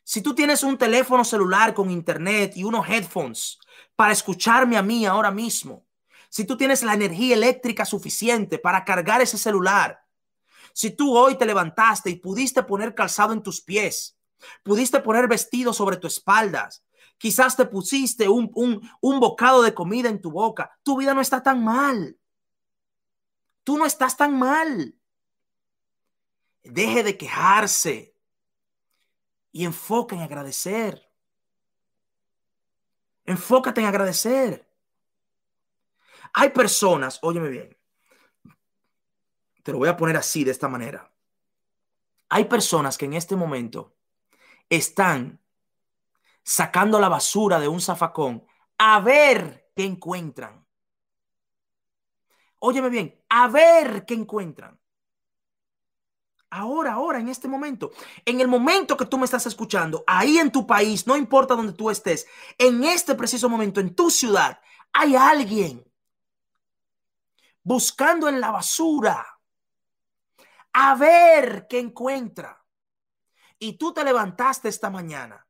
Si 0.04 0.22
tú 0.22 0.34
tienes 0.34 0.64
un 0.64 0.78
teléfono 0.78 1.26
celular 1.26 1.74
con 1.74 1.90
internet 1.90 2.54
y 2.56 2.64
unos 2.64 2.88
headphones 2.88 3.60
para 3.96 4.14
escucharme 4.14 4.78
a 4.78 4.82
mí 4.82 5.06
ahora 5.06 5.32
mismo, 5.32 5.86
si 6.36 6.44
tú 6.44 6.58
tienes 6.58 6.84
la 6.84 6.94
energía 6.94 7.34
eléctrica 7.34 7.86
suficiente 7.86 8.60
para 8.60 8.84
cargar 8.84 9.22
ese 9.22 9.38
celular, 9.38 10.04
si 10.74 10.92
tú 10.92 11.16
hoy 11.16 11.38
te 11.38 11.46
levantaste 11.46 12.10
y 12.10 12.18
pudiste 12.18 12.64
poner 12.64 12.94
calzado 12.94 13.32
en 13.32 13.42
tus 13.42 13.62
pies, 13.62 14.16
Pudiste 14.64 15.00
poner 15.00 15.28
vestido 15.28 15.74
sobre 15.74 15.98
tu 15.98 16.08
espaldas. 16.08 16.84
Quizás 17.18 17.56
te 17.56 17.66
pusiste 17.66 18.28
un, 18.28 18.52
un, 19.02 19.20
bocado 19.20 19.62
de 19.62 19.74
comida 19.74 20.10
en 20.10 20.22
tu 20.22 20.32
boca. 20.32 20.78
Tu 20.84 20.98
vida 20.98 21.14
no 21.14 21.22
está 21.22 21.42
tan 21.42 21.64
mal. 21.64 22.20
Tú 23.64 23.78
no 23.78 23.86
estás 23.86 24.18
tan 24.18 24.38
mal. 24.38 24.96
Deje 26.64 27.04
de 27.04 27.18
quejarse 27.18 28.14
y 29.52 29.64
enfoca 29.64 30.16
en 30.16 30.22
agradecer. 30.22 31.10
Enfócate 33.24 33.82
en 33.82 33.88
agradecer. 33.88 34.70
Hay 36.38 36.50
personas, 36.50 37.20
óyeme 37.22 37.48
bien, 37.48 37.78
te 39.64 39.72
lo 39.72 39.78
voy 39.78 39.88
a 39.88 39.96
poner 39.96 40.18
así, 40.18 40.44
de 40.44 40.52
esta 40.52 40.68
manera. 40.68 41.10
Hay 42.28 42.46
personas 42.46 42.98
que 42.98 43.06
en 43.06 43.14
este 43.14 43.38
momento 43.38 43.96
están 44.70 45.40
sacando 46.44 47.00
la 47.00 47.08
basura 47.08 47.58
de 47.58 47.70
un 47.70 47.80
zafacón 47.80 48.46
a 48.78 49.00
ver 49.00 49.72
qué 49.78 49.86
encuentran. 49.86 50.68
Óyeme 52.60 52.90
bien, 52.90 53.24
a 53.30 53.48
ver 53.48 54.06
qué 54.06 54.14
encuentran. 54.14 54.78
Ahora, 56.50 56.94
ahora, 56.94 57.20
en 57.20 57.30
este 57.30 57.48
momento, 57.48 57.92
en 58.26 58.42
el 58.42 58.50
momento 58.50 58.98
que 58.98 59.06
tú 59.06 59.18
me 59.18 59.26
estás 59.26 59.46
escuchando, 59.46 60.04
ahí 60.06 60.38
en 60.38 60.52
tu 60.52 60.68
país, 60.68 61.08
no 61.08 61.16
importa 61.16 61.56
donde 61.56 61.74
tú 61.74 61.90
estés, 61.90 62.28
en 62.58 62.84
este 62.84 63.16
preciso 63.16 63.48
momento, 63.48 63.80
en 63.80 63.96
tu 63.96 64.12
ciudad, 64.12 64.60
hay 64.92 65.16
alguien 65.16 65.86
buscando 67.66 68.30
en 68.30 68.40
la 68.40 68.52
basura 68.52 69.26
a 70.72 70.96
ver 70.96 71.66
qué 71.68 71.80
encuentra 71.80 72.64
y 73.58 73.74
tú 73.74 73.92
te 73.92 74.04
levantaste 74.04 74.70
esta 74.70 74.90
mañana 74.90 75.46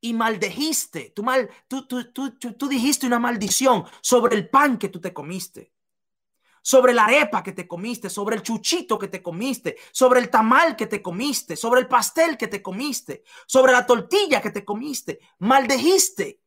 y 0.00 0.14
maldejiste, 0.14 1.12
tú, 1.14 1.22
mal, 1.22 1.48
tú, 1.68 1.86
tú, 1.86 2.12
tú, 2.12 2.68
dijiste 2.68 3.06
una 3.06 3.20
maldición 3.20 3.84
sobre 4.00 4.34
el 4.34 4.50
pan 4.50 4.78
que 4.78 4.88
tú 4.88 5.00
te 5.00 5.14
comiste, 5.14 5.72
sobre 6.60 6.92
la 6.92 7.04
arepa 7.04 7.44
que 7.44 7.52
te 7.52 7.68
comiste, 7.68 8.10
sobre 8.10 8.34
el 8.34 8.42
chuchito 8.42 8.98
que 8.98 9.06
te 9.06 9.22
comiste, 9.22 9.76
sobre 9.92 10.18
el 10.18 10.28
tamal 10.28 10.74
que 10.74 10.88
te 10.88 11.00
comiste, 11.00 11.54
sobre 11.54 11.82
el 11.82 11.86
pastel 11.86 12.36
que 12.36 12.48
te 12.48 12.60
comiste, 12.60 13.22
sobre 13.46 13.70
la 13.70 13.86
tortilla 13.86 14.42
que 14.42 14.50
te 14.50 14.64
comiste, 14.64 15.20
maldejiste. 15.38 16.41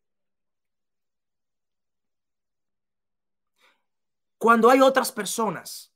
Cuando 4.45 4.69
hay 4.69 4.79
otras 4.79 5.11
personas 5.11 5.91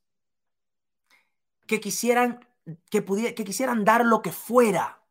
que 1.68 1.80
quisieran 1.80 2.50
que, 2.90 3.06
que 3.36 3.44
quisieran 3.44 3.86
dar 3.86 4.04
lo 4.04 4.24
que 4.24 4.32
fuera 4.32 5.04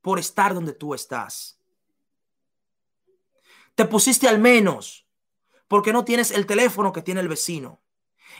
por 0.00 0.20
estar 0.20 0.54
donde 0.54 0.74
tú 0.74 0.94
estás. 0.94 1.58
Te 3.74 3.84
pusiste 3.84 4.28
al 4.28 4.38
menos 4.38 5.08
porque 5.66 5.92
no 5.92 6.04
tienes 6.04 6.30
el 6.30 6.46
teléfono 6.46 6.92
que 6.92 7.02
tiene 7.02 7.20
el 7.20 7.26
vecino. 7.26 7.82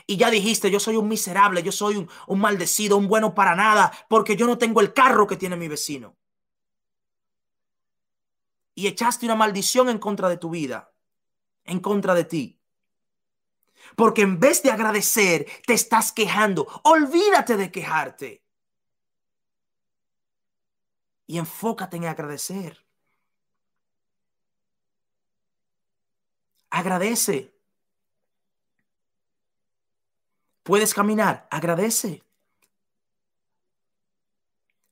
Y 0.07 0.15
ya 0.15 0.29
dijiste, 0.29 0.71
yo 0.71 0.79
soy 0.79 0.95
un 0.95 1.09
miserable, 1.09 1.61
yo 1.61 1.73
soy 1.73 2.07
un, 2.27 2.39
maldecido, 2.39 2.95
un 2.95 3.09
bueno 3.09 3.35
para 3.35 3.57
nada, 3.57 3.91
porque 4.07 4.37
yo 4.37 4.47
no 4.47 4.57
tengo 4.57 4.79
el 4.79 4.93
carro 4.93 5.27
que 5.27 5.35
tiene 5.35 5.57
mi 5.57 5.67
vecino. 5.67 6.15
Y 8.73 8.87
echaste 8.87 9.25
una 9.25 9.35
maldición 9.35 9.89
en 9.89 9.99
contra 9.99 10.29
de 10.29 10.37
tu 10.37 10.49
vida, 10.49 10.93
en 11.65 11.81
contra 11.81 12.15
de 12.15 12.23
ti. 12.23 12.58
Porque 13.95 14.21
en 14.21 14.39
vez 14.39 14.63
de 14.63 14.71
agradecer, 14.71 15.47
te 15.65 15.73
estás 15.73 16.11
quejando. 16.11 16.67
Olvídate 16.83 17.57
de 17.57 17.71
quejarte. 17.71 18.43
Y 21.27 21.37
enfócate 21.37 21.97
en 21.97 22.05
agradecer. 22.05 22.85
Agradece. 26.69 27.53
Puedes 30.63 30.93
caminar, 30.93 31.47
agradece. 31.49 32.23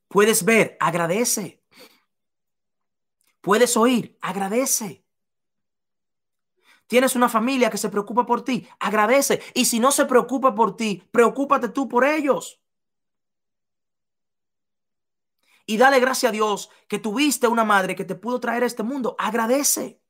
Puedes 0.08 0.44
ver, 0.44 0.76
agradece. 0.80 1.62
Puedes 3.40 3.76
oír, 3.76 4.18
agradece. 4.20 5.04
Tienes 6.88 7.14
una 7.14 7.28
familia 7.28 7.70
que 7.70 7.78
se 7.78 7.90
preocupa 7.90 8.26
por 8.26 8.42
ti, 8.42 8.66
agradece. 8.80 9.42
Y 9.54 9.66
si 9.66 9.78
no 9.78 9.92
se 9.92 10.06
preocupa 10.06 10.54
por 10.54 10.76
ti, 10.76 11.04
preocúpate 11.12 11.68
tú 11.68 11.88
por 11.88 12.04
ellos. 12.04 12.60
Y 15.66 15.76
dale 15.76 16.00
gracias 16.00 16.30
a 16.30 16.32
Dios 16.32 16.70
que 16.88 16.98
tuviste 16.98 17.46
una 17.46 17.64
madre 17.64 17.94
que 17.94 18.06
te 18.06 18.14
pudo 18.14 18.40
traer 18.40 18.62
a 18.62 18.66
este 18.66 18.82
mundo. 18.82 19.14
Agradece. 19.18 20.00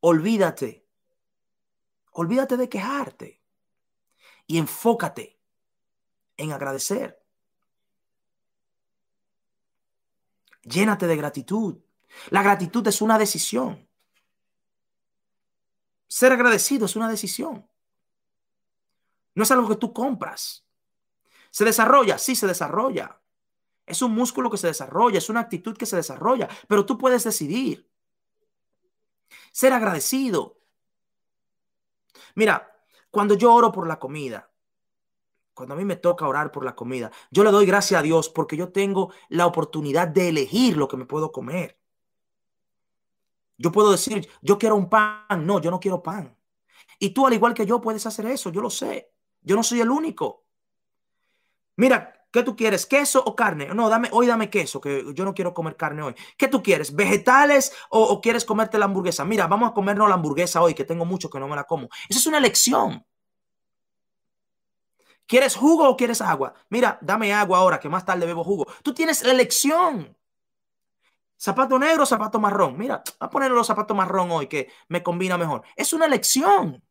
Olvídate. 0.00 0.84
Olvídate 2.12 2.56
de 2.56 2.68
quejarte 2.68 3.42
y 4.46 4.58
enfócate 4.58 5.38
en 6.36 6.52
agradecer. 6.52 7.25
Llénate 10.66 11.06
de 11.06 11.16
gratitud. 11.16 11.78
La 12.30 12.42
gratitud 12.42 12.86
es 12.88 13.00
una 13.00 13.18
decisión. 13.18 13.88
Ser 16.08 16.32
agradecido 16.32 16.86
es 16.86 16.96
una 16.96 17.08
decisión. 17.08 17.68
No 19.34 19.42
es 19.42 19.50
algo 19.50 19.68
que 19.68 19.76
tú 19.76 19.92
compras. 19.92 20.66
¿Se 21.50 21.64
desarrolla? 21.64 22.18
Sí, 22.18 22.34
se 22.34 22.46
desarrolla. 22.46 23.20
Es 23.84 24.02
un 24.02 24.12
músculo 24.12 24.50
que 24.50 24.56
se 24.56 24.66
desarrolla, 24.66 25.18
es 25.18 25.28
una 25.28 25.40
actitud 25.40 25.76
que 25.76 25.86
se 25.86 25.94
desarrolla, 25.94 26.48
pero 26.66 26.84
tú 26.84 26.98
puedes 26.98 27.22
decidir. 27.22 27.88
Ser 29.52 29.72
agradecido. 29.72 30.58
Mira, 32.34 32.74
cuando 33.10 33.34
yo 33.34 33.54
oro 33.54 33.70
por 33.70 33.86
la 33.86 33.98
comida, 33.98 34.50
cuando 35.56 35.74
a 35.74 35.78
mí 35.78 35.86
me 35.86 35.96
toca 35.96 36.28
orar 36.28 36.52
por 36.52 36.66
la 36.66 36.76
comida, 36.76 37.10
yo 37.30 37.42
le 37.42 37.50
doy 37.50 37.64
gracias 37.64 37.98
a 37.98 38.02
Dios 38.02 38.28
porque 38.28 38.58
yo 38.58 38.68
tengo 38.68 39.10
la 39.30 39.46
oportunidad 39.46 40.06
de 40.06 40.28
elegir 40.28 40.76
lo 40.76 40.86
que 40.86 40.98
me 40.98 41.06
puedo 41.06 41.32
comer. 41.32 41.78
Yo 43.56 43.72
puedo 43.72 43.90
decir, 43.90 44.28
yo 44.42 44.58
quiero 44.58 44.76
un 44.76 44.90
pan. 44.90 45.46
No, 45.46 45.58
yo 45.58 45.70
no 45.70 45.80
quiero 45.80 46.02
pan. 46.02 46.36
Y 46.98 47.10
tú, 47.10 47.26
al 47.26 47.32
igual 47.32 47.54
que 47.54 47.64
yo, 47.64 47.80
puedes 47.80 48.04
hacer 48.04 48.26
eso. 48.26 48.50
Yo 48.50 48.60
lo 48.60 48.68
sé. 48.68 49.10
Yo 49.40 49.56
no 49.56 49.62
soy 49.62 49.80
el 49.80 49.88
único. 49.88 50.44
Mira, 51.76 52.26
¿qué 52.30 52.42
tú 52.42 52.54
quieres? 52.54 52.84
¿Queso 52.84 53.24
o 53.24 53.34
carne? 53.34 53.68
No, 53.74 53.88
dame, 53.88 54.10
hoy 54.12 54.26
dame 54.26 54.50
queso, 54.50 54.78
que 54.78 55.06
yo 55.14 55.24
no 55.24 55.32
quiero 55.32 55.54
comer 55.54 55.74
carne 55.76 56.02
hoy. 56.02 56.14
¿Qué 56.36 56.48
tú 56.48 56.62
quieres? 56.62 56.94
¿Vegetales 56.94 57.72
o, 57.88 58.02
o 58.02 58.20
quieres 58.20 58.44
comerte 58.44 58.76
la 58.76 58.84
hamburguesa? 58.84 59.24
Mira, 59.24 59.46
vamos 59.46 59.70
a 59.70 59.72
comernos 59.72 60.06
la 60.06 60.16
hamburguesa 60.16 60.60
hoy, 60.60 60.74
que 60.74 60.84
tengo 60.84 61.06
mucho 61.06 61.30
que 61.30 61.40
no 61.40 61.48
me 61.48 61.56
la 61.56 61.64
como. 61.64 61.88
Eso 62.10 62.18
es 62.18 62.26
una 62.26 62.36
elección. 62.36 63.06
¿Quieres 65.26 65.56
jugo 65.56 65.88
o 65.88 65.96
quieres 65.96 66.20
agua? 66.20 66.54
Mira, 66.68 66.98
dame 67.00 67.32
agua 67.34 67.58
ahora, 67.58 67.80
que 67.80 67.88
más 67.88 68.04
tarde 68.04 68.26
bebo 68.26 68.44
jugo. 68.44 68.66
Tú 68.82 68.94
tienes 68.94 69.22
la 69.24 69.32
elección. 69.32 70.16
Zapato 71.38 71.78
negro, 71.78 72.06
zapato 72.06 72.38
marrón. 72.40 72.78
Mira, 72.78 73.02
a 73.20 73.30
poner 73.30 73.50
los 73.50 73.66
zapatos 73.66 73.96
marrón 73.96 74.30
hoy, 74.30 74.46
que 74.46 74.70
me 74.88 75.02
combina 75.02 75.36
mejor. 75.36 75.62
Es 75.76 75.92
una 75.92 76.06
elección. 76.06 76.82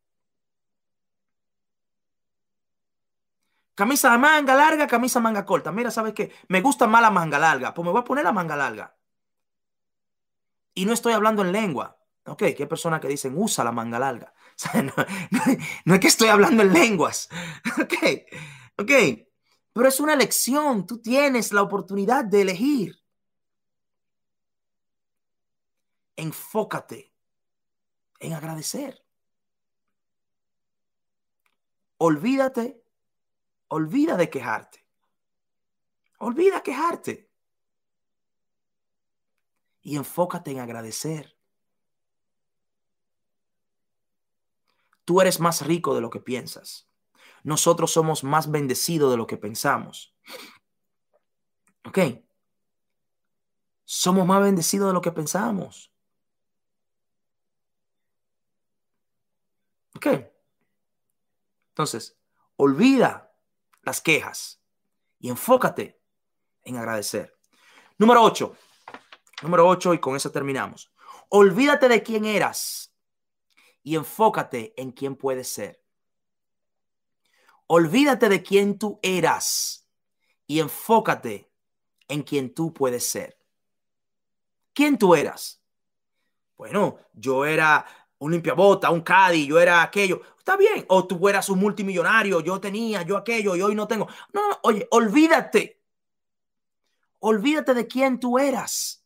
Camisa 3.76 4.12
de 4.12 4.18
manga 4.18 4.56
larga, 4.56 4.88
camisa 4.88 5.20
manga 5.20 5.46
corta. 5.46 5.72
Mira, 5.72 5.92
¿sabes 5.92 6.14
qué? 6.14 6.32
Me 6.48 6.62
gusta 6.62 6.88
más 6.88 7.02
la 7.02 7.12
manga 7.12 7.40
larga. 7.40 7.74
Pues 7.74 7.86
me 7.86 7.92
voy 7.92 8.02
a 8.02 8.04
poner 8.04 8.24
la 8.24 8.32
manga 8.32 8.56
larga. 8.56 8.96
Y 10.76 10.86
no 10.86 10.94
estoy 10.94 11.14
hablando 11.14 11.42
en 11.42 11.52
lengua. 11.52 11.98
Ok, 12.26 12.40
que 12.40 12.64
hay 12.64 12.66
personas 12.68 13.00
que 13.02 13.08
dicen 13.08 13.34
usa 13.38 13.64
la 13.64 13.72
manga 13.72 14.00
larga. 14.00 14.34
No, 15.86 15.96
es 15.96 16.00
que 16.00 16.08
estoy 16.08 16.30
hablando 16.30 16.64
en 16.64 16.74
lenguas. 16.74 17.30
Ok, 17.82 17.94
ok. 18.78 18.92
Pero 19.74 19.88
es 19.88 20.00
una 20.00 20.14
elección. 20.14 20.88
Tú 20.88 21.02
tienes 21.02 21.52
la 21.52 21.62
oportunidad 21.62 22.24
de 22.24 22.42
elegir. 22.42 23.04
Enfócate 26.16 27.14
en 28.20 28.34
agradecer. 28.34 29.04
Olvídate, 31.98 32.82
olvida 33.68 34.16
de 34.16 34.30
quejarte. 34.30 34.86
Olvida 36.20 36.62
quejarte. 36.62 37.30
Y 39.82 39.98
enfócate 39.98 40.52
en 40.52 40.60
agradecer. 40.60 41.35
Tú 45.06 45.22
eres 45.22 45.40
más 45.40 45.66
rico 45.66 45.94
de 45.94 46.02
lo 46.02 46.10
que 46.10 46.20
piensas. 46.20 46.90
Nosotros 47.44 47.92
somos 47.92 48.24
más 48.24 48.50
bendecidos 48.50 49.12
de 49.12 49.18
lo 49.18 49.28
que 49.28 49.38
pensamos. 49.38 50.16
¿Ok? 51.86 52.00
Somos 53.84 54.26
más 54.26 54.42
bendecidos 54.42 54.88
de 54.88 54.94
lo 54.94 55.02
que 55.02 55.12
pensamos. 55.12 55.94
¿Ok? 59.96 60.08
Entonces, 61.70 62.18
olvida 62.56 63.32
las 63.84 64.02
quejas 64.02 64.60
y 65.20 65.30
enfócate 65.30 66.02
en 66.64 66.78
agradecer. 66.78 67.38
Número 68.00 68.24
8. 68.24 68.56
Número 69.44 69.68
8 69.68 69.94
y 69.94 70.00
con 70.00 70.16
eso 70.16 70.32
terminamos. 70.32 70.92
Olvídate 71.30 71.88
de 71.88 72.02
quién 72.02 72.26
eras 72.26 72.95
y 73.86 73.96
enfócate 73.96 74.74
en 74.82 74.92
quién 74.92 75.16
puedes 75.16 75.48
ser. 75.48 75.80
Olvídate 77.68 78.30
de 78.30 78.42
quién 78.42 78.80
tú 78.80 79.00
eras 79.04 79.88
y 80.48 80.60
enfócate 80.60 81.52
en 82.08 82.24
quién 82.24 82.54
tú 82.54 82.74
puedes 82.74 83.08
ser. 83.08 83.38
¿Quién 84.74 84.98
tú 84.98 85.14
eras? 85.14 85.62
Bueno, 86.58 86.98
yo 87.14 87.46
era 87.46 87.86
un 88.18 88.32
limpiabota, 88.32 88.90
un 88.90 89.02
caddy, 89.02 89.46
yo 89.46 89.60
era 89.60 89.84
aquello. 89.84 90.20
Está 90.40 90.58
bien. 90.58 90.84
O 90.90 91.06
tú 91.06 91.30
eras 91.30 91.48
un 91.50 91.60
multimillonario, 91.60 92.42
yo 92.42 92.60
tenía, 92.60 93.04
yo 93.04 93.16
aquello 93.18 93.56
y 93.56 93.62
hoy 93.62 93.76
no 93.76 93.88
tengo. 93.88 94.08
No, 94.34 94.50
no, 94.50 94.60
oye, 94.64 94.88
olvídate. 94.90 95.80
Olvídate 97.20 97.76
de 97.76 97.86
quién 97.86 98.20
tú 98.20 98.40
eras 98.40 99.06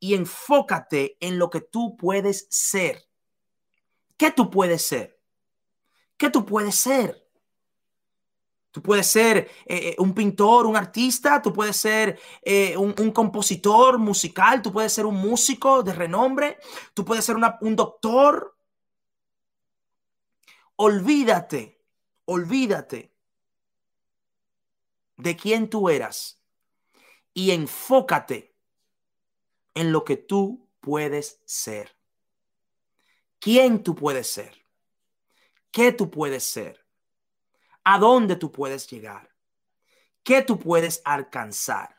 y 0.00 0.14
enfócate 0.14 1.16
en 1.20 1.38
lo 1.38 1.48
que 1.48 1.60
tú 1.60 1.96
puedes 1.96 2.48
ser. 2.50 3.05
¿Qué 4.16 4.30
tú 4.30 4.50
puedes 4.50 4.82
ser? 4.82 5.20
¿Qué 6.16 6.30
tú 6.30 6.44
puedes 6.44 6.74
ser? 6.76 7.26
Tú 8.70 8.82
puedes 8.82 9.06
ser 9.06 9.38
eh, 9.38 9.48
eh, 9.66 9.96
un 9.98 10.12
pintor, 10.14 10.66
un 10.66 10.76
artista, 10.76 11.40
tú 11.40 11.50
puedes 11.50 11.78
ser 11.78 12.20
eh, 12.42 12.76
un, 12.76 12.92
compositor 13.10 13.98
musical, 13.98 14.60
tú 14.60 14.70
puedes 14.70 14.92
ser 14.92 15.06
un 15.06 15.14
músico 15.14 15.82
de 15.82 15.94
renombre, 15.94 16.58
tú 16.92 17.02
puedes 17.02 17.24
ser 17.24 17.36
un 17.36 17.74
doctor. 17.74 18.54
Olvídate, 20.76 21.82
olvídate 22.26 23.14
de 25.16 25.36
quién 25.36 25.70
tú 25.70 25.88
eras 25.88 26.42
y 27.32 27.52
enfócate 27.52 28.54
en 29.72 29.90
lo 29.90 30.04
que 30.04 30.18
tú 30.18 30.68
puedes 30.80 31.40
ser 31.46 31.95
quién 33.38 33.82
tú 33.82 33.94
puedes 33.94 34.30
ser, 34.30 34.64
qué 35.70 35.92
tú 35.92 36.10
puedes 36.10 36.44
ser, 36.44 36.84
a 37.84 37.98
dónde 37.98 38.36
tú 38.36 38.50
puedes 38.50 38.88
llegar, 38.88 39.34
qué 40.22 40.42
tú 40.42 40.58
puedes 40.58 41.02
alcanzar. 41.04 41.96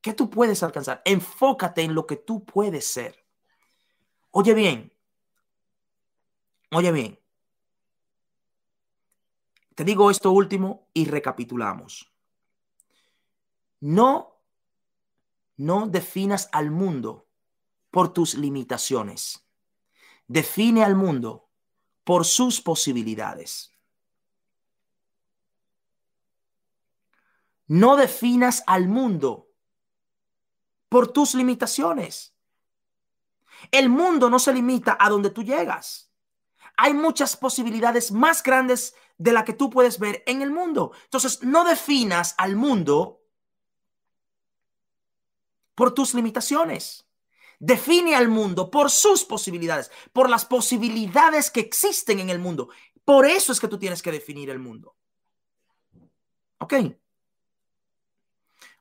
¿Qué 0.00 0.14
tú 0.14 0.30
puedes 0.30 0.62
alcanzar? 0.62 1.02
Enfócate 1.04 1.82
en 1.82 1.94
lo 1.94 2.06
que 2.06 2.16
tú 2.16 2.44
puedes 2.44 2.86
ser. 2.86 3.22
Oye 4.30 4.54
bien, 4.54 4.92
oye 6.70 6.92
bien. 6.92 7.18
Te 9.74 9.84
digo 9.84 10.10
esto 10.10 10.30
último 10.30 10.88
y 10.92 11.06
recapitulamos. 11.06 12.12
No, 13.80 14.42
no 15.56 15.86
definas 15.86 16.48
al 16.52 16.70
mundo 16.70 17.29
por 17.90 18.12
tus 18.12 18.34
limitaciones. 18.34 19.44
Define 20.26 20.84
al 20.84 20.94
mundo 20.94 21.48
por 22.04 22.24
sus 22.24 22.60
posibilidades. 22.60 23.70
No 27.66 27.96
definas 27.96 28.62
al 28.66 28.88
mundo 28.88 29.48
por 30.88 31.12
tus 31.12 31.34
limitaciones. 31.34 32.34
El 33.70 33.88
mundo 33.88 34.30
no 34.30 34.38
se 34.38 34.52
limita 34.52 34.96
a 34.98 35.08
donde 35.08 35.30
tú 35.30 35.42
llegas. 35.42 36.10
Hay 36.76 36.94
muchas 36.94 37.36
posibilidades 37.36 38.10
más 38.10 38.42
grandes 38.42 38.94
de 39.18 39.32
la 39.32 39.44
que 39.44 39.52
tú 39.52 39.68
puedes 39.68 39.98
ver 39.98 40.22
en 40.26 40.42
el 40.42 40.50
mundo. 40.50 40.92
Entonces, 41.04 41.42
no 41.42 41.64
definas 41.64 42.34
al 42.38 42.56
mundo 42.56 43.20
por 45.74 45.92
tus 45.92 46.14
limitaciones 46.14 47.09
define 47.60 48.16
al 48.16 48.28
mundo 48.28 48.70
por 48.70 48.90
sus 48.90 49.24
posibilidades, 49.24 49.92
por 50.12 50.28
las 50.28 50.44
posibilidades 50.44 51.50
que 51.50 51.60
existen 51.60 52.18
en 52.18 52.30
el 52.30 52.40
mundo. 52.40 52.70
Por 53.04 53.26
eso 53.26 53.52
es 53.52 53.60
que 53.60 53.68
tú 53.68 53.78
tienes 53.78 54.02
que 54.02 54.10
definir 54.10 54.50
el 54.50 54.58
mundo. 54.58 54.96
¿Ok? 56.58 56.74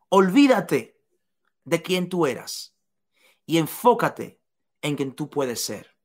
Olvídate 0.09 0.97
de 1.65 1.81
quién 1.81 2.09
tú 2.09 2.25
eras 2.25 2.73
y 3.45 3.57
enfócate 3.57 4.39
en 4.81 4.95
quien 4.95 5.13
tú 5.13 5.29
puedes 5.29 5.63
ser. 5.63 5.95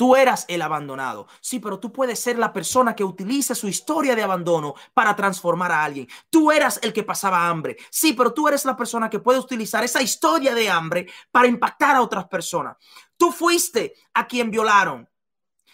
Tú 0.00 0.16
eras 0.16 0.46
el 0.48 0.62
abandonado. 0.62 1.26
Sí, 1.42 1.60
pero 1.60 1.78
tú 1.78 1.92
puedes 1.92 2.18
ser 2.18 2.38
la 2.38 2.54
persona 2.54 2.96
que 2.96 3.04
utilice 3.04 3.54
su 3.54 3.68
historia 3.68 4.16
de 4.16 4.22
abandono 4.22 4.74
para 4.94 5.14
transformar 5.14 5.72
a 5.72 5.84
alguien. 5.84 6.08
Tú 6.30 6.50
eras 6.50 6.80
el 6.82 6.94
que 6.94 7.02
pasaba 7.02 7.46
hambre. 7.46 7.76
Sí, 7.90 8.14
pero 8.14 8.32
tú 8.32 8.48
eres 8.48 8.64
la 8.64 8.74
persona 8.74 9.10
que 9.10 9.18
puede 9.18 9.38
utilizar 9.38 9.84
esa 9.84 10.00
historia 10.00 10.54
de 10.54 10.70
hambre 10.70 11.06
para 11.30 11.48
impactar 11.48 11.96
a 11.96 12.00
otras 12.00 12.26
personas. 12.28 12.78
Tú 13.18 13.30
fuiste 13.30 13.92
a 14.14 14.26
quien 14.26 14.50
violaron. 14.50 15.06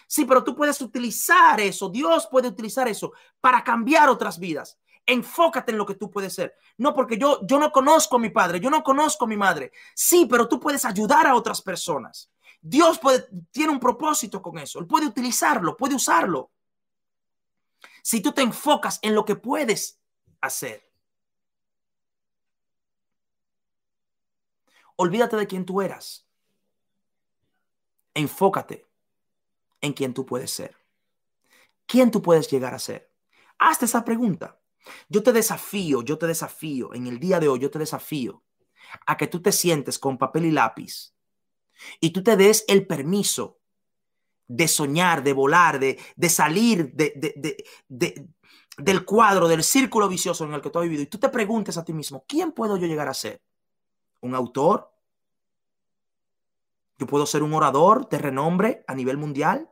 Sí, 0.07 0.25
pero 0.25 0.43
tú 0.43 0.57
puedes 0.57 0.81
utilizar 0.81 1.61
eso. 1.61 1.87
Dios 1.87 2.27
puede 2.29 2.49
utilizar 2.49 2.89
eso 2.89 3.13
para 3.39 3.63
cambiar 3.63 4.09
otras 4.09 4.39
vidas. 4.39 4.77
Enfócate 5.05 5.71
en 5.71 5.77
lo 5.77 5.85
que 5.85 5.95
tú 5.95 6.11
puedes 6.11 6.33
ser. 6.33 6.53
No 6.75 6.93
porque 6.93 7.17
yo, 7.17 7.39
yo 7.47 7.59
no 7.59 7.71
conozco 7.71 8.17
a 8.17 8.19
mi 8.19 8.29
padre, 8.29 8.59
yo 8.59 8.69
no 8.69 8.83
conozco 8.83 9.23
a 9.23 9.29
mi 9.29 9.37
madre. 9.37 9.71
Sí, 9.95 10.27
pero 10.29 10.49
tú 10.49 10.59
puedes 10.59 10.83
ayudar 10.83 11.27
a 11.27 11.35
otras 11.35 11.61
personas. 11.61 12.29
Dios 12.61 12.99
tiene 13.51 13.71
un 13.71 13.79
propósito 13.79 14.41
con 14.41 14.57
eso. 14.57 14.79
Él 14.79 14.87
puede 14.87 15.05
utilizarlo, 15.05 15.77
puede 15.77 15.95
usarlo. 15.95 16.51
Si 18.01 18.21
tú 18.21 18.31
te 18.31 18.41
enfocas 18.41 18.99
en 19.01 19.15
lo 19.15 19.25
que 19.25 19.35
puedes 19.35 19.99
hacer. 20.41 20.83
Olvídate 24.95 25.35
de 25.35 25.47
quién 25.47 25.65
tú 25.65 25.81
eras. 25.81 26.27
Enfócate 28.13 28.87
en 29.81 29.93
quién 29.93 30.13
tú 30.13 30.25
puedes 30.25 30.51
ser. 30.51 30.75
¿Quién 31.85 32.11
tú 32.11 32.21
puedes 32.21 32.49
llegar 32.49 32.73
a 32.73 32.79
ser? 32.79 33.11
Hazte 33.59 33.85
esa 33.85 34.03
pregunta. 34.03 34.59
Yo 35.07 35.21
te 35.21 35.31
desafío, 35.33 36.01
yo 36.01 36.17
te 36.17 36.27
desafío, 36.27 36.93
en 36.93 37.07
el 37.07 37.19
día 37.19 37.39
de 37.39 37.47
hoy 37.47 37.59
yo 37.59 37.69
te 37.69 37.79
desafío 37.79 38.43
a 39.05 39.17
que 39.17 39.27
tú 39.27 39.41
te 39.41 39.51
sientes 39.51 39.99
con 39.99 40.17
papel 40.17 40.45
y 40.45 40.51
lápiz 40.51 41.16
y 41.99 42.11
tú 42.11 42.23
te 42.23 42.35
des 42.35 42.65
el 42.67 42.87
permiso 42.87 43.59
de 44.47 44.67
soñar, 44.67 45.23
de 45.23 45.33
volar, 45.33 45.79
de, 45.79 45.99
de 46.15 46.29
salir 46.29 46.91
de, 46.93 47.65
del 48.77 49.05
cuadro, 49.05 49.47
del 49.47 49.63
círculo 49.63 50.07
vicioso 50.07 50.45
en 50.45 50.53
el 50.53 50.61
que 50.61 50.69
tú 50.69 50.79
has 50.79 50.85
vivido 50.85 51.03
y 51.03 51.07
tú 51.07 51.17
te 51.17 51.29
preguntes 51.29 51.77
a 51.77 51.83
ti 51.83 51.93
mismo, 51.93 52.23
¿quién 52.27 52.51
puedo 52.51 52.77
yo 52.77 52.87
llegar 52.87 53.07
a 53.07 53.13
ser? 53.13 53.41
¿Un 54.21 54.35
autor? 54.35 54.91
¿Yo 56.97 57.05
puedo 57.05 57.25
ser 57.25 57.43
un 57.43 57.53
orador 57.53 58.09
de 58.09 58.17
renombre 58.17 58.83
a 58.87 58.95
nivel 58.95 59.17
mundial? 59.17 59.69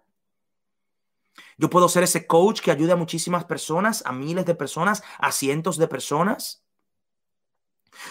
Yo 1.57 1.69
puedo 1.69 1.89
ser 1.89 2.03
ese 2.03 2.27
coach 2.27 2.61
que 2.61 2.71
ayude 2.71 2.91
a 2.91 2.97
muchísimas 2.97 3.45
personas, 3.45 4.03
a 4.05 4.11
miles 4.11 4.45
de 4.45 4.55
personas, 4.55 5.03
a 5.19 5.31
cientos 5.31 5.77
de 5.77 5.87
personas. 5.87 6.63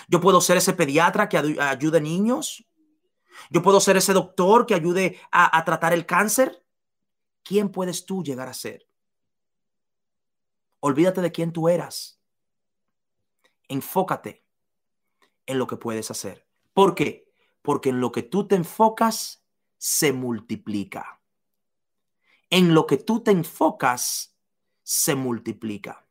Yo 0.09 0.21
puedo 0.21 0.41
ser 0.41 0.57
ese 0.57 0.73
pediatra 0.73 1.29
que 1.29 1.39
ayude 1.39 1.99
a 1.99 2.01
niños. 2.01 2.65
Yo 3.51 3.63
puedo 3.63 3.81
ser 3.81 3.97
ese 3.97 4.13
doctor 4.13 4.67
que 4.67 4.75
ayude 4.75 5.21
a, 5.31 5.65
tratar 5.65 5.93
el 5.93 6.07
cáncer. 6.07 6.65
¿Quién 7.43 7.71
puedes 7.71 8.07
tú 8.07 8.23
llegar 8.23 8.49
a 8.49 8.55
ser? 8.55 8.87
Olvídate 10.81 11.21
de 11.21 11.33
quién 11.33 11.53
tú 11.53 11.69
eras. 11.69 12.21
Enfócate 13.69 14.45
en 15.47 15.59
lo 15.59 15.67
que 15.67 15.77
puedes 15.77 16.11
hacer. 16.11 16.47
¿Por 16.73 16.95
qué? 16.95 17.31
Porque 17.63 17.91
en 17.91 18.01
lo 18.01 18.13
que 18.13 18.23
tú 18.23 18.47
te 18.47 18.57
enfocas 18.57 19.45
se 19.79 20.13
multiplica 20.13 21.21
en 22.55 22.73
lo 22.73 22.87
que 22.87 22.99
tú 22.99 23.19
te 23.21 23.33
enfocas 23.33 24.37
se 24.85 25.17
multiplica. 25.17 26.07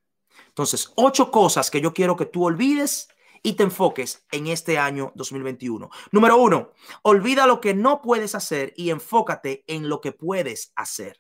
Entonces, 0.47 0.91
ocho 0.95 1.32
cosas 1.32 1.71
que 1.71 1.80
yo 1.80 1.93
quiero 1.93 2.17
que 2.17 2.26
tú 2.26 2.43
olvides 2.43 3.07
y 3.44 3.54
te 3.54 3.64
enfoques 3.64 4.26
en 4.32 4.48
este 4.48 4.80
año 4.80 5.12
2021. 5.16 5.89
Número 6.12 6.38
uno, 6.38 6.72
olvida 7.04 7.46
lo 7.46 7.62
que 7.62 7.74
no 7.74 8.02
puedes 8.02 8.34
hacer 8.34 8.74
y 8.76 8.89
enfócate 8.89 9.64
en 9.68 9.89
lo 9.89 10.02
que 10.02 10.14
puedes 10.14 10.72
hacer. 10.76 11.20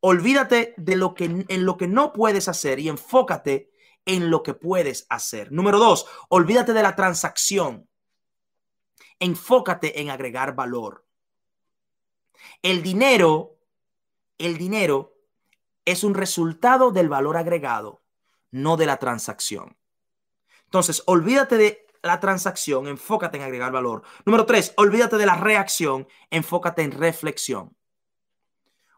Olvídate 0.00 0.74
de 0.76 0.96
lo 0.96 1.14
que 1.14 1.24
en 1.24 1.66
lo 1.66 1.76
que 1.76 1.86
no 1.86 2.12
puedes 2.12 2.48
hacer 2.48 2.78
y 2.78 2.88
enfócate 2.88 3.70
en 4.06 4.30
lo 4.30 4.42
que 4.42 4.54
puedes 4.54 5.06
hacer. 5.10 5.52
Número 5.52 5.78
dos, 5.78 6.06
olvídate 6.28 6.72
de 6.72 6.82
la 6.82 6.96
transacción. 6.96 7.88
Enfócate 9.20 10.00
en 10.00 10.10
agregar 10.10 10.54
valor. 10.54 11.04
El 12.62 12.82
dinero 12.82 13.58
el 14.38 14.56
dinero 14.56 15.16
es 15.84 16.04
un 16.04 16.14
resultado 16.14 16.92
del 16.92 17.08
valor 17.08 17.36
agregado, 17.36 18.02
no 18.50 18.76
de 18.76 18.86
la 18.86 18.98
transacción. 18.98 19.77
Entonces, 20.68 21.02
olvídate 21.06 21.56
de 21.56 21.86
la 22.02 22.20
transacción, 22.20 22.86
enfócate 22.86 23.38
en 23.38 23.44
agregar 23.44 23.72
valor. 23.72 24.02
Número 24.26 24.44
tres, 24.44 24.74
olvídate 24.76 25.16
de 25.16 25.24
la 25.24 25.34
reacción, 25.34 26.06
enfócate 26.30 26.82
en 26.82 26.92
reflexión. 26.92 27.74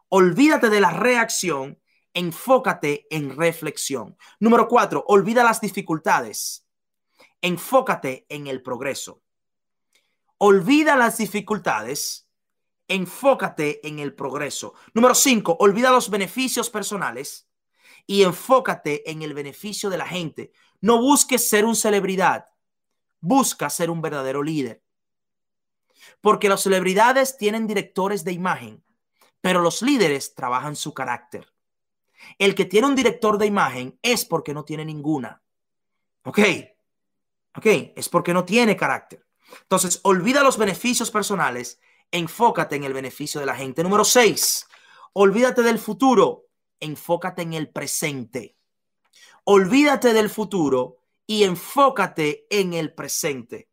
Olvídate 0.09 0.69
de 0.69 0.81
la 0.81 0.91
reacción, 0.91 1.79
enfócate 2.13 3.07
en 3.09 3.37
reflexión. 3.37 4.17
Número 4.41 4.67
cuatro, 4.67 5.05
olvida 5.07 5.45
las 5.45 5.61
dificultades, 5.61 6.67
enfócate 7.41 8.25
en 8.27 8.47
el 8.47 8.61
progreso. 8.61 9.21
Olvida 10.37 10.97
las 10.97 11.17
dificultades, 11.17 12.27
enfócate 12.89 13.87
en 13.87 13.99
el 13.99 14.13
progreso. 14.13 14.73
Número 14.93 15.15
cinco, 15.15 15.55
olvida 15.57 15.91
los 15.91 16.09
beneficios 16.09 16.69
personales 16.69 17.47
y 18.11 18.23
enfócate 18.23 19.09
en 19.09 19.21
el 19.21 19.33
beneficio 19.33 19.89
de 19.89 19.97
la 19.97 20.05
gente. 20.05 20.51
No 20.81 20.99
busques 20.99 21.47
ser 21.47 21.63
un 21.63 21.77
celebridad, 21.77 22.45
busca 23.21 23.69
ser 23.69 23.89
un 23.89 24.01
verdadero 24.01 24.43
líder. 24.43 24.83
Porque 26.19 26.49
las 26.49 26.61
celebridades 26.61 27.37
tienen 27.37 27.67
directores 27.67 28.25
de 28.25 28.33
imagen, 28.33 28.83
pero 29.39 29.61
los 29.61 29.81
líderes 29.81 30.35
trabajan 30.35 30.75
su 30.75 30.93
carácter. 30.93 31.53
El 32.37 32.53
que 32.53 32.65
tiene 32.65 32.87
un 32.87 32.95
director 32.95 33.37
de 33.37 33.45
imagen 33.45 33.97
es 34.01 34.25
porque 34.25 34.53
no 34.53 34.65
tiene 34.65 34.83
ninguna. 34.83 35.41
¿Ok? 36.25 36.39
¿Ok? 37.55 37.65
Es 37.95 38.09
porque 38.09 38.33
no 38.33 38.43
tiene 38.43 38.75
carácter. 38.75 39.25
Entonces, 39.61 40.01
olvida 40.03 40.43
los 40.43 40.57
beneficios 40.57 41.11
personales 41.11 41.79
enfócate 42.11 42.75
en 42.75 42.83
el 42.83 42.91
beneficio 42.91 43.39
de 43.39 43.45
la 43.45 43.55
gente. 43.55 43.83
Número 43.83 44.03
seis, 44.03 44.67
olvídate 45.13 45.61
del 45.61 45.79
futuro, 45.79 46.50
enfócate 46.81 47.43
en 47.43 47.53
el 47.53 47.69
presente. 47.69 48.57
Olvídate 49.45 50.13
del 50.13 50.29
futuro 50.29 50.97
y 51.25 51.45
enfócate 51.45 52.45
en 52.49 52.73
el 52.73 52.93
presente. 52.93 53.69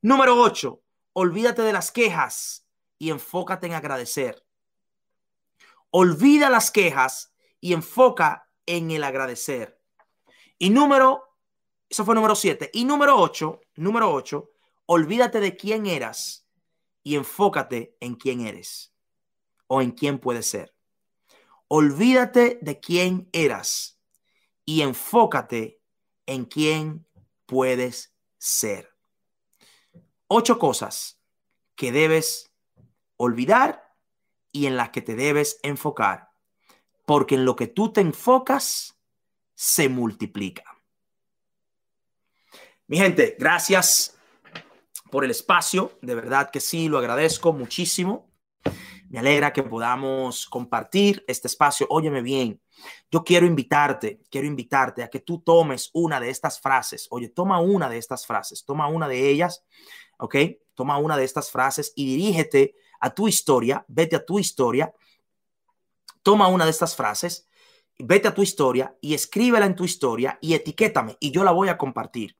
Número 0.00 0.40
ocho, 0.40 0.82
olvídate 1.12 1.62
de 1.62 1.72
las 1.72 1.90
quejas 1.90 2.66
y 2.98 3.10
enfócate 3.10 3.66
en 3.66 3.74
agradecer. 3.74 4.46
Olvida 5.90 6.50
las 6.50 6.70
quejas 6.70 7.32
y 7.60 7.72
enfoca 7.72 8.48
en 8.66 8.90
el 8.90 9.04
agradecer. 9.04 9.80
Y 10.58 10.70
número, 10.70 11.36
eso 11.88 12.04
fue 12.04 12.14
número 12.14 12.34
siete. 12.34 12.70
Y 12.72 12.84
número 12.84 13.16
ocho, 13.18 13.60
número 13.76 14.12
ocho, 14.12 14.50
olvídate 14.86 15.40
de 15.40 15.56
quién 15.56 15.86
eras 15.86 16.46
y 17.02 17.16
enfócate 17.16 17.96
en 18.00 18.14
quién 18.14 18.46
eres 18.46 18.94
o 19.66 19.82
en 19.82 19.92
quién 19.92 20.18
puedes 20.18 20.48
ser. 20.48 20.73
Olvídate 21.68 22.58
de 22.60 22.80
quién 22.80 23.28
eras 23.32 23.98
y 24.64 24.82
enfócate 24.82 25.80
en 26.26 26.44
quién 26.44 27.06
puedes 27.46 28.14
ser. 28.38 28.94
Ocho 30.26 30.58
cosas 30.58 31.20
que 31.74 31.92
debes 31.92 32.52
olvidar 33.16 33.84
y 34.52 34.66
en 34.66 34.76
las 34.76 34.90
que 34.90 35.02
te 35.02 35.14
debes 35.14 35.58
enfocar, 35.62 36.30
porque 37.06 37.34
en 37.34 37.44
lo 37.44 37.56
que 37.56 37.66
tú 37.66 37.92
te 37.92 38.00
enfocas 38.00 38.98
se 39.54 39.88
multiplica. 39.88 40.64
Mi 42.86 42.98
gente, 42.98 43.36
gracias 43.38 44.16
por 45.10 45.24
el 45.24 45.30
espacio, 45.30 45.98
de 46.02 46.14
verdad 46.14 46.50
que 46.50 46.60
sí, 46.60 46.88
lo 46.88 46.98
agradezco 46.98 47.52
muchísimo. 47.52 48.33
Me 49.14 49.20
alegra 49.20 49.52
que 49.52 49.62
podamos 49.62 50.44
compartir 50.48 51.24
este 51.28 51.46
espacio. 51.46 51.86
Óyeme 51.88 52.20
bien, 52.20 52.60
yo 53.12 53.22
quiero 53.22 53.46
invitarte, 53.46 54.20
quiero 54.28 54.48
invitarte 54.48 55.04
a 55.04 55.08
que 55.08 55.20
tú 55.20 55.38
tomes 55.38 55.90
una 55.92 56.18
de 56.18 56.30
estas 56.30 56.60
frases. 56.60 57.06
Oye, 57.10 57.28
toma 57.28 57.60
una 57.60 57.88
de 57.88 57.96
estas 57.96 58.26
frases, 58.26 58.64
toma 58.64 58.88
una 58.88 59.06
de 59.06 59.30
ellas, 59.30 59.64
¿ok? 60.18 60.34
Toma 60.74 60.98
una 60.98 61.16
de 61.16 61.22
estas 61.22 61.52
frases 61.52 61.92
y 61.94 62.06
dirígete 62.06 62.74
a 62.98 63.14
tu 63.14 63.28
historia, 63.28 63.84
vete 63.86 64.16
a 64.16 64.24
tu 64.24 64.40
historia, 64.40 64.92
toma 66.24 66.48
una 66.48 66.64
de 66.64 66.72
estas 66.72 66.96
frases, 66.96 67.48
vete 68.00 68.26
a 68.26 68.34
tu 68.34 68.42
historia 68.42 68.98
y 69.00 69.14
escríbela 69.14 69.66
en 69.66 69.76
tu 69.76 69.84
historia 69.84 70.40
y 70.40 70.54
etiquétame 70.54 71.16
y 71.20 71.30
yo 71.30 71.44
la 71.44 71.52
voy 71.52 71.68
a 71.68 71.78
compartir. 71.78 72.36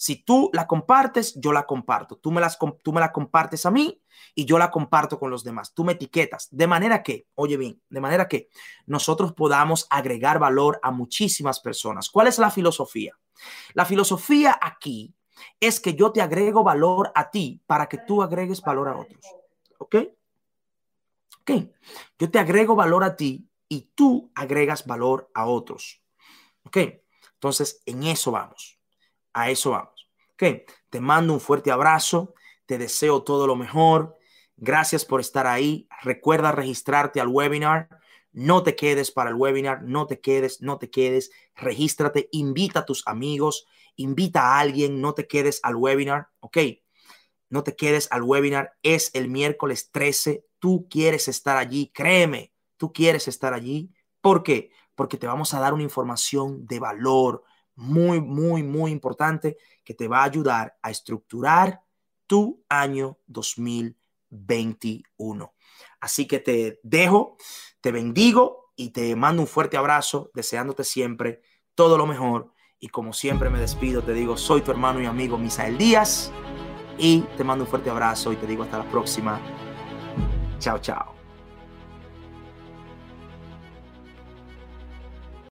Si 0.00 0.16
tú 0.16 0.48
la 0.54 0.66
compartes, 0.66 1.38
yo 1.38 1.52
la 1.52 1.66
comparto. 1.66 2.16
Tú 2.16 2.32
me, 2.32 2.40
las, 2.40 2.58
tú 2.82 2.90
me 2.90 3.00
la 3.00 3.12
compartes 3.12 3.66
a 3.66 3.70
mí 3.70 4.02
y 4.34 4.46
yo 4.46 4.56
la 4.56 4.70
comparto 4.70 5.18
con 5.18 5.30
los 5.30 5.44
demás. 5.44 5.74
Tú 5.74 5.84
me 5.84 5.92
etiquetas. 5.92 6.48
De 6.50 6.66
manera 6.66 7.02
que, 7.02 7.26
oye 7.34 7.58
bien, 7.58 7.82
de 7.90 8.00
manera 8.00 8.26
que 8.26 8.48
nosotros 8.86 9.34
podamos 9.34 9.86
agregar 9.90 10.38
valor 10.38 10.80
a 10.82 10.90
muchísimas 10.90 11.60
personas. 11.60 12.08
¿Cuál 12.08 12.28
es 12.28 12.38
la 12.38 12.50
filosofía? 12.50 13.18
La 13.74 13.84
filosofía 13.84 14.58
aquí 14.62 15.14
es 15.60 15.80
que 15.80 15.92
yo 15.92 16.12
te 16.12 16.22
agrego 16.22 16.64
valor 16.64 17.12
a 17.14 17.30
ti 17.30 17.60
para 17.66 17.86
que 17.86 17.98
tú 17.98 18.22
agregues 18.22 18.62
valor 18.62 18.88
a 18.88 18.96
otros. 18.96 19.22
¿Ok? 19.76 19.96
Ok, 21.42 21.50
yo 22.18 22.30
te 22.30 22.38
agrego 22.38 22.74
valor 22.74 23.04
a 23.04 23.16
ti 23.16 23.46
y 23.68 23.90
tú 23.94 24.32
agregas 24.34 24.86
valor 24.86 25.30
a 25.34 25.44
otros. 25.44 26.02
Ok, 26.64 26.78
entonces 27.34 27.82
en 27.84 28.04
eso 28.04 28.30
vamos, 28.30 28.79
a 29.32 29.50
eso 29.50 29.70
vamos. 29.70 30.08
Ok, 30.32 30.70
te 30.88 31.00
mando 31.00 31.32
un 31.32 31.40
fuerte 31.40 31.70
abrazo, 31.70 32.34
te 32.66 32.78
deseo 32.78 33.22
todo 33.22 33.46
lo 33.46 33.56
mejor. 33.56 34.16
Gracias 34.56 35.04
por 35.04 35.20
estar 35.20 35.46
ahí. 35.46 35.88
Recuerda 36.02 36.52
registrarte 36.52 37.20
al 37.20 37.28
webinar. 37.28 37.88
No 38.32 38.62
te 38.62 38.76
quedes 38.76 39.10
para 39.10 39.30
el 39.30 39.36
webinar, 39.36 39.82
no 39.82 40.06
te 40.06 40.20
quedes, 40.20 40.60
no 40.62 40.78
te 40.78 40.88
quedes. 40.88 41.30
Regístrate, 41.56 42.28
invita 42.32 42.80
a 42.80 42.84
tus 42.86 43.06
amigos, 43.06 43.66
invita 43.96 44.42
a 44.42 44.60
alguien, 44.60 45.00
no 45.00 45.14
te 45.14 45.26
quedes 45.26 45.60
al 45.62 45.76
webinar, 45.76 46.28
¿ok? 46.40 46.58
No 47.48 47.64
te 47.64 47.74
quedes 47.74 48.06
al 48.12 48.22
webinar, 48.22 48.74
es 48.82 49.10
el 49.14 49.28
miércoles 49.28 49.90
13, 49.90 50.46
tú 50.60 50.86
quieres 50.88 51.26
estar 51.26 51.56
allí, 51.56 51.90
créeme, 51.92 52.52
tú 52.76 52.92
quieres 52.92 53.26
estar 53.26 53.52
allí. 53.52 53.92
¿Por 54.20 54.44
qué? 54.44 54.70
Porque 54.94 55.16
te 55.16 55.26
vamos 55.26 55.52
a 55.54 55.60
dar 55.60 55.74
una 55.74 55.82
información 55.82 56.66
de 56.66 56.78
valor 56.78 57.42
muy, 57.80 58.20
muy, 58.20 58.62
muy 58.62 58.92
importante 58.92 59.56
que 59.84 59.94
te 59.94 60.06
va 60.06 60.20
a 60.20 60.24
ayudar 60.24 60.76
a 60.82 60.90
estructurar 60.90 61.80
tu 62.26 62.62
año 62.68 63.18
2021. 63.26 65.54
Así 66.00 66.26
que 66.26 66.38
te 66.38 66.78
dejo, 66.82 67.38
te 67.80 67.90
bendigo 67.90 68.72
y 68.76 68.90
te 68.90 69.16
mando 69.16 69.40
un 69.42 69.48
fuerte 69.48 69.76
abrazo, 69.76 70.30
deseándote 70.34 70.84
siempre 70.84 71.42
todo 71.74 71.98
lo 71.98 72.06
mejor. 72.06 72.52
Y 72.78 72.86
como 72.88 73.12
siempre 73.12 73.50
me 73.50 73.58
despido, 73.58 74.02
te 74.02 74.12
digo, 74.12 74.36
soy 74.36 74.62
tu 74.62 74.70
hermano 74.70 75.02
y 75.02 75.06
amigo 75.06 75.36
Misael 75.38 75.76
Díaz 75.76 76.30
y 76.98 77.22
te 77.36 77.42
mando 77.44 77.64
un 77.64 77.70
fuerte 77.70 77.90
abrazo 77.90 78.32
y 78.32 78.36
te 78.36 78.46
digo 78.46 78.62
hasta 78.62 78.78
la 78.78 78.88
próxima. 78.90 79.40
Chao, 80.58 80.78
chao. 80.78 81.19